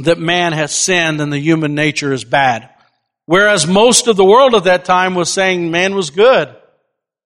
that 0.00 0.18
man 0.18 0.52
has 0.52 0.72
sinned 0.72 1.20
and 1.20 1.32
the 1.32 1.38
human 1.38 1.74
nature 1.74 2.12
is 2.12 2.24
bad. 2.24 2.70
Whereas 3.26 3.66
most 3.66 4.06
of 4.06 4.16
the 4.16 4.24
world 4.24 4.54
at 4.54 4.64
that 4.64 4.84
time 4.84 5.14
was 5.14 5.32
saying 5.32 5.70
man 5.70 5.94
was 5.94 6.10
good. 6.10 6.54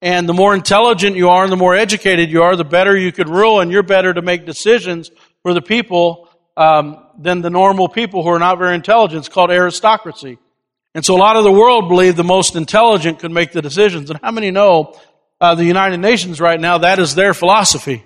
And 0.00 0.28
the 0.28 0.34
more 0.34 0.54
intelligent 0.54 1.16
you 1.16 1.28
are 1.30 1.42
and 1.42 1.50
the 1.50 1.56
more 1.56 1.74
educated 1.74 2.30
you 2.30 2.42
are, 2.42 2.54
the 2.54 2.64
better 2.64 2.96
you 2.96 3.10
could 3.10 3.28
rule 3.28 3.60
and 3.60 3.72
you're 3.72 3.82
better 3.82 4.14
to 4.14 4.22
make 4.22 4.46
decisions 4.46 5.10
for 5.42 5.54
the 5.54 5.62
people 5.62 6.28
um, 6.56 7.04
than 7.18 7.40
the 7.40 7.50
normal 7.50 7.88
people 7.88 8.22
who 8.22 8.28
are 8.28 8.38
not 8.38 8.58
very 8.58 8.76
intelligent. 8.76 9.20
It's 9.20 9.28
called 9.28 9.50
aristocracy. 9.50 10.38
And 10.94 11.04
so 11.04 11.16
a 11.16 11.18
lot 11.18 11.36
of 11.36 11.44
the 11.44 11.52
world 11.52 11.88
believed 11.88 12.16
the 12.16 12.24
most 12.24 12.54
intelligent 12.54 13.18
could 13.18 13.32
make 13.32 13.52
the 13.52 13.62
decisions. 13.62 14.10
And 14.10 14.20
how 14.22 14.30
many 14.30 14.50
know 14.50 14.98
uh, 15.40 15.54
the 15.54 15.64
United 15.64 15.98
Nations 15.98 16.40
right 16.40 16.60
now, 16.60 16.78
that 16.78 16.98
is 16.98 17.14
their 17.14 17.34
philosophy? 17.34 18.04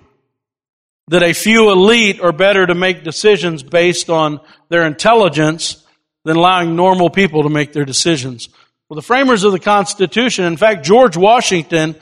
That 1.09 1.23
a 1.23 1.33
few 1.33 1.69
elite 1.71 2.21
are 2.21 2.31
better 2.31 2.65
to 2.65 2.75
make 2.75 3.03
decisions 3.03 3.63
based 3.63 4.09
on 4.09 4.39
their 4.69 4.85
intelligence 4.85 5.85
than 6.23 6.37
allowing 6.37 6.75
normal 6.75 7.09
people 7.09 7.43
to 7.43 7.49
make 7.49 7.73
their 7.73 7.85
decisions. 7.85 8.49
Well, 8.89 8.95
the 8.95 9.01
framers 9.01 9.43
of 9.43 9.51
the 9.51 9.59
Constitution, 9.59 10.45
in 10.45 10.57
fact, 10.57 10.85
George 10.85 11.17
Washington 11.17 11.95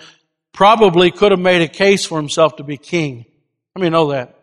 probably 0.53 1.11
could 1.11 1.31
have 1.31 1.39
made 1.39 1.61
a 1.61 1.67
case 1.67 2.05
for 2.05 2.17
himself 2.17 2.57
to 2.57 2.63
be 2.63 2.77
king. 2.77 3.25
Let 3.75 3.81
me 3.81 3.89
know 3.89 4.11
that. 4.11 4.37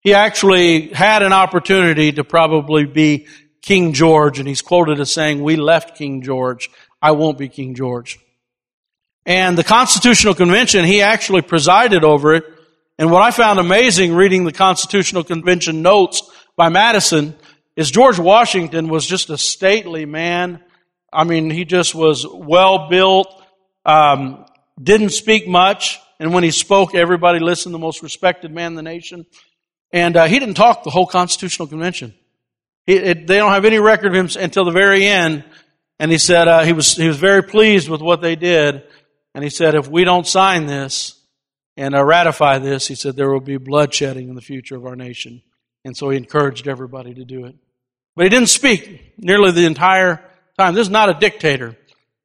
He 0.00 0.14
actually 0.14 0.88
had 0.88 1.22
an 1.22 1.32
opportunity 1.32 2.12
to 2.12 2.24
probably 2.24 2.84
be 2.84 3.26
King 3.62 3.92
George, 3.94 4.38
and 4.38 4.46
he's 4.46 4.60
quoted 4.60 5.00
as 5.00 5.10
saying, 5.10 5.42
we 5.42 5.56
left 5.56 5.96
King 5.96 6.20
George. 6.22 6.68
I 7.00 7.12
won't 7.12 7.38
be 7.38 7.48
King 7.48 7.74
George. 7.74 8.18
And 9.24 9.56
the 9.56 9.64
Constitutional 9.64 10.34
Convention, 10.34 10.84
he 10.84 11.00
actually 11.00 11.42
presided 11.42 12.04
over 12.04 12.34
it 12.34 12.44
and 12.98 13.10
what 13.10 13.22
I 13.22 13.32
found 13.32 13.58
amazing 13.58 14.14
reading 14.14 14.44
the 14.44 14.52
Constitutional 14.52 15.24
Convention 15.24 15.82
notes 15.82 16.22
by 16.56 16.68
Madison 16.68 17.34
is 17.74 17.90
George 17.90 18.18
Washington 18.20 18.88
was 18.88 19.04
just 19.04 19.30
a 19.30 19.38
stately 19.38 20.06
man. 20.06 20.62
I 21.12 21.24
mean, 21.24 21.50
he 21.50 21.64
just 21.64 21.94
was 21.94 22.24
well 22.28 22.88
built, 22.88 23.26
um, 23.84 24.46
didn't 24.80 25.10
speak 25.10 25.48
much, 25.48 25.98
and 26.20 26.32
when 26.32 26.44
he 26.44 26.52
spoke, 26.52 26.94
everybody 26.94 27.40
listened, 27.40 27.74
the 27.74 27.80
most 27.80 28.02
respected 28.02 28.52
man 28.52 28.72
in 28.72 28.74
the 28.76 28.82
nation. 28.82 29.26
And 29.92 30.16
uh, 30.16 30.26
he 30.26 30.38
didn't 30.38 30.54
talk 30.54 30.84
the 30.84 30.90
whole 30.90 31.06
Constitutional 31.06 31.66
Convention. 31.66 32.14
It, 32.86 33.26
they 33.26 33.36
don't 33.36 33.52
have 33.52 33.64
any 33.64 33.78
record 33.78 34.08
of 34.08 34.14
him 34.14 34.42
until 34.42 34.64
the 34.64 34.70
very 34.70 35.06
end. 35.06 35.44
And 35.98 36.10
he 36.10 36.18
said 36.18 36.48
uh, 36.48 36.64
he 36.64 36.72
was 36.72 36.96
he 36.96 37.08
was 37.08 37.16
very 37.16 37.42
pleased 37.42 37.88
with 37.88 38.00
what 38.00 38.20
they 38.20 38.36
did. 38.36 38.82
And 39.34 39.42
he 39.42 39.50
said, 39.50 39.74
if 39.74 39.88
we 39.88 40.04
don't 40.04 40.26
sign 40.26 40.66
this 40.66 41.13
and 41.76 41.94
uh, 41.94 42.04
ratify 42.04 42.58
this, 42.58 42.86
he 42.86 42.94
said 42.94 43.16
there 43.16 43.30
will 43.30 43.40
be 43.40 43.58
bloodshedding 43.58 44.28
in 44.28 44.34
the 44.34 44.40
future 44.40 44.76
of 44.76 44.86
our 44.86 44.96
nation. 44.96 45.42
And 45.84 45.96
so 45.96 46.10
he 46.10 46.16
encouraged 46.16 46.68
everybody 46.68 47.14
to 47.14 47.24
do 47.24 47.46
it. 47.46 47.56
But 48.16 48.24
he 48.24 48.28
didn't 48.30 48.48
speak 48.48 49.14
nearly 49.18 49.50
the 49.50 49.66
entire 49.66 50.22
time. 50.56 50.74
This 50.74 50.86
is 50.86 50.90
not 50.90 51.08
a 51.08 51.14
dictator. 51.14 51.76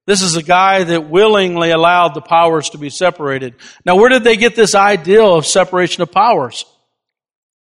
This 0.05 0.21
is 0.21 0.35
a 0.35 0.43
guy 0.43 0.83
that 0.83 1.09
willingly 1.09 1.71
allowed 1.71 2.13
the 2.13 2.21
powers 2.21 2.71
to 2.71 2.77
be 2.77 2.89
separated. 2.89 3.55
Now, 3.85 3.95
where 3.95 4.09
did 4.09 4.23
they 4.23 4.37
get 4.37 4.55
this 4.55 4.75
ideal 4.75 5.35
of 5.35 5.45
separation 5.45 6.01
of 6.01 6.11
powers? 6.11 6.65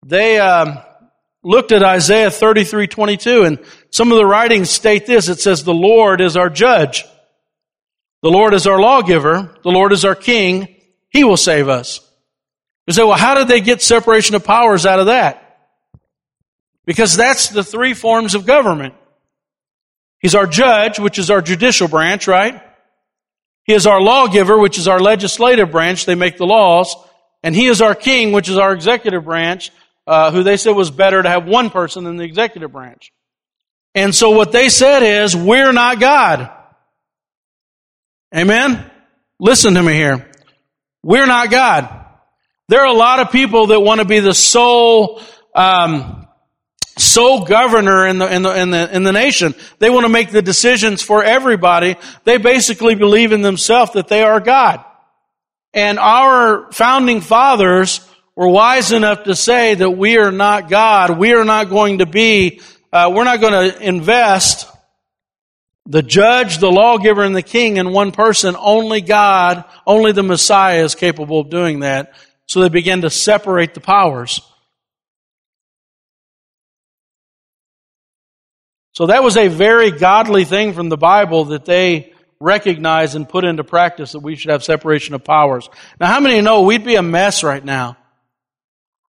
They 0.04 0.40
um, 0.40 0.78
looked 1.44 1.72
at 1.72 1.82
Isaiah 1.84 2.30
33, 2.30 2.86
22, 2.88 3.42
and 3.44 3.58
some 3.90 4.10
of 4.10 4.18
the 4.18 4.26
writings 4.26 4.70
state 4.70 5.06
this. 5.06 5.28
It 5.28 5.40
says, 5.40 5.62
the 5.62 5.74
Lord 5.74 6.20
is 6.20 6.36
our 6.36 6.50
judge. 6.50 7.04
The 8.22 8.30
Lord 8.30 8.54
is 8.54 8.66
our 8.66 8.80
lawgiver. 8.80 9.56
The 9.62 9.70
Lord 9.70 9.92
is 9.92 10.04
our 10.04 10.14
king. 10.14 10.71
He 11.12 11.24
will 11.24 11.36
save 11.36 11.68
us. 11.68 12.00
You 12.86 12.94
say, 12.94 13.04
well, 13.04 13.18
how 13.18 13.34
did 13.34 13.46
they 13.46 13.60
get 13.60 13.82
separation 13.82 14.34
of 14.34 14.44
powers 14.44 14.86
out 14.86 14.98
of 14.98 15.06
that? 15.06 15.38
Because 16.86 17.16
that's 17.16 17.50
the 17.50 17.62
three 17.62 17.94
forms 17.94 18.34
of 18.34 18.46
government. 18.46 18.94
He's 20.18 20.34
our 20.34 20.46
judge, 20.46 20.98
which 20.98 21.18
is 21.18 21.30
our 21.30 21.42
judicial 21.42 21.86
branch, 21.86 22.26
right? 22.26 22.62
He 23.64 23.74
is 23.74 23.86
our 23.86 24.00
lawgiver, 24.00 24.58
which 24.58 24.78
is 24.78 24.88
our 24.88 24.98
legislative 24.98 25.70
branch. 25.70 26.06
They 26.06 26.14
make 26.14 26.38
the 26.38 26.46
laws. 26.46 26.96
And 27.42 27.54
he 27.54 27.66
is 27.66 27.82
our 27.82 27.94
king, 27.94 28.32
which 28.32 28.48
is 28.48 28.56
our 28.56 28.72
executive 28.72 29.24
branch, 29.24 29.70
uh, 30.06 30.30
who 30.32 30.42
they 30.42 30.56
said 30.56 30.74
was 30.74 30.90
better 30.90 31.22
to 31.22 31.28
have 31.28 31.46
one 31.46 31.70
person 31.70 32.04
than 32.04 32.16
the 32.16 32.24
executive 32.24 32.72
branch. 32.72 33.12
And 33.94 34.14
so 34.14 34.30
what 34.30 34.50
they 34.50 34.70
said 34.70 35.02
is, 35.02 35.36
we're 35.36 35.72
not 35.72 36.00
God. 36.00 36.50
Amen? 38.34 38.90
Listen 39.38 39.74
to 39.74 39.82
me 39.82 39.92
here. 39.92 40.31
We're 41.02 41.26
not 41.26 41.50
God. 41.50 42.06
There 42.68 42.80
are 42.80 42.86
a 42.86 42.92
lot 42.92 43.20
of 43.20 43.30
people 43.30 43.68
that 43.68 43.80
want 43.80 44.00
to 44.00 44.06
be 44.06 44.20
the 44.20 44.34
sole 44.34 45.20
um, 45.54 46.22
sole 46.96 47.44
governor 47.44 48.06
in 48.06 48.18
the, 48.18 48.34
in 48.34 48.42
the, 48.42 48.60
in 48.60 48.70
the, 48.70 48.96
in 48.96 49.02
the 49.02 49.12
nation. 49.12 49.54
They 49.78 49.90
want 49.90 50.04
to 50.04 50.08
make 50.08 50.30
the 50.30 50.42
decisions 50.42 51.02
for 51.02 51.24
everybody. 51.24 51.96
They 52.24 52.36
basically 52.36 52.94
believe 52.94 53.32
in 53.32 53.42
themselves 53.42 53.92
that 53.92 54.08
they 54.08 54.22
are 54.22 54.40
God. 54.40 54.84
And 55.74 55.98
our 55.98 56.70
founding 56.72 57.20
fathers 57.20 58.06
were 58.36 58.48
wise 58.48 58.92
enough 58.92 59.24
to 59.24 59.34
say 59.34 59.74
that 59.74 59.90
we 59.90 60.18
are 60.18 60.32
not 60.32 60.68
God. 60.68 61.18
We 61.18 61.32
are 61.32 61.44
not 61.44 61.70
going 61.70 61.98
to 61.98 62.06
be, 62.06 62.60
uh, 62.92 63.10
we're 63.14 63.24
not 63.24 63.40
going 63.40 63.70
to 63.70 63.80
invest 63.80 64.68
the 65.86 66.02
judge, 66.02 66.58
the 66.58 66.70
lawgiver, 66.70 67.22
and 67.22 67.34
the 67.34 67.42
king 67.42 67.76
in 67.76 67.92
one 67.92 68.12
person. 68.12 68.56
Only 68.58 69.00
God, 69.00 69.64
only 69.86 70.12
the 70.12 70.22
Messiah 70.22 70.84
is 70.84 70.94
capable 70.94 71.40
of 71.40 71.50
doing 71.50 71.80
that. 71.80 72.14
So 72.46 72.60
they 72.60 72.68
began 72.68 73.02
to 73.02 73.10
separate 73.10 73.74
the 73.74 73.80
powers. 73.80 74.40
So 78.94 79.06
that 79.06 79.22
was 79.22 79.36
a 79.36 79.48
very 79.48 79.90
godly 79.90 80.44
thing 80.44 80.74
from 80.74 80.90
the 80.90 80.98
Bible 80.98 81.46
that 81.46 81.64
they 81.64 82.12
recognized 82.40 83.14
and 83.16 83.28
put 83.28 83.44
into 83.44 83.64
practice 83.64 84.12
that 84.12 84.20
we 84.20 84.36
should 84.36 84.50
have 84.50 84.62
separation 84.62 85.14
of 85.14 85.24
powers. 85.24 85.68
Now, 85.98 86.08
how 86.08 86.20
many 86.20 86.40
know 86.42 86.62
we'd 86.62 86.84
be 86.84 86.96
a 86.96 87.02
mess 87.02 87.42
right 87.42 87.64
now 87.64 87.96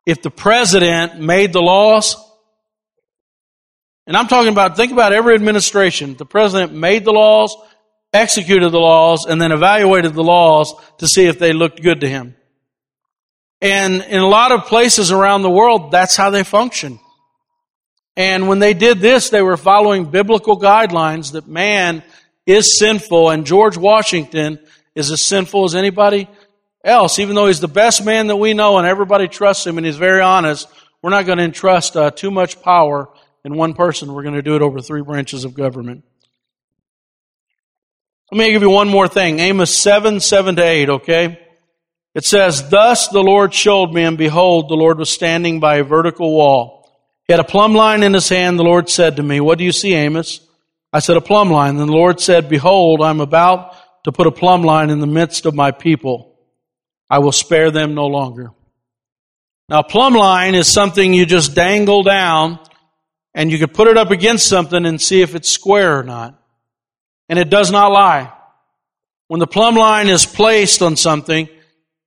if 0.05 0.21
the 0.21 0.29
president 0.29 1.19
made 1.19 1.51
the 1.51 1.61
laws? 1.61 2.15
And 4.05 4.17
I'm 4.17 4.27
talking 4.27 4.51
about, 4.51 4.75
think 4.75 4.91
about 4.91 5.13
every 5.13 5.35
administration. 5.35 6.15
The 6.15 6.25
president 6.25 6.73
made 6.73 7.05
the 7.05 7.11
laws, 7.11 7.55
executed 8.11 8.69
the 8.69 8.79
laws, 8.79 9.25
and 9.25 9.41
then 9.41 9.51
evaluated 9.51 10.13
the 10.13 10.23
laws 10.23 10.73
to 10.97 11.07
see 11.07 11.25
if 11.25 11.39
they 11.39 11.53
looked 11.53 11.81
good 11.81 12.01
to 12.01 12.09
him. 12.09 12.35
And 13.61 14.01
in 14.01 14.19
a 14.19 14.27
lot 14.27 14.51
of 14.51 14.65
places 14.65 15.11
around 15.11 15.41
the 15.41 15.49
world, 15.49 15.91
that's 15.91 16.17
how 16.17 16.29
they 16.29 16.43
function. 16.43 16.99
And 18.17 18.49
when 18.49 18.59
they 18.59 18.73
did 18.73 18.99
this, 18.99 19.29
they 19.29 19.41
were 19.41 19.55
following 19.55 20.11
biblical 20.11 20.59
guidelines 20.59 21.31
that 21.31 21.47
man 21.47 22.03
is 22.45 22.77
sinful 22.77 23.29
and 23.29 23.45
George 23.45 23.77
Washington 23.77 24.59
is 24.93 25.09
as 25.11 25.21
sinful 25.21 25.63
as 25.63 25.75
anybody 25.75 26.27
else. 26.83 27.19
Even 27.19 27.35
though 27.35 27.47
he's 27.47 27.61
the 27.61 27.69
best 27.69 28.05
man 28.05 28.27
that 28.27 28.35
we 28.35 28.53
know 28.53 28.77
and 28.77 28.85
everybody 28.85 29.29
trusts 29.29 29.65
him 29.65 29.77
and 29.77 29.85
he's 29.85 29.97
very 29.97 30.21
honest, 30.21 30.67
we're 31.01 31.09
not 31.09 31.25
going 31.25 31.37
to 31.37 31.43
entrust 31.45 31.95
uh, 31.95 32.11
too 32.11 32.31
much 32.31 32.61
power 32.61 33.07
in 33.43 33.55
one 33.55 33.73
person. 33.73 34.13
We're 34.13 34.23
going 34.23 34.35
to 34.35 34.41
do 34.41 34.55
it 34.55 34.61
over 34.61 34.81
three 34.81 35.01
branches 35.01 35.45
of 35.45 35.53
government. 35.53 36.03
Let 38.31 38.37
me 38.37 38.51
give 38.51 38.61
you 38.61 38.69
one 38.69 38.89
more 38.89 39.07
thing. 39.07 39.39
Amos 39.39 39.75
7, 39.75 40.19
7 40.19 40.55
to 40.55 40.63
8, 40.63 40.89
okay? 40.89 41.39
It 42.15 42.25
says, 42.25 42.69
Thus 42.69 43.07
the 43.09 43.21
Lord 43.21 43.53
showed 43.53 43.93
me, 43.93 44.03
and 44.03 44.17
behold, 44.17 44.69
the 44.69 44.75
Lord 44.75 44.97
was 44.97 45.09
standing 45.09 45.59
by 45.59 45.77
a 45.77 45.83
vertical 45.83 46.35
wall 46.35 46.83
he 47.27 47.33
had 47.33 47.39
a 47.39 47.45
plumb 47.45 47.73
line 47.73 48.03
in 48.03 48.13
his 48.13 48.27
hand. 48.27 48.59
The 48.59 48.63
Lord 48.63 48.89
said 48.89 49.15
to 49.15 49.23
me, 49.23 49.39
What 49.39 49.57
do 49.57 49.63
you 49.63 49.71
see, 49.71 49.93
Amos? 49.93 50.41
I 50.91 50.99
said, 50.99 51.17
A 51.17 51.21
plumb 51.21 51.49
line. 51.49 51.77
Then 51.77 51.87
the 51.87 51.93
Lord 51.93 52.19
said, 52.19 52.49
Behold, 52.49 53.01
I'm 53.01 53.21
about 53.21 53.75
to 54.03 54.11
put 54.11 54.27
a 54.27 54.31
plumb 54.31 54.63
line 54.63 54.89
in 54.89 54.99
the 54.99 55.07
midst 55.07 55.45
of 55.45 55.55
my 55.55 55.71
people. 55.71 56.37
I 57.09 57.19
will 57.19 57.31
spare 57.31 57.71
them 57.71 57.95
no 57.95 58.07
longer. 58.07 58.51
Now, 59.69 59.81
plumb 59.81 60.13
line 60.13 60.55
is 60.55 60.67
something 60.67 61.13
you 61.13 61.25
just 61.25 61.55
dangle 61.55 62.03
down 62.03 62.59
and 63.33 63.51
you 63.51 63.59
could 63.59 63.73
put 63.73 63.87
it 63.87 63.97
up 63.97 64.11
against 64.11 64.47
something 64.47 64.85
and 64.85 65.01
see 65.01 65.21
if 65.21 65.35
it's 65.35 65.49
square 65.49 65.99
or 65.99 66.03
not. 66.03 66.39
And 67.29 67.39
it 67.39 67.49
does 67.49 67.71
not 67.71 67.91
lie. 67.91 68.31
When 69.27 69.39
the 69.39 69.47
plumb 69.47 69.75
line 69.75 70.09
is 70.09 70.25
placed 70.25 70.81
on 70.81 70.95
something, 70.95 71.49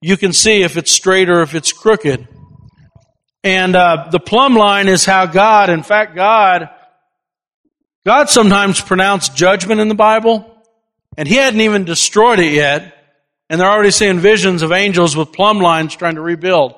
you 0.00 0.16
can 0.16 0.32
see 0.32 0.62
if 0.62 0.76
it's 0.76 0.90
straight 0.90 1.28
or 1.28 1.42
if 1.42 1.54
it's 1.54 1.72
crooked. 1.72 2.28
And 3.42 3.74
uh, 3.74 4.08
the 4.10 4.20
plumb 4.20 4.54
line 4.54 4.88
is 4.88 5.04
how 5.04 5.26
God, 5.26 5.70
in 5.70 5.82
fact, 5.82 6.14
God, 6.14 6.68
God 8.04 8.28
sometimes 8.28 8.80
pronounced 8.80 9.36
judgment 9.36 9.80
in 9.80 9.88
the 9.88 9.94
Bible, 9.94 10.64
and 11.16 11.26
He 11.26 11.34
hadn't 11.34 11.60
even 11.60 11.84
destroyed 11.84 12.38
it 12.38 12.52
yet, 12.52 12.94
and 13.48 13.60
they're 13.60 13.70
already 13.70 13.90
seeing 13.90 14.18
visions 14.18 14.62
of 14.62 14.72
angels 14.72 15.16
with 15.16 15.32
plumb 15.32 15.60
lines 15.60 15.96
trying 15.96 16.16
to 16.16 16.20
rebuild. 16.20 16.74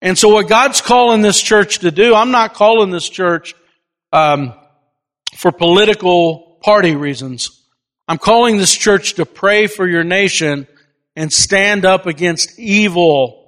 And 0.00 0.16
so, 0.16 0.28
what 0.28 0.48
God's 0.48 0.80
calling 0.80 1.22
this 1.22 1.40
church 1.40 1.80
to 1.80 1.90
do, 1.90 2.14
I'm 2.14 2.30
not 2.30 2.54
calling 2.54 2.90
this 2.90 3.08
church 3.08 3.54
um, 4.12 4.54
for 5.36 5.52
political 5.52 6.58
party 6.62 6.94
reasons. 6.94 7.50
I'm 8.06 8.18
calling 8.18 8.56
this 8.56 8.72
church 8.72 9.14
to 9.14 9.26
pray 9.26 9.66
for 9.66 9.86
your 9.86 10.04
nation 10.04 10.66
and 11.16 11.32
stand 11.32 11.84
up 11.84 12.06
against 12.06 12.58
evil 12.58 13.38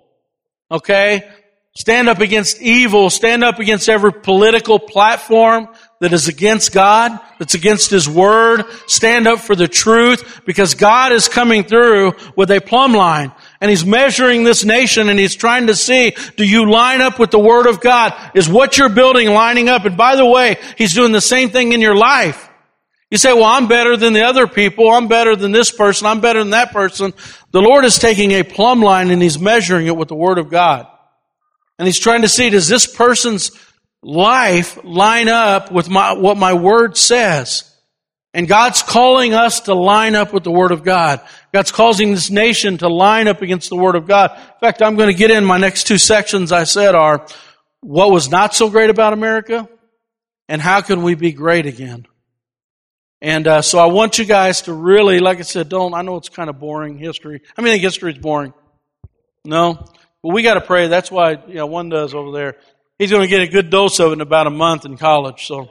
Okay? 0.70 1.28
Stand 1.76 2.08
up 2.08 2.20
against 2.20 2.60
evil. 2.60 3.10
Stand 3.10 3.44
up 3.44 3.58
against 3.58 3.88
every 3.88 4.12
political 4.12 4.78
platform 4.78 5.68
that 6.00 6.12
is 6.12 6.28
against 6.28 6.72
God, 6.72 7.18
that's 7.38 7.54
against 7.54 7.90
His 7.90 8.08
Word. 8.08 8.64
Stand 8.86 9.28
up 9.28 9.40
for 9.40 9.54
the 9.54 9.68
truth 9.68 10.42
because 10.46 10.74
God 10.74 11.12
is 11.12 11.28
coming 11.28 11.64
through 11.64 12.14
with 12.36 12.50
a 12.50 12.60
plumb 12.60 12.94
line 12.94 13.32
and 13.60 13.70
He's 13.70 13.84
measuring 13.84 14.44
this 14.44 14.64
nation 14.64 15.08
and 15.08 15.18
He's 15.18 15.34
trying 15.34 15.66
to 15.66 15.74
see, 15.74 16.14
do 16.36 16.44
you 16.44 16.70
line 16.70 17.00
up 17.00 17.18
with 17.18 17.30
the 17.30 17.38
Word 17.38 17.66
of 17.66 17.80
God? 17.80 18.14
Is 18.34 18.48
what 18.48 18.78
you're 18.78 18.88
building 18.88 19.28
lining 19.28 19.68
up? 19.68 19.84
And 19.84 19.96
by 19.96 20.16
the 20.16 20.26
way, 20.26 20.56
He's 20.78 20.94
doing 20.94 21.12
the 21.12 21.20
same 21.20 21.50
thing 21.50 21.72
in 21.72 21.80
your 21.80 21.96
life. 21.96 22.48
You 23.10 23.18
say, 23.18 23.32
well, 23.32 23.44
I'm 23.44 23.66
better 23.66 23.96
than 23.96 24.12
the 24.12 24.22
other 24.22 24.46
people. 24.46 24.88
I'm 24.88 25.08
better 25.08 25.34
than 25.34 25.50
this 25.50 25.72
person. 25.72 26.06
I'm 26.06 26.20
better 26.20 26.38
than 26.38 26.50
that 26.50 26.72
person. 26.72 27.12
The 27.50 27.60
Lord 27.60 27.84
is 27.84 27.98
taking 27.98 28.30
a 28.32 28.44
plumb 28.44 28.80
line 28.80 29.10
and 29.10 29.20
He's 29.20 29.38
measuring 29.38 29.86
it 29.86 29.96
with 29.96 30.08
the 30.08 30.14
Word 30.14 30.38
of 30.38 30.48
God. 30.48 30.86
And 31.78 31.86
He's 31.86 31.98
trying 31.98 32.22
to 32.22 32.28
see, 32.28 32.50
does 32.50 32.68
this 32.68 32.86
person's 32.86 33.50
life 34.02 34.78
line 34.84 35.28
up 35.28 35.72
with 35.72 35.90
my, 35.90 36.12
what 36.12 36.36
my 36.36 36.54
Word 36.54 36.96
says? 36.96 37.69
And 38.32 38.46
God's 38.46 38.82
calling 38.82 39.34
us 39.34 39.60
to 39.62 39.74
line 39.74 40.14
up 40.14 40.32
with 40.32 40.44
the 40.44 40.52
Word 40.52 40.70
of 40.70 40.84
God. 40.84 41.20
God's 41.52 41.72
causing 41.72 42.12
this 42.12 42.30
nation 42.30 42.78
to 42.78 42.88
line 42.88 43.26
up 43.26 43.42
against 43.42 43.70
the 43.70 43.76
Word 43.76 43.96
of 43.96 44.06
God. 44.06 44.30
In 44.36 44.60
fact, 44.60 44.82
I'm 44.82 44.96
going 44.96 45.08
to 45.08 45.18
get 45.18 45.32
in 45.32 45.44
my 45.44 45.58
next 45.58 45.88
two 45.88 45.98
sections 45.98 46.52
I 46.52 46.64
said 46.64 46.94
are, 46.94 47.26
what 47.80 48.10
was 48.10 48.30
not 48.30 48.54
so 48.54 48.70
great 48.70 48.90
about 48.90 49.12
America? 49.12 49.68
And 50.48 50.60
how 50.60 50.80
can 50.80 51.02
we 51.02 51.14
be 51.14 51.32
great 51.32 51.66
again? 51.66 52.06
And 53.22 53.46
uh, 53.46 53.62
so 53.62 53.78
I 53.78 53.86
want 53.86 54.18
you 54.18 54.24
guys 54.24 54.62
to 54.62 54.72
really, 54.72 55.20
like 55.20 55.38
I 55.38 55.42
said, 55.42 55.68
don't. 55.68 55.92
I 55.92 56.02
know 56.02 56.16
it's 56.16 56.28
kind 56.28 56.48
of 56.48 56.58
boring 56.58 56.98
history. 56.98 57.42
I 57.56 57.62
mean, 57.62 57.78
history 57.78 58.12
is 58.12 58.18
boring. 58.18 58.54
No, 59.44 59.86
but 60.22 60.32
we 60.32 60.42
got 60.42 60.54
to 60.54 60.60
pray. 60.60 60.88
That's 60.88 61.10
why 61.10 61.32
you 61.46 61.54
know 61.54 61.66
one 61.66 61.88
does 61.88 62.14
over 62.14 62.32
there. 62.32 62.56
He's 62.98 63.10
going 63.10 63.22
to 63.22 63.28
get 63.28 63.42
a 63.42 63.46
good 63.46 63.70
dose 63.70 63.98
of 64.00 64.10
it 64.10 64.14
in 64.14 64.20
about 64.20 64.46
a 64.46 64.50
month 64.50 64.84
in 64.84 64.96
college. 64.96 65.46
So 65.46 65.70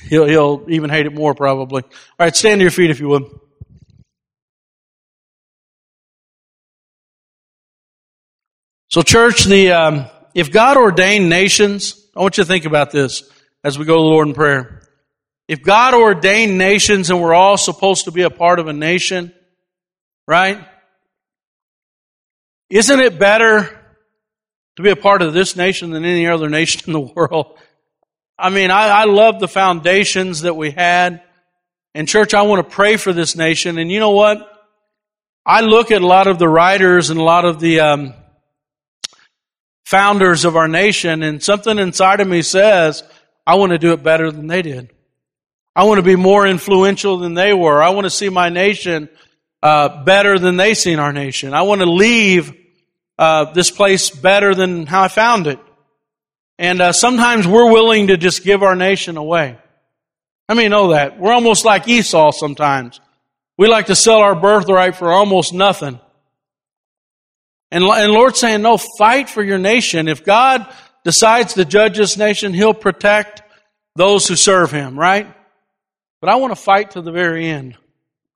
He'll, 0.00 0.26
he'll 0.26 0.64
even 0.68 0.90
hate 0.90 1.06
it 1.06 1.14
more 1.14 1.34
probably. 1.34 1.82
All 1.82 1.90
right, 2.18 2.34
stand 2.34 2.58
to 2.58 2.62
your 2.62 2.70
feet 2.70 2.90
if 2.90 3.00
you 3.00 3.08
would. 3.08 3.24
So, 8.88 9.02
church, 9.02 9.44
the 9.44 9.72
um, 9.72 10.06
if 10.34 10.52
God 10.52 10.76
ordained 10.76 11.30
nations, 11.30 12.06
I 12.16 12.20
want 12.20 12.36
you 12.36 12.44
to 12.44 12.48
think 12.48 12.66
about 12.66 12.90
this 12.90 13.22
as 13.64 13.78
we 13.78 13.84
go 13.84 13.94
to 13.94 14.00
the 14.00 14.04
Lord 14.04 14.28
in 14.28 14.34
prayer. 14.34 14.82
If 15.48 15.62
God 15.62 15.94
ordained 15.94 16.58
nations 16.58 17.10
and 17.10 17.20
we're 17.20 17.34
all 17.34 17.56
supposed 17.56 18.04
to 18.04 18.10
be 18.10 18.22
a 18.22 18.30
part 18.30 18.58
of 18.58 18.68
a 18.68 18.72
nation, 18.72 19.32
right? 20.26 20.66
Isn't 22.70 23.00
it 23.00 23.18
better 23.18 23.68
to 24.76 24.82
be 24.82 24.90
a 24.90 24.96
part 24.96 25.22
of 25.22 25.34
this 25.34 25.56
nation 25.56 25.90
than 25.90 26.04
any 26.04 26.26
other 26.26 26.48
nation 26.50 26.82
in 26.86 26.92
the 26.92 27.00
world? 27.00 27.58
I 28.38 28.50
mean, 28.50 28.70
I, 28.70 28.88
I 28.88 29.04
love 29.04 29.40
the 29.40 29.48
foundations 29.48 30.42
that 30.42 30.54
we 30.54 30.70
had. 30.70 31.22
And 31.94 32.08
church, 32.08 32.34
I 32.34 32.42
want 32.42 32.66
to 32.66 32.74
pray 32.74 32.96
for 32.96 33.12
this 33.12 33.36
nation. 33.36 33.78
And 33.78 33.90
you 33.90 34.00
know 34.00 34.10
what? 34.10 34.48
I 35.44 35.60
look 35.60 35.90
at 35.90 36.02
a 36.02 36.06
lot 36.06 36.26
of 36.26 36.38
the 36.38 36.48
writers 36.48 37.10
and 37.10 37.18
a 37.18 37.22
lot 37.22 37.44
of 37.44 37.60
the 37.60 37.80
um, 37.80 38.14
founders 39.84 40.44
of 40.44 40.56
our 40.56 40.68
nation, 40.68 41.22
and 41.22 41.42
something 41.42 41.78
inside 41.78 42.20
of 42.20 42.28
me 42.28 42.42
says, 42.42 43.02
I 43.46 43.56
want 43.56 43.72
to 43.72 43.78
do 43.78 43.92
it 43.92 44.02
better 44.02 44.30
than 44.30 44.46
they 44.46 44.62
did. 44.62 44.90
I 45.74 45.84
want 45.84 45.98
to 45.98 46.02
be 46.02 46.16
more 46.16 46.46
influential 46.46 47.18
than 47.18 47.34
they 47.34 47.52
were. 47.52 47.82
I 47.82 47.90
want 47.90 48.04
to 48.04 48.10
see 48.10 48.28
my 48.28 48.48
nation 48.50 49.08
uh, 49.62 50.04
better 50.04 50.38
than 50.38 50.56
they 50.56 50.74
seen 50.74 50.98
our 50.98 51.12
nation. 51.12 51.54
I 51.54 51.62
want 51.62 51.80
to 51.80 51.90
leave 51.90 52.54
uh, 53.18 53.52
this 53.52 53.70
place 53.70 54.10
better 54.10 54.54
than 54.54 54.86
how 54.86 55.02
I 55.02 55.08
found 55.08 55.46
it. 55.46 55.58
And 56.62 56.80
uh, 56.80 56.92
sometimes 56.92 57.44
we're 57.44 57.72
willing 57.72 58.06
to 58.06 58.16
just 58.16 58.44
give 58.44 58.62
our 58.62 58.76
nation 58.76 59.16
away. 59.16 59.58
I 60.48 60.54
mean, 60.54 60.70
know 60.70 60.92
that 60.92 61.18
we're 61.18 61.32
almost 61.32 61.64
like 61.64 61.88
Esau. 61.88 62.30
Sometimes 62.30 63.00
we 63.58 63.66
like 63.66 63.86
to 63.86 63.96
sell 63.96 64.20
our 64.20 64.36
birthright 64.36 64.94
for 64.94 65.10
almost 65.10 65.52
nothing. 65.52 65.98
And, 67.72 67.82
and 67.82 68.12
Lord's 68.12 68.38
saying, 68.38 68.62
no, 68.62 68.76
fight 68.76 69.28
for 69.28 69.42
your 69.42 69.58
nation. 69.58 70.06
If 70.06 70.24
God 70.24 70.72
decides 71.02 71.54
to 71.54 71.64
judge 71.64 71.96
this 71.96 72.16
nation, 72.16 72.54
He'll 72.54 72.74
protect 72.74 73.42
those 73.96 74.28
who 74.28 74.36
serve 74.36 74.70
Him, 74.70 74.96
right? 74.96 75.34
But 76.20 76.30
I 76.30 76.36
want 76.36 76.52
to 76.52 76.62
fight 76.62 76.92
to 76.92 77.02
the 77.02 77.10
very 77.10 77.48
end. 77.48 77.76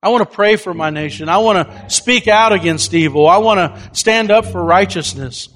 I 0.03 0.09
want 0.09 0.29
to 0.29 0.35
pray 0.35 0.57
for 0.57 0.73
my 0.73 0.89
nation. 0.89 1.29
I 1.29 1.37
want 1.37 1.65
to 1.65 1.89
speak 1.89 2.27
out 2.27 2.51
against 2.51 2.93
evil. 2.93 3.25
I 3.25 3.37
want 3.37 3.59
to 3.59 3.95
stand 3.95 4.31
up 4.31 4.45
for 4.45 4.61
righteousness. 4.61 5.47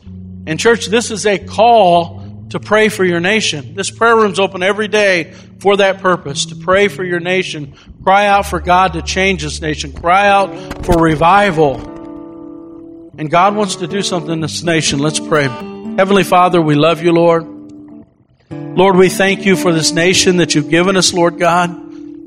And 0.47 0.57
church, 0.57 0.85
this 0.85 1.11
is 1.11 1.25
a 1.25 1.37
call 1.37 2.20
to 2.51 2.59
pray 2.59 2.89
for 2.89 3.03
your 3.03 3.19
nation. 3.19 3.75
This 3.75 3.89
prayer 3.89 4.15
room's 4.15 4.39
open 4.39 4.61
every 4.61 4.87
day 4.87 5.33
for 5.59 5.77
that 5.77 5.99
purpose, 5.99 6.47
to 6.47 6.55
pray 6.55 6.87
for 6.87 7.03
your 7.03 7.19
nation. 7.19 7.73
Cry 8.03 8.27
out 8.27 8.45
for 8.45 8.59
God 8.59 8.93
to 8.93 9.01
change 9.01 9.43
this 9.43 9.61
nation. 9.61 9.93
Cry 9.93 10.27
out 10.27 10.85
for 10.85 11.01
revival. 11.01 11.75
And 13.17 13.29
God 13.29 13.55
wants 13.55 13.77
to 13.77 13.87
do 13.87 14.01
something 14.01 14.31
in 14.31 14.39
this 14.41 14.63
nation. 14.63 14.99
Let's 14.99 15.19
pray. 15.19 15.43
Heavenly 15.43 16.23
Father, 16.23 16.61
we 16.61 16.75
love 16.75 17.01
you, 17.01 17.11
Lord. 17.11 17.45
Lord, 18.49 18.95
we 18.95 19.09
thank 19.09 19.45
you 19.45 19.55
for 19.55 19.73
this 19.73 19.91
nation 19.91 20.37
that 20.37 20.55
you've 20.55 20.69
given 20.69 20.97
us, 20.97 21.13
Lord 21.13 21.37
God. 21.37 21.69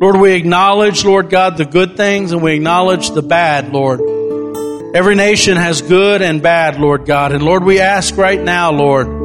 Lord, 0.00 0.16
we 0.16 0.32
acknowledge, 0.32 1.04
Lord 1.04 1.30
God, 1.30 1.56
the 1.56 1.64
good 1.64 1.96
things 1.96 2.32
and 2.32 2.42
we 2.42 2.54
acknowledge 2.54 3.10
the 3.10 3.22
bad, 3.22 3.72
Lord. 3.72 4.00
Every 4.94 5.16
nation 5.16 5.56
has 5.56 5.82
good 5.82 6.22
and 6.22 6.42
bad, 6.42 6.78
Lord 6.78 7.06
God. 7.06 7.32
And 7.32 7.42
Lord, 7.42 7.64
we 7.64 7.80
ask 7.80 8.16
right 8.16 8.40
now, 8.40 8.70
Lord, 8.72 9.23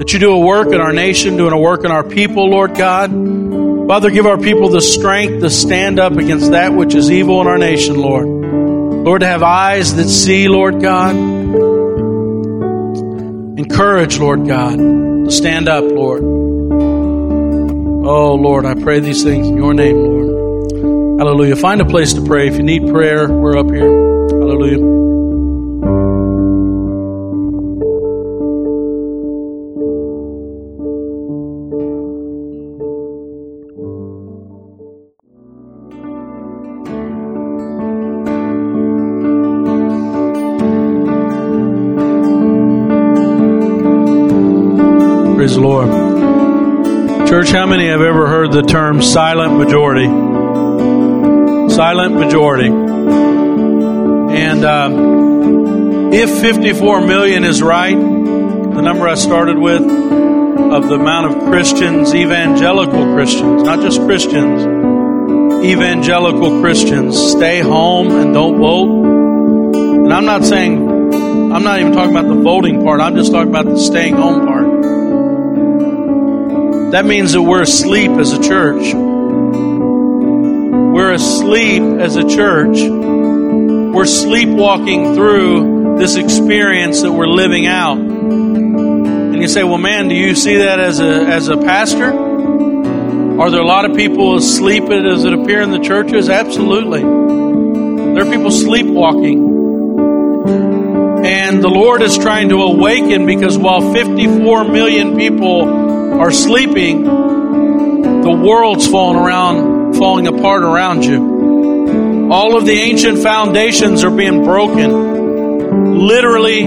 that 0.00 0.12
you 0.14 0.18
do 0.18 0.32
a 0.32 0.38
work 0.38 0.68
in 0.68 0.80
our 0.80 0.94
nation, 0.94 1.36
doing 1.36 1.52
a 1.52 1.60
work 1.60 1.84
in 1.84 1.90
our 1.90 2.02
people, 2.02 2.48
Lord 2.48 2.74
God. 2.74 3.10
Father, 3.86 4.10
give 4.10 4.24
our 4.24 4.38
people 4.38 4.70
the 4.70 4.80
strength 4.80 5.42
to 5.42 5.50
stand 5.50 6.00
up 6.00 6.14
against 6.14 6.52
that 6.52 6.72
which 6.72 6.94
is 6.94 7.10
evil 7.10 7.42
in 7.42 7.46
our 7.46 7.58
nation, 7.58 8.00
Lord. 8.00 8.26
Lord, 8.26 9.20
to 9.20 9.26
have 9.26 9.42
eyes 9.42 9.94
that 9.96 10.08
see, 10.08 10.48
Lord 10.48 10.80
God. 10.80 11.14
Encourage, 13.58 14.18
Lord 14.18 14.46
God, 14.46 14.78
to 14.78 15.30
stand 15.30 15.68
up, 15.68 15.84
Lord. 15.84 16.22
Oh, 18.06 18.36
Lord, 18.36 18.64
I 18.64 18.72
pray 18.76 19.00
these 19.00 19.22
things 19.22 19.48
in 19.48 19.58
your 19.58 19.74
name, 19.74 19.96
Lord. 19.96 21.20
Hallelujah. 21.20 21.56
Find 21.56 21.82
a 21.82 21.84
place 21.84 22.14
to 22.14 22.24
pray. 22.24 22.48
If 22.48 22.56
you 22.56 22.62
need 22.62 22.88
prayer, 22.88 23.30
we're 23.30 23.58
up 23.58 23.70
here. 23.70 23.90
Hallelujah. 24.30 24.99
The 48.60 48.66
term 48.66 49.00
silent 49.00 49.56
majority? 49.56 50.06
Silent 51.72 52.14
majority. 52.14 52.68
And 54.36 54.64
uh, 54.64 56.10
if 56.12 56.42
54 56.42 57.06
million 57.06 57.44
is 57.44 57.62
right, 57.62 57.96
the 57.96 58.82
number 58.82 59.08
I 59.08 59.14
started 59.14 59.56
with, 59.56 59.80
of 59.80 60.88
the 60.88 60.96
amount 60.96 61.32
of 61.32 61.44
Christians, 61.44 62.14
evangelical 62.14 63.14
Christians, 63.14 63.62
not 63.62 63.80
just 63.80 63.98
Christians, 64.02 64.62
evangelical 65.64 66.60
Christians 66.60 67.18
stay 67.18 67.60
home 67.60 68.10
and 68.10 68.34
don't 68.34 68.58
vote. 68.58 69.06
And 70.04 70.12
I'm 70.12 70.26
not 70.26 70.44
saying, 70.44 70.86
I'm 71.52 71.62
not 71.62 71.80
even 71.80 71.92
talking 71.94 72.14
about 72.14 72.28
the 72.28 72.42
voting 72.42 72.84
part, 72.84 73.00
I'm 73.00 73.16
just 73.16 73.32
talking 73.32 73.48
about 73.48 73.64
the 73.64 73.78
staying 73.78 74.16
home 74.16 74.46
part. 74.46 74.49
That 76.90 77.04
means 77.04 77.32
that 77.34 77.42
we're 77.42 77.62
asleep 77.62 78.10
as 78.10 78.32
a 78.32 78.42
church. 78.42 78.92
We're 80.92 81.12
asleep 81.12 81.82
as 81.82 82.16
a 82.16 82.28
church. 82.28 82.78
We're 82.80 84.06
sleepwalking 84.06 85.14
through 85.14 85.98
this 85.98 86.16
experience 86.16 87.02
that 87.02 87.12
we're 87.12 87.28
living 87.28 87.68
out. 87.68 87.98
And 87.98 89.36
you 89.40 89.46
say, 89.46 89.62
well, 89.62 89.78
man, 89.78 90.08
do 90.08 90.16
you 90.16 90.34
see 90.34 90.56
that 90.56 90.80
as 90.80 90.98
a, 90.98 91.26
as 91.26 91.46
a 91.46 91.56
pastor? 91.56 92.12
Are 93.40 93.50
there 93.52 93.60
a 93.60 93.66
lot 93.66 93.84
of 93.88 93.96
people 93.96 94.34
asleep 94.34 94.82
as 94.90 95.24
it 95.24 95.32
appear 95.32 95.60
in 95.60 95.70
the 95.70 95.78
churches? 95.78 96.28
Absolutely. 96.28 97.02
There 97.02 98.26
are 98.26 98.30
people 98.32 98.50
sleepwalking. 98.50 99.48
And 101.24 101.62
the 101.62 101.68
Lord 101.68 102.02
is 102.02 102.18
trying 102.18 102.48
to 102.48 102.56
awaken 102.62 103.26
because 103.26 103.56
while 103.56 103.92
54 103.92 104.64
million 104.64 105.16
people 105.16 105.79
are 106.12 106.30
sleeping, 106.30 107.04
the 107.04 108.42
world's 108.44 108.86
falling 108.86 109.18
around, 109.18 109.94
falling 109.94 110.26
apart 110.26 110.62
around 110.62 111.04
you. 111.04 112.30
All 112.30 112.56
of 112.56 112.64
the 112.64 112.72
ancient 112.72 113.22
foundations 113.22 114.04
are 114.04 114.10
being 114.10 114.44
broken, 114.44 115.98
literally 116.06 116.62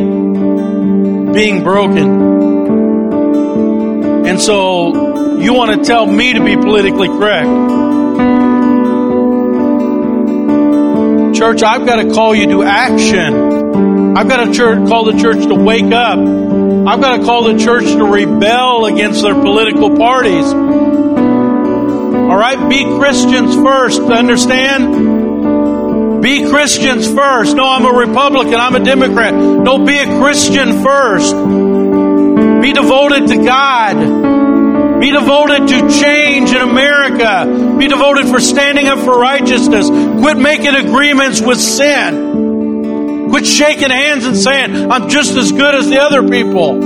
being 1.33 1.63
broken. 1.63 2.31
And 4.25 4.41
so 4.41 5.37
you 5.37 5.53
want 5.53 5.79
to 5.79 5.85
tell 5.85 6.05
me 6.05 6.33
to 6.33 6.43
be 6.43 6.55
politically 6.55 7.07
correct. 7.07 7.47
Church, 11.35 11.63
I've 11.63 11.85
got 11.85 11.97
to 11.97 12.11
call 12.13 12.33
you 12.33 12.47
to 12.47 12.63
action. 12.63 14.15
I've 14.15 14.29
got 14.29 14.53
to 14.53 14.85
call 14.87 15.05
the 15.05 15.19
church 15.19 15.45
to 15.47 15.55
wake 15.55 15.91
up 15.91 16.19
I've 16.85 16.99
got 16.99 17.17
to 17.17 17.23
call 17.23 17.45
the 17.45 17.57
church 17.57 17.85
to 17.85 18.03
rebel 18.03 18.85
against 18.85 19.23
their 19.23 19.35
political 19.35 19.95
parties. 19.95 20.51
All 20.53 22.37
right? 22.37 22.69
Be 22.69 22.83
Christians 22.99 23.55
first. 23.55 24.01
Understand? 24.01 26.21
Be 26.21 26.49
Christians 26.49 27.07
first. 27.07 27.55
No, 27.55 27.69
I'm 27.69 27.85
a 27.85 27.97
Republican. 27.97 28.55
I'm 28.55 28.75
a 28.75 28.83
Democrat. 28.83 29.33
No, 29.33 29.85
be 29.85 29.97
a 29.97 30.19
Christian 30.19 30.83
first. 30.83 31.33
Be 32.61 32.73
devoted 32.73 33.27
to 33.27 33.45
God. 33.45 34.99
Be 34.99 35.11
devoted 35.11 35.67
to 35.67 36.01
change 36.01 36.51
in 36.51 36.61
America. 36.61 37.75
Be 37.77 37.87
devoted 37.87 38.27
for 38.27 38.41
standing 38.41 38.87
up 38.87 38.99
for 38.99 39.17
righteousness. 39.17 39.87
Quit 39.87 40.37
making 40.37 40.75
agreements 40.75 41.41
with 41.41 41.59
sin. 41.59 42.32
Quit 43.33 43.47
shaking 43.47 43.89
hands 43.89 44.27
and 44.27 44.37
saying, 44.37 44.91
I'm 44.91 45.09
just 45.09 45.35
as 45.35 45.51
good 45.51 45.73
as 45.73 45.89
the 45.89 45.99
other 45.99 46.21
people. 46.29 46.77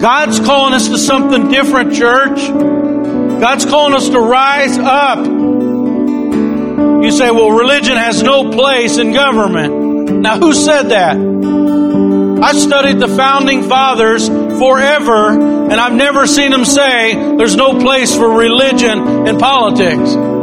God's 0.00 0.40
calling 0.40 0.74
us 0.74 0.88
to 0.88 0.98
something 0.98 1.50
different, 1.50 1.94
church. 1.94 2.40
God's 2.48 3.64
calling 3.64 3.94
us 3.94 4.08
to 4.08 4.18
rise 4.18 4.76
up. 4.76 5.24
You 5.24 7.12
say, 7.12 7.30
well, 7.30 7.50
religion 7.52 7.96
has 7.96 8.24
no 8.24 8.50
place 8.50 8.98
in 8.98 9.12
government. 9.12 10.22
Now, 10.22 10.36
who 10.40 10.52
said 10.52 10.88
that? 10.88 11.16
I 11.16 12.52
studied 12.52 12.98
the 12.98 13.06
founding 13.06 13.62
fathers 13.68 14.26
forever, 14.26 15.28
and 15.30 15.74
I've 15.74 15.94
never 15.94 16.26
seen 16.26 16.50
them 16.50 16.64
say 16.64 17.14
there's 17.36 17.54
no 17.54 17.78
place 17.78 18.16
for 18.16 18.36
religion 18.36 19.28
in 19.28 19.38
politics. 19.38 20.35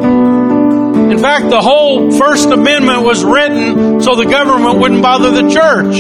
In 1.12 1.20
fact, 1.20 1.50
the 1.50 1.62
whole 1.62 2.12
First 2.12 2.50
Amendment 2.50 3.04
was 3.04 3.24
written 3.24 4.02
so 4.02 4.16
the 4.16 4.26
government 4.26 4.80
wouldn't 4.80 5.02
bother 5.02 5.32
the 5.32 5.50
church. 5.50 5.98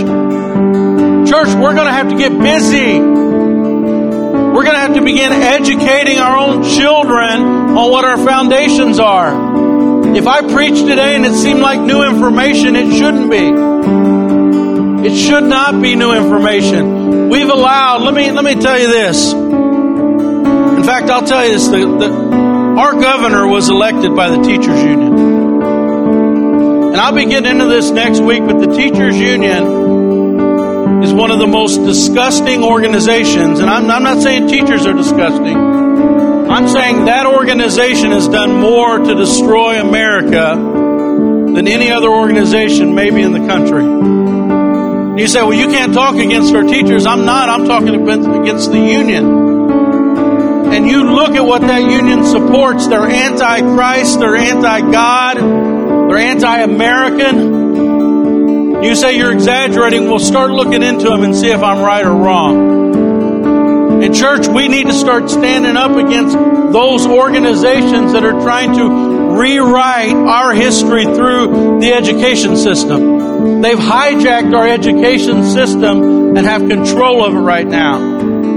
Church, 1.29 1.53
we're 1.55 1.73
going 1.73 1.87
to 1.87 1.91
have 1.91 2.09
to 2.09 2.17
get 2.17 2.31
busy. 2.37 2.99
We're 2.99 4.63
going 4.63 4.75
to 4.75 4.79
have 4.79 4.93
to 4.95 5.01
begin 5.01 5.31
educating 5.31 6.19
our 6.19 6.37
own 6.37 6.63
children 6.63 7.41
on 7.41 7.91
what 7.91 8.05
our 8.05 8.17
foundations 8.17 8.99
are. 8.99 10.15
If 10.15 10.27
I 10.27 10.41
preach 10.41 10.79
today 10.79 11.15
and 11.15 11.25
it 11.25 11.33
seemed 11.33 11.59
like 11.59 11.79
new 11.79 12.03
information, 12.03 12.75
it 12.75 12.95
shouldn't 12.95 13.31
be. 13.31 15.07
It 15.09 15.17
should 15.17 15.43
not 15.43 15.81
be 15.81 15.95
new 15.95 16.13
information. 16.13 17.29
We've 17.29 17.49
allowed, 17.49 18.03
let 18.03 18.13
me, 18.13 18.31
let 18.31 18.43
me 18.45 18.55
tell 18.61 18.79
you 18.79 18.87
this. 18.87 19.33
In 19.33 20.83
fact, 20.83 21.09
I'll 21.09 21.25
tell 21.25 21.45
you 21.45 21.53
this. 21.53 21.67
The, 21.67 21.79
the, 21.79 22.42
our 22.77 22.93
governor 22.93 23.47
was 23.47 23.69
elected 23.69 24.15
by 24.15 24.29
the 24.29 24.41
teachers 24.41 24.83
union. 24.83 25.13
And 26.93 26.95
I'll 26.95 27.13
be 27.13 27.25
getting 27.25 27.49
into 27.49 27.65
this 27.65 27.91
next 27.91 28.19
week, 28.19 28.43
but 28.45 28.59
the 28.59 28.75
teachers 28.75 29.15
union 29.17 31.03
is 31.03 31.13
one 31.13 31.31
of 31.31 31.39
the 31.39 31.47
most 31.47 31.77
disgusting 31.77 32.63
organizations. 32.63 33.59
And 33.59 33.69
I'm, 33.69 33.89
I'm 33.89 34.03
not 34.03 34.21
saying 34.21 34.47
teachers 34.47 34.85
are 34.85 34.93
disgusting. 34.93 35.55
I'm 35.55 36.67
saying 36.67 37.05
that 37.05 37.25
organization 37.25 38.11
has 38.11 38.27
done 38.27 38.59
more 38.59 38.99
to 38.99 39.15
destroy 39.15 39.79
America 39.79 40.55
than 40.55 41.67
any 41.67 41.91
other 41.91 42.09
organization 42.09 42.95
maybe 42.95 43.21
in 43.21 43.33
the 43.33 43.47
country. 43.47 43.83
You 45.21 45.27
say, 45.27 45.43
well, 45.43 45.53
you 45.53 45.67
can't 45.67 45.93
talk 45.93 46.15
against 46.15 46.53
our 46.55 46.63
teachers. 46.63 47.05
I'm 47.05 47.25
not. 47.25 47.49
I'm 47.49 47.65
talking 47.65 47.95
against 47.95 48.71
the 48.71 48.79
union. 48.79 49.52
And 50.73 50.87
you 50.87 51.03
look 51.03 51.35
at 51.35 51.45
what 51.45 51.61
that 51.61 51.83
union 51.83 52.25
supports. 52.25 52.87
They're 52.87 53.07
anti-Christ. 53.07 54.19
They're 54.19 54.35
anti-God. 54.35 55.37
They're 55.37 56.17
anti-American. 56.17 57.63
You 58.83 58.95
say 58.95 59.17
you're 59.17 59.31
exaggerating, 59.31 60.09
we'll 60.09 60.19
start 60.19 60.51
looking 60.51 60.83
into 60.83 61.05
them 61.05 61.23
and 61.23 61.33
see 61.33 61.49
if 61.49 61.61
I'm 61.61 61.79
right 61.79 62.05
or 62.05 62.13
wrong. 62.13 64.03
In 64.03 64.13
church, 64.13 64.45
we 64.47 64.67
need 64.67 64.87
to 64.87 64.93
start 64.93 65.29
standing 65.29 65.77
up 65.77 65.91
against 65.91 66.35
those 66.35 67.05
organizations 67.05 68.11
that 68.11 68.25
are 68.25 68.41
trying 68.41 68.73
to 68.73 69.37
rewrite 69.39 70.11
our 70.11 70.53
history 70.53 71.05
through 71.05 71.79
the 71.79 71.93
education 71.93 72.57
system. 72.57 73.61
They've 73.61 73.77
hijacked 73.77 74.53
our 74.53 74.67
education 74.67 75.45
system 75.45 76.35
and 76.35 76.45
have 76.45 76.67
control 76.67 77.23
of 77.23 77.33
it 77.33 77.39
right 77.39 77.65
now. 77.65 78.12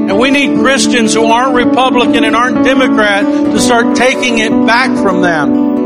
And 0.08 0.18
we 0.18 0.30
need 0.30 0.58
Christians 0.60 1.14
who 1.14 1.26
aren't 1.26 1.54
Republican 1.54 2.24
and 2.24 2.36
aren't 2.36 2.64
Democrat 2.64 3.24
to 3.24 3.60
start 3.60 3.96
taking 3.96 4.38
it 4.38 4.50
back 4.66 4.96
from 5.02 5.20
them. 5.20 5.76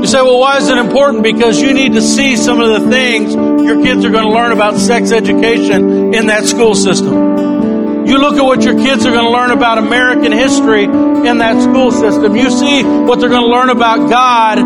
You 0.00 0.06
say, 0.06 0.20
well, 0.22 0.38
why 0.38 0.58
is 0.58 0.68
it 0.68 0.78
important? 0.78 1.22
Because 1.22 1.60
you 1.60 1.72
need 1.72 1.94
to 1.94 2.02
see 2.02 2.36
some 2.36 2.60
of 2.60 2.80
the 2.80 2.90
things 2.90 3.34
your 3.34 3.82
kids 3.82 4.04
are 4.04 4.10
going 4.10 4.26
to 4.26 4.30
learn 4.30 4.52
about 4.52 4.76
sex 4.76 5.12
education 5.12 6.14
in 6.14 6.26
that 6.26 6.44
school 6.44 6.74
system. 6.74 8.06
You 8.06 8.18
look 8.18 8.36
at 8.36 8.44
what 8.44 8.62
your 8.62 8.74
kids 8.74 9.06
are 9.06 9.10
going 9.10 9.24
to 9.24 9.30
learn 9.30 9.50
about 9.50 9.78
American 9.78 10.30
history 10.30 10.84
in 10.84 11.38
that 11.38 11.62
school 11.62 11.90
system. 11.90 12.36
You 12.36 12.50
see 12.50 12.84
what 12.84 13.18
they're 13.18 13.30
going 13.30 13.48
to 13.48 13.50
learn 13.50 13.70
about 13.70 14.10
God 14.10 14.58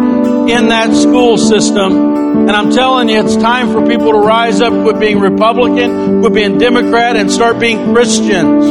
in 0.51 0.69
that 0.69 0.93
school 0.93 1.39
system. 1.39 2.28
And 2.49 2.57
I'm 2.57 2.73
telling 2.73 3.11
you, 3.11 3.23
it's 3.23 3.37
time 3.37 3.73
for 3.73 3.87
people 3.87 4.13
to 4.13 4.19
rise 4.21 4.63
up, 4.63 4.73
quit 4.73 4.99
being 4.99 5.21
Republican, 5.21 6.23
quit 6.23 6.33
being 6.33 6.57
Democrat, 6.57 7.15
and 7.15 7.31
start 7.31 7.61
being 7.61 7.93
Christians, 7.93 8.65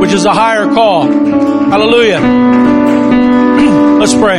which 0.00 0.12
is 0.12 0.24
a 0.24 0.32
higher 0.32 0.72
call. 0.72 1.02
Hallelujah. 1.02 2.20
Let's 3.98 4.14
pray. 4.14 4.36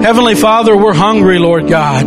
Heavenly 0.00 0.36
Father, 0.36 0.76
we're 0.76 0.94
hungry, 0.94 1.40
Lord 1.40 1.68
God. 1.68 2.06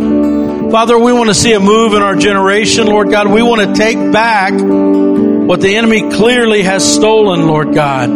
Father, 0.70 0.98
we 0.98 1.12
want 1.12 1.28
to 1.28 1.34
see 1.34 1.52
a 1.52 1.60
move 1.60 1.92
in 1.92 2.00
our 2.00 2.16
generation, 2.16 2.86
Lord 2.86 3.10
God. 3.10 3.30
We 3.30 3.42
want 3.42 3.60
to 3.60 3.74
take 3.74 3.98
back 4.12 4.54
what 4.54 5.60
the 5.60 5.76
enemy 5.76 6.10
clearly 6.10 6.62
has 6.62 6.90
stolen, 6.90 7.46
Lord 7.46 7.74
God. 7.74 8.08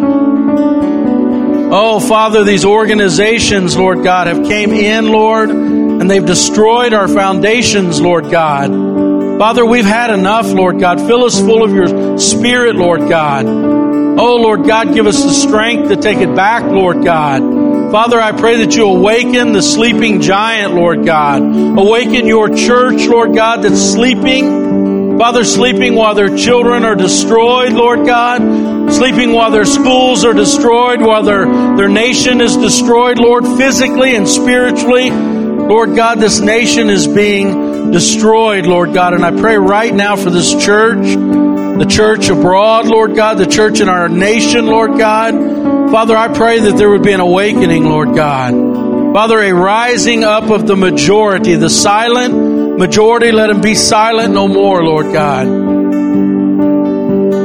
Oh, 1.70 2.01
Father, 2.01 2.42
these 2.42 2.64
organizations, 2.64 3.76
Lord 3.76 4.03
God, 4.03 4.28
have 4.28 4.46
came 4.46 4.72
in, 4.72 5.09
Lord, 5.09 5.51
and 6.09 6.15
they've 6.15 6.27
destroyed 6.27 6.95
our 6.95 7.07
foundations, 7.07 8.01
Lord 8.01 8.31
God. 8.31 8.71
Father, 9.39 9.67
we've 9.67 9.85
had 9.85 10.09
enough, 10.09 10.47
Lord 10.47 10.81
God. 10.81 11.03
Fill 11.03 11.25
us 11.25 11.39
full 11.39 11.63
of 11.63 11.75
your 11.75 12.19
spirit, 12.19 12.77
Lord 12.77 13.11
God. 13.11 13.45
Oh, 13.47 14.37
Lord 14.37 14.67
God, 14.67 14.95
give 14.95 15.07
us 15.07 15.23
the 15.23 15.33
strength 15.33 15.91
to 15.91 15.97
take 15.97 16.17
it 16.17 16.35
back, 16.35 16.65
Lord 16.65 17.05
God. 17.05 17.43
Father, 17.93 18.19
I 18.19 18.33
pray 18.33 18.65
that 18.65 18.75
you 18.75 18.87
awaken 18.87 19.53
the 19.53 19.61
sleeping 19.61 20.23
giant, 20.23 20.73
Lord 20.73 21.05
God. 21.05 21.43
Awaken 21.43 22.27
your 22.27 22.57
church, 22.57 23.07
Lord 23.07 23.35
God, 23.35 23.61
that's 23.61 23.79
sleeping. 23.79 25.19
Father, 25.19 25.45
sleeping 25.45 25.95
while 25.95 26.15
their 26.15 26.35
children 26.39 26.87
are 26.87 26.95
destroyed, 26.95 27.75
Lord 27.75 28.07
God. 28.07 28.95
Sleeping 28.95 29.33
while 29.33 29.51
their 29.51 29.67
schools 29.67 30.25
are 30.25 30.33
destroyed, 30.33 31.03
while 31.03 31.23
their, 31.23 31.45
their 31.77 31.89
nation 31.89 32.41
is 32.41 32.57
destroyed, 32.57 33.19
Lord, 33.19 33.45
physically 33.59 34.17
and 34.17 34.27
spiritually. 34.27 35.37
Lord 35.69 35.95
God, 35.95 36.19
this 36.19 36.41
nation 36.41 36.89
is 36.89 37.07
being 37.07 37.91
destroyed, 37.91 38.64
Lord 38.64 38.95
God. 38.95 39.12
And 39.12 39.23
I 39.25 39.31
pray 39.31 39.59
right 39.59 39.95
now 39.95 40.16
for 40.16 40.31
this 40.31 40.51
church, 40.64 41.05
the 41.14 41.87
church 41.89 42.31
abroad, 42.31 42.87
Lord 42.87 43.14
God, 43.14 43.37
the 43.37 43.47
church 43.47 43.81
in 43.81 43.89
our 43.89 44.09
nation, 44.09 44.66
Lord 44.66 44.99
God. 44.99 45.35
Father, 45.91 46.16
I 46.16 46.29
pray 46.29 46.61
that 46.61 46.77
there 46.79 46.89
would 46.89 47.03
be 47.03 47.12
an 47.12 47.21
awakening, 47.21 47.85
Lord 47.85 48.14
God. 48.14 48.55
Father, 49.12 49.41
a 49.41 49.53
rising 49.53 50.25
up 50.25 50.45
of 50.45 50.66
the 50.66 50.77
majority, 50.77 51.55
the 51.55 51.69
silent 51.69 52.79
majority, 52.79 53.31
let 53.33 53.49
them 53.49 53.61
be 53.61 53.75
silent 53.75 54.33
no 54.33 54.49
more, 54.49 54.83
Lord 54.83 55.12
God. 55.12 55.47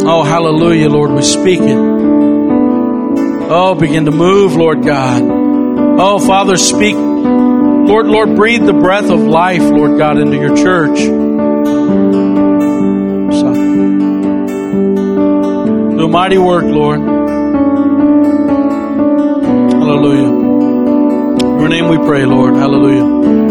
Oh, 0.06 0.24
hallelujah, 0.24 0.90
Lord, 0.90 1.12
we 1.12 1.24
speak 1.24 1.60
it. 1.60 1.78
Oh, 3.50 3.76
begin 3.80 4.06
to 4.06 4.12
move, 4.12 4.56
Lord 4.56 4.84
God. 4.84 5.24
Oh, 5.24 6.20
Father, 6.20 6.56
speak. 6.58 6.96
Lord, 7.86 8.08
Lord, 8.08 8.36
breathe 8.36 8.66
the 8.66 8.74
breath 8.74 9.10
of 9.10 9.20
life, 9.20 9.62
Lord 9.62 9.98
God, 9.98 10.18
into 10.18 10.38
your 10.38 10.56
church. 10.56 11.00
Do 15.98 16.06
a 16.06 16.08
mighty 16.08 16.38
work, 16.38 16.64
Lord. 16.64 17.02
Hallelujah. 19.72 20.30
In 21.44 21.60
your 21.60 21.70
name 21.70 21.90
we 21.90 21.98
pray, 21.98 22.26
Lord. 22.26 22.56
Hallelujah. 22.56 23.43